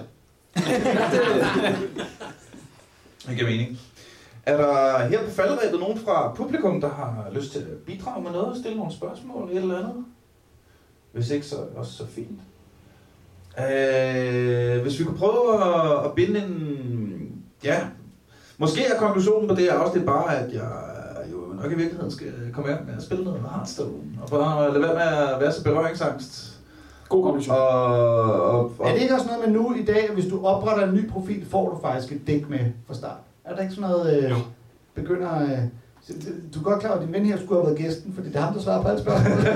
[3.29, 3.79] Det giver mening.
[4.47, 8.31] Er der her på faldrebet nogen fra publikum, der har lyst til at bidrage med
[8.31, 10.05] noget og stille nogle spørgsmål eller et eller andet?
[11.13, 12.41] Hvis ikke, så er det også så fint.
[13.59, 17.45] Øh, hvis vi kunne prøve at, at binde en...
[17.65, 17.81] Ja,
[18.59, 20.71] måske er konklusionen på det her afsnit bare, at jeg
[21.33, 24.03] jo nok i virkeligheden skal komme her med at spille noget Hearthstone.
[24.23, 26.53] Og bare lade være med at være så berøringsangst.
[27.09, 27.57] God konklusion.
[27.57, 27.79] Og,
[28.33, 30.89] og, og, Er det ikke også noget med nu i dag, at hvis du opretter
[30.89, 33.19] en ny profil, får du faktisk et dæk med fra start?
[33.45, 34.33] Er der ikke sådan noget, øh,
[34.95, 35.43] begynder...
[35.43, 35.59] Øh,
[36.55, 38.37] du er godt klar over, at din ven her skulle have været gæsten, fordi det
[38.37, 39.39] er ham, der svarer på alle spørgsmål.
[39.39, 39.53] jeg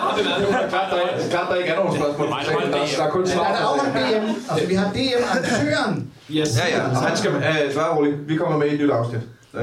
[0.04, 2.28] har det været klart, der, er- klart, der ikke er nogen spørgsmål.
[2.28, 3.44] Nej, der er kun Men der svar.
[3.44, 4.26] er der afholdt DM.
[4.52, 6.10] Altså, vi har DM-arrangøren.
[6.30, 6.58] Yes.
[6.58, 8.28] Ja, ja, han skal uh, svare roligt.
[8.28, 9.20] Vi kommer med i et nyt afsnit.
[9.54, 9.60] Uh,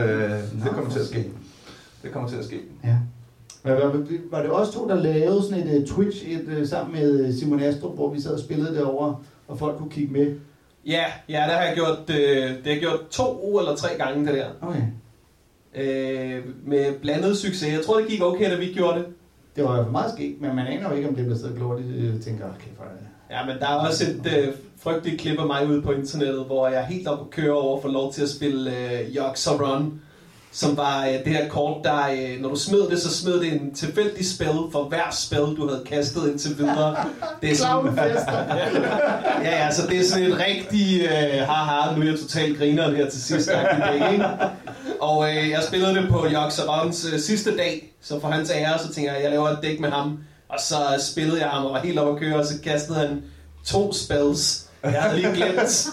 [0.64, 1.26] det kommer til at ske.
[2.04, 2.60] Det kommer til at ske.
[2.84, 2.96] Ja.
[4.32, 7.34] Var, det også to, der lavede sådan et uh, Twitch et, uh, sammen med øh,
[7.34, 9.16] Simon Astrup, hvor vi sad og spillede derovre,
[9.48, 10.36] og folk kunne kigge med?
[10.86, 14.26] Ja, ja, det har jeg gjort, øh, det har jeg gjort to eller tre gange,
[14.26, 14.46] det der.
[14.62, 14.82] Okay.
[15.76, 17.74] Øh, med blandet succes.
[17.74, 19.06] Jeg tror, det gik okay, da vi gjorde det.
[19.56, 21.80] Det var fald meget skægt, men man aner jo ikke, om det bliver siddet glort.
[21.80, 23.08] Jeg tænker, okay, for det.
[23.32, 26.68] Ja, men der er også et øh, frygteligt klip af mig ude på internettet, hvor
[26.68, 30.02] jeg er helt oppe at køre over for lov til at spille øh, Yox Run,
[30.52, 33.54] som var øh, det her kort, der, øh, når du smed det, så smed det
[33.54, 36.96] en tilfældig spil for hver spil, du havde kastet indtil videre.
[37.42, 37.96] Det er sådan,
[39.44, 42.96] ja, ja, så det er sådan et rigtig, øh, haha, nu er jeg totalt grineren
[42.96, 44.26] her til sidst, dag, ikke?
[45.02, 48.80] Og øh, jeg spillede det på Yox Savants øh, sidste dag, så for hans ære,
[48.80, 50.20] så tænker jeg, at jeg laver et dæk med ham.
[50.50, 50.78] Og så
[51.12, 53.24] spillede jeg ham og var helt oppe at køre, og så kastede han
[53.66, 54.68] to spells.
[54.84, 55.88] Jeg havde lige glemt,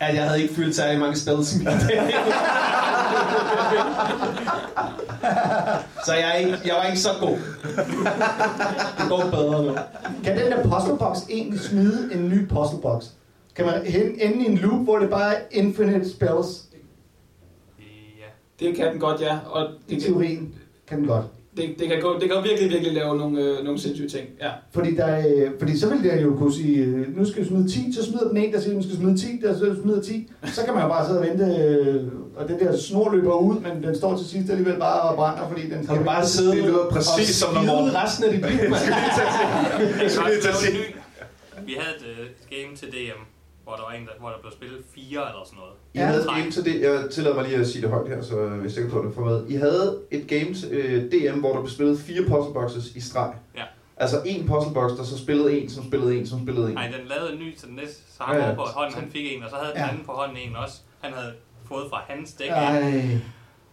[0.00, 1.98] at jeg havde ikke fyldt særlig mange spells i mit dæk.
[6.04, 7.36] Så jeg, er ikke, jeg var ikke så god.
[8.98, 9.74] Det går bedre nu.
[10.24, 13.04] Kan den der puzzlebox egentlig smide en ny puzzlebox?
[13.56, 13.74] Kan man
[14.18, 16.48] ende i en loop, hvor det bare er infinite spells?
[18.60, 19.38] Det kan den godt, ja.
[19.46, 20.54] Og I det, teorien
[20.88, 21.24] kan den godt.
[21.56, 24.28] det, det, kan, gå, det kan virkelig, virkelig lave nogle, øh, nogle sindssyge ting.
[24.40, 24.50] Ja.
[24.72, 27.68] Fordi, der, øh, fordi så vil det jo kunne sige, øh, nu skal du smide
[27.68, 30.30] 10, så smider den en, der siger, nu skal smide 10, der så smider 10.
[30.44, 32.04] Så kan man jo bare sidde og vente, øh,
[32.36, 35.48] og den der snor løber ud, men den står til sidst alligevel bare og brænder,
[35.48, 38.40] fordi den Kan du bare sidde Det lyder præcis som når skide resten af dit
[38.40, 38.82] liv, mand.
[41.66, 43.20] Vi havde et uh, game til DM,
[43.70, 45.74] hvor der var en, der, hvor der blev spillet fire eller sådan noget.
[45.94, 48.22] I havde et game til det, jeg tillader mig lige at sige det højt her,
[48.22, 49.38] så vi er sikre på, at det får med.
[49.48, 53.32] I havde et game øh, DM, hvor der blev spillet fire puzzleboxes i streg.
[53.56, 53.64] Ja.
[53.96, 56.74] Altså en puzzlebox, der så spillede en, som spillede en, som spillede en.
[56.74, 58.54] Nej, den lavede en ny til den næste, så ham Ja, ja.
[58.54, 59.88] på hånden, han fik en, og så havde den Ja.
[59.88, 60.76] anden på hånden en også.
[61.00, 61.32] Han havde
[61.68, 62.48] fået fra hans dæk.
[62.50, 63.18] Ej.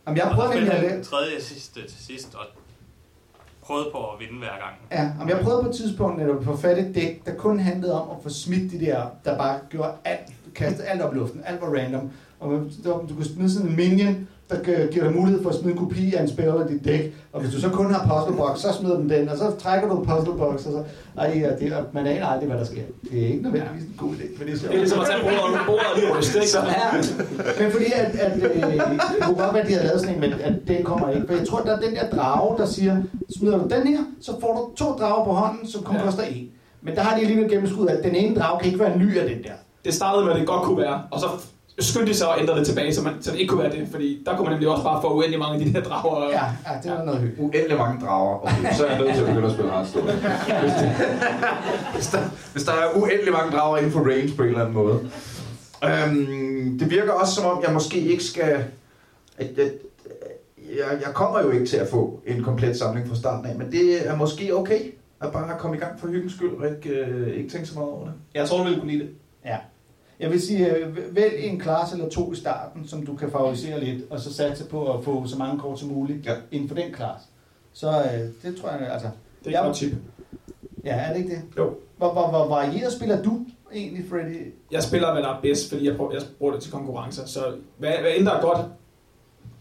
[0.08, 2.46] Jamen, jeg prøvede nemlig den tredje sidste til sidst, og
[3.68, 4.76] prøvede på at vinde hver gang.
[4.92, 7.60] Ja, men jeg prøvede på et tidspunkt at få fat i et dæk, der kun
[7.60, 11.18] handlede om at få smidt de der, der bare gjorde alt, kastede alt op i
[11.18, 12.12] luften, alt var random.
[12.40, 12.50] Og
[12.84, 15.80] du kunne smide sådan en minion, der gi- giver dig mulighed for at smide en
[15.80, 17.14] kopi af en spiller i dit dæk.
[17.34, 20.02] Og hvis du så kun har puzzlebox, så smider den den, og så trækker du
[20.02, 20.84] en og så...
[21.18, 22.82] Ej, ja, det, er- man aner aldrig, hvad der sker.
[23.12, 24.72] Det er ikke nødvendigvis en god idé, men det er sjovt.
[24.72, 26.50] Det er ligesom at tage bordet, bordet og lige ryste, ikke?
[26.50, 28.92] Så her, men fordi at, at øh, det
[29.22, 31.28] kunne godt være, at de havde lavet sådan en, men at den kommer ikke.
[31.28, 32.98] For jeg tror, der er den der drage, der siger,
[33.38, 36.04] smider du den her, så får du to drager på hånden, som kun Ja.
[36.04, 36.48] koster en.
[36.82, 39.30] Men der har de alligevel gennemskud, at den ene drage kan ikke være ny af
[39.30, 39.52] den der.
[39.86, 41.28] Det startede med, at det godt kunne være, og så
[41.80, 44.24] skyndte sig at ændre det tilbage, så, man, så det ikke kunne være det, fordi
[44.26, 46.30] der kunne man nemlig også bare få uendelig mange af de der drager.
[46.30, 47.56] Ja, ja det var noget hyggeligt.
[47.56, 48.44] Uendelig mange drager.
[48.44, 50.12] Okay, så er jeg nødt til at begynde at spille Hearthstone.
[50.12, 50.90] Hvis, det,
[51.94, 52.20] hvis, der,
[52.54, 55.10] hvis der er uendelig mange drager inden for range på en eller anden måde.
[55.84, 58.64] Øhm, det virker også som om, jeg måske ikke skal...
[59.38, 59.72] At, at,
[60.78, 63.72] jeg, jeg kommer jo ikke til at få en komplet samling fra starten af, men
[63.72, 64.80] det er måske okay
[65.22, 67.90] at bare komme i gang for hyggens skyld og ikke, øh, ikke tænke så meget
[67.90, 68.14] over det.
[68.34, 69.10] Jeg tror, du ville kunne lide det.
[69.46, 69.58] Ja.
[70.20, 73.80] Jeg vil sige, øh, vælg en klasse eller to i starten, som du kan favorisere
[73.84, 76.34] lidt, og så satse på at få så mange kort som muligt Ja.
[76.52, 77.28] inden for den klasse.
[77.74, 79.10] Så øh, det tror jeg, altså...
[79.44, 79.92] Det er Jeg- et godt tip.
[80.86, 81.42] Ja, er det ikke det?
[81.58, 81.74] Jo.
[81.98, 83.40] Hvor, hvor, hvor varieret spiller du
[83.74, 84.54] egentlig, Freddy?
[84.72, 87.26] Jeg spiller, hvad der er bedst, fordi jeg, prøver, jeg bruger det til konkurrencer.
[87.26, 87.40] Så
[87.78, 88.66] hvad, hvad end der er godt,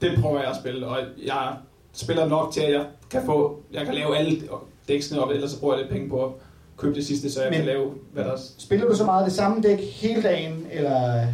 [0.01, 0.87] det prøver jeg at spille.
[0.87, 1.57] Og jeg
[1.93, 4.43] spiller nok til, at jeg kan få, jeg kan lave alle
[4.89, 6.31] dæksene op, ellers så bruger jeg lidt penge på at
[6.78, 8.36] købe det sidste, så jeg Men- kan lave, hvad der er.
[8.59, 11.27] Spiller du så meget det samme dæk hele dagen, eller,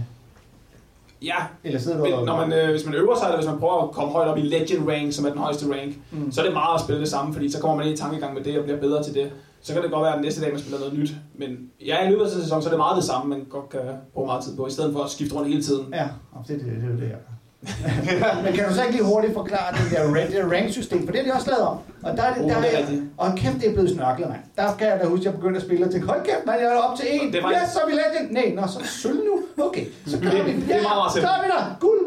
[1.25, 3.59] Ja, eller sidder du men, når man, øh, hvis man øver sig, eller hvis man
[3.59, 6.33] prøver at komme højt op i Legend Rank, som er den højeste rank, Mm.
[6.33, 8.35] så er det meget at spille det samme, fordi så kommer man ind i tankegang
[8.35, 9.31] med det og bliver bedre til det.
[9.61, 11.11] Så kan det godt være, at næste dag man spiller noget nyt.
[11.35, 13.81] Men ja, i løbet af sæsonen, så er det meget det samme, man godt kan
[14.15, 15.87] bruge meget tid på, i stedet for at skifte rundt hele tiden.
[15.95, 16.09] Ja,
[16.49, 17.19] det, det, det, det er det, jeg.
[18.45, 21.05] Men kan du så ikke lige hurtigt forklare det der rank, rank-system?
[21.07, 21.77] For det er de også lavet om.
[22.03, 22.87] Og der er det, Uh, der det er er,
[23.17, 24.41] og kæft, det er blevet snørklet, mand.
[24.57, 26.55] Der kan jeg da huske, at jeg begyndte at spille og tænkte, hold kæft, man,
[26.61, 27.33] jeg er op til en.
[27.33, 28.33] Det var- ja, så er vi legend.
[28.33, 29.65] Nej, nå, så er sølv nu.
[29.65, 30.53] Okay, så gør Det- vi.
[30.53, 31.77] det er Ja, meget, meget så er vi der.
[31.81, 32.01] Guld.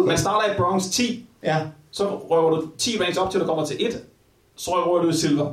[0.00, 0.06] Uh.
[0.06, 1.56] Man starter i bronze 10, Ja,
[1.90, 4.00] så røver du 10 ranks op til du kommer til 1,
[4.56, 5.50] så røver du silver.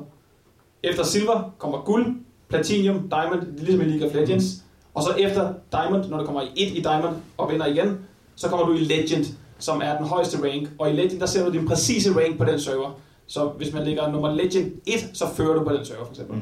[0.84, 2.16] Efter silver kommer guld,
[2.50, 4.46] platinum, diamond, ligesom i League of Legends.
[4.94, 8.00] Og så efter diamond, når du kommer i 1 i diamond og vinder igen,
[8.36, 9.26] så kommer du i legend,
[9.60, 10.68] som er den højeste rank.
[10.80, 13.00] Og i legend, der ser du din præcise rank på den server.
[13.28, 16.36] Så hvis man ligger nummer legend 1, så fører du på den server for eksempel.
[16.36, 16.42] Mm.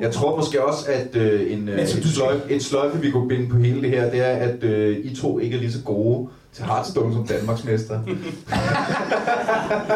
[0.00, 3.48] Jeg tror måske også, at øh, en, øh, skal- sløjfe, et sløjfe, vi kunne binde
[3.48, 6.28] på hele det her, det er, at øh, I to ikke er lige så gode
[6.52, 7.98] til Hearthstone som Danmarksmester.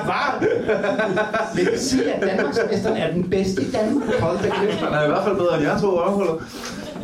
[0.04, 0.48] Hvad?
[1.56, 4.20] Vil det sige, at Danmarksmesteren er den bedste i Danmark?
[4.20, 6.34] Hold da kæft, man er i hvert fald bedre end jeg to røvhuller.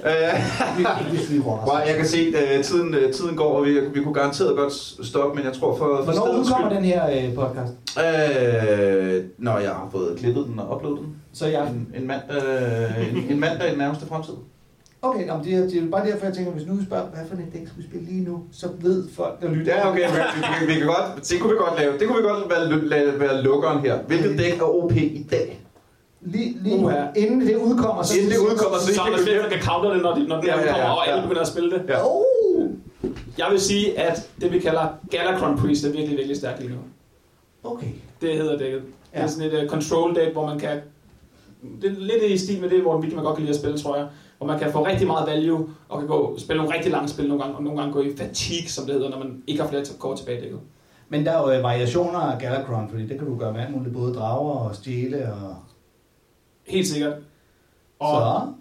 [0.05, 0.10] Øh,
[1.89, 4.72] jeg kan se, at øh, tiden, øh, tiden går, og vi, vi kunne garanteret godt
[5.06, 7.72] stoppe, men jeg tror for, for Hvornår udkommer den her øh, podcast?
[7.98, 11.16] Øh, når jeg har fået klippet den og uploadet den.
[11.32, 11.68] Så jeg...
[11.68, 14.35] En, en, mand, øh, en, en mandag i den nærmeste fremtid.
[15.02, 17.20] Okay, nå, det, er, det er bare derfor, jeg tænker, hvis nu vi spørger, hvad
[17.28, 19.76] for en dæk skal vi spille lige nu, så ved folk, der lytter.
[19.76, 21.98] Ja, okay, vi, vi, vi kan godt, det kunne vi godt lave.
[21.98, 23.98] Det kunne vi godt være, være lukkeren her.
[24.02, 25.64] Hvilket dæk er OP i dag?
[26.24, 27.06] Lige, lige nu, Uha.
[27.16, 28.14] inden det udkommer, så...
[28.18, 30.36] Inden det udkommer, så Så der slet ikke, der kan counter det, når, de, når
[30.36, 31.22] den Ja, ja, ja, udkommer, ja, og alle ja.
[31.26, 31.82] begynder at spille det.
[31.88, 32.06] Ja.
[32.06, 32.70] Oh!
[33.38, 36.76] Jeg vil sige, at det vi kalder Galacron Priest er virkelig, virkelig stærkt lige nu.
[37.64, 37.86] Okay.
[38.20, 38.78] Det hedder dækket.
[38.78, 38.82] Ja.
[38.82, 39.22] Det Ja.
[39.22, 40.80] er sådan et uh, control deck, hvor man kan...
[41.82, 43.96] Det er lidt i stil med det, hvor man godt kan lide at spille, tror
[43.96, 44.06] jeg.
[44.38, 47.28] Hvor man kan få rigtig meget value, og kan gå spille nogle rigtig lange spil
[47.28, 49.68] nogle gange, og nogle gange gå i fatigue, som det hedder, når man ikke har
[49.68, 50.59] flere kort tilbage i dækket.
[51.09, 53.76] Men der er jo øh, variationer af Galacron, fordi det kan du gøre med alt
[53.76, 55.56] muligt, både drager og stjæle og...
[56.66, 57.12] Helt sikkert.
[57.99, 58.53] Og Så...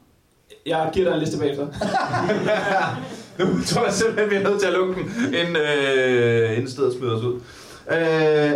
[0.65, 1.67] jeg giver dig en liste bagefter.
[3.39, 6.93] Nu tror jeg simpelthen, vi er nødt til at lukke den, inden, øh, inden stedet
[6.97, 7.33] smider os ud.
[7.91, 7.97] Øh,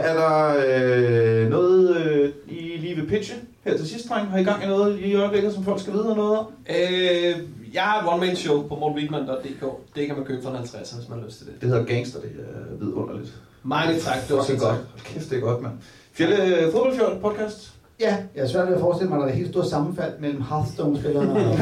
[0.09, 4.27] er der øh, noget, øh, I lige vil pitche her til sidst, dreng?
[4.27, 6.45] Har I gang i noget i øjeblikket, som folk skal vide noget om?
[6.69, 7.35] Øh,
[7.73, 9.65] jeg har et one-man-show på mortweekman.dk.
[9.95, 11.61] Det kan man købe for en 50, hvis man har lyst til det.
[11.61, 13.33] Det hedder Gangster, det er vidunderligt.
[13.63, 14.27] Mange tak.
[14.27, 14.77] Det var så godt.
[15.03, 15.73] Kæft, det er godt, mand.
[16.13, 17.73] Fjelle Fodboldfjold podcast.
[17.99, 20.11] Ja, jeg er svært ved at forestille mig, at der er et helt stort sammenfald
[20.19, 21.57] mellem Hearthstone-spillerne og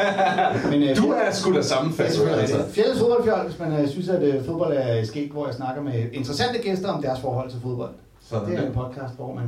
[0.70, 2.56] Men, øh, Du er sgu da sammenfald, altså.
[2.70, 5.92] Fjellets fodboldfjold, hvis man øh, synes, at øh, fodbold er skægt, hvor jeg snakker med
[6.12, 7.90] interessante gæster om deres forhold til fodbold.
[8.30, 9.44] Sådan Det er en podcast, hvor man,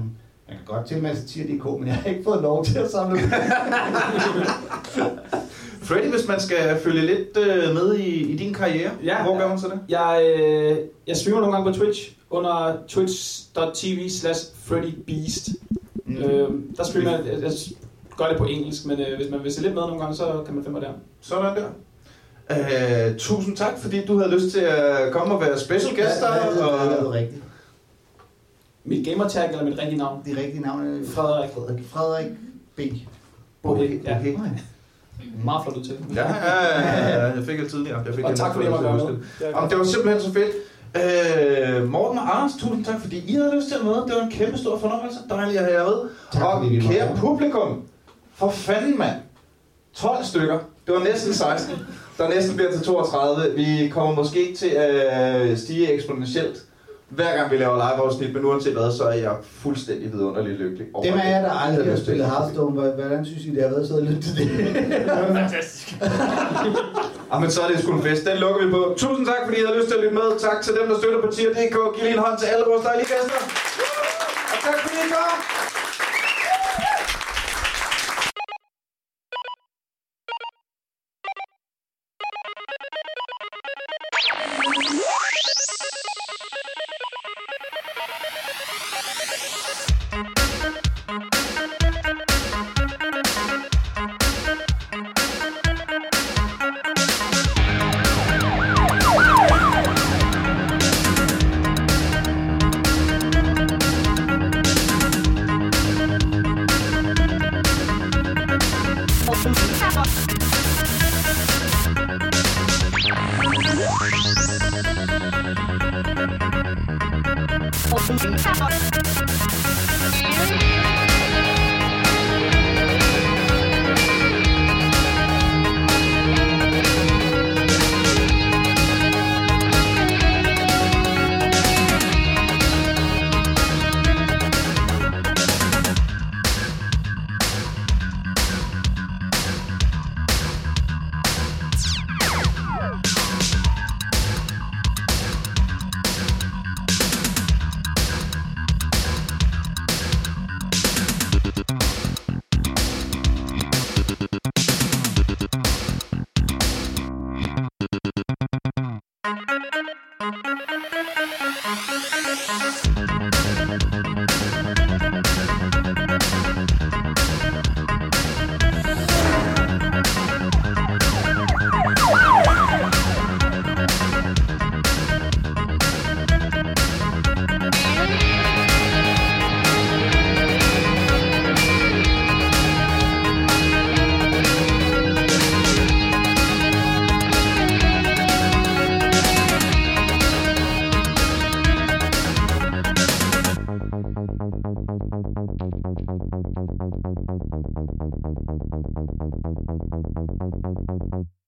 [0.49, 3.21] man kan godt tilmelde sig tier.dk, men jeg har ikke fået lov til at samle.
[5.83, 9.23] Freddy, hvis man skal følge lidt øh, med i, i din karriere, Ja.
[9.23, 9.79] hvor gør man så det?
[9.89, 15.49] Jeg, øh, jeg streamer nogle gange på Twitch under twitch.tv slash freddybeast.
[16.07, 16.17] Mm.
[16.17, 17.53] Øh, der streamer jeg, jeg, jeg
[18.17, 20.43] gør det på engelsk, men øh, hvis man vil se lidt med nogle gange, så
[20.47, 20.93] kan man finde mig der.
[21.21, 21.67] Sådan der.
[22.51, 26.53] Uh, tusind tak, fordi du havde lyst til at komme og være special guest der.
[26.53, 27.05] Hvad er Og...
[27.05, 27.43] det rigtigt?
[28.85, 30.23] Mit gamertag eller mit rigtige navn?
[30.27, 31.51] De rigtige navne er Frederik.
[31.51, 32.27] Frederik, Frederik
[32.77, 32.81] B.
[33.63, 34.19] Okay, ja.
[34.19, 34.37] okay.
[35.45, 35.99] Meget flot udtale.
[36.15, 38.03] Ja, ja, ja, ja, jeg fik det tidligere.
[38.07, 39.71] Jeg fik Og det tak fordi jeg måtte være med.
[39.71, 40.53] Det var simpelthen så fedt.
[40.97, 44.05] Øh, Morten og Anders, tusind tak, fordi I havde lyst til at møde.
[44.07, 45.19] Det var en kæmpe stor fornøjelse.
[45.31, 46.11] Dejligt at have jer med.
[46.33, 47.17] Tak, og kære være.
[47.17, 47.83] publikum,
[48.35, 49.17] for fanden mand.
[49.95, 50.59] 12 stykker.
[50.87, 51.75] Det var næsten 16.
[52.19, 53.55] Der næsten bliver til 32.
[53.57, 56.63] Vi kommer måske ikke til at stige eksponentielt,
[57.09, 60.87] hver gang vi laver live-afsnit, men uanset hvad, så er jeg fuldstændig vidunderligt lykkelig.
[60.95, 61.31] over Dem af det.
[61.31, 64.37] jer, der aldrig har spillet Hearthstone, hvordan synes I, det har været så lidt til
[64.37, 64.75] det?
[65.37, 65.97] Fantastisk.
[67.35, 68.25] Ah, Jamen, så er det sgu en fest.
[68.25, 68.95] Den lukker vi på.
[68.97, 70.39] Tusind tak, fordi I havde lyst til at lytte med.
[70.39, 71.77] Tak til dem, der støtter på tier.dk.
[71.95, 73.39] Giv lige en hånd til alle vores dejlige gæster.
[74.53, 75.44] Og tak fordi I kom.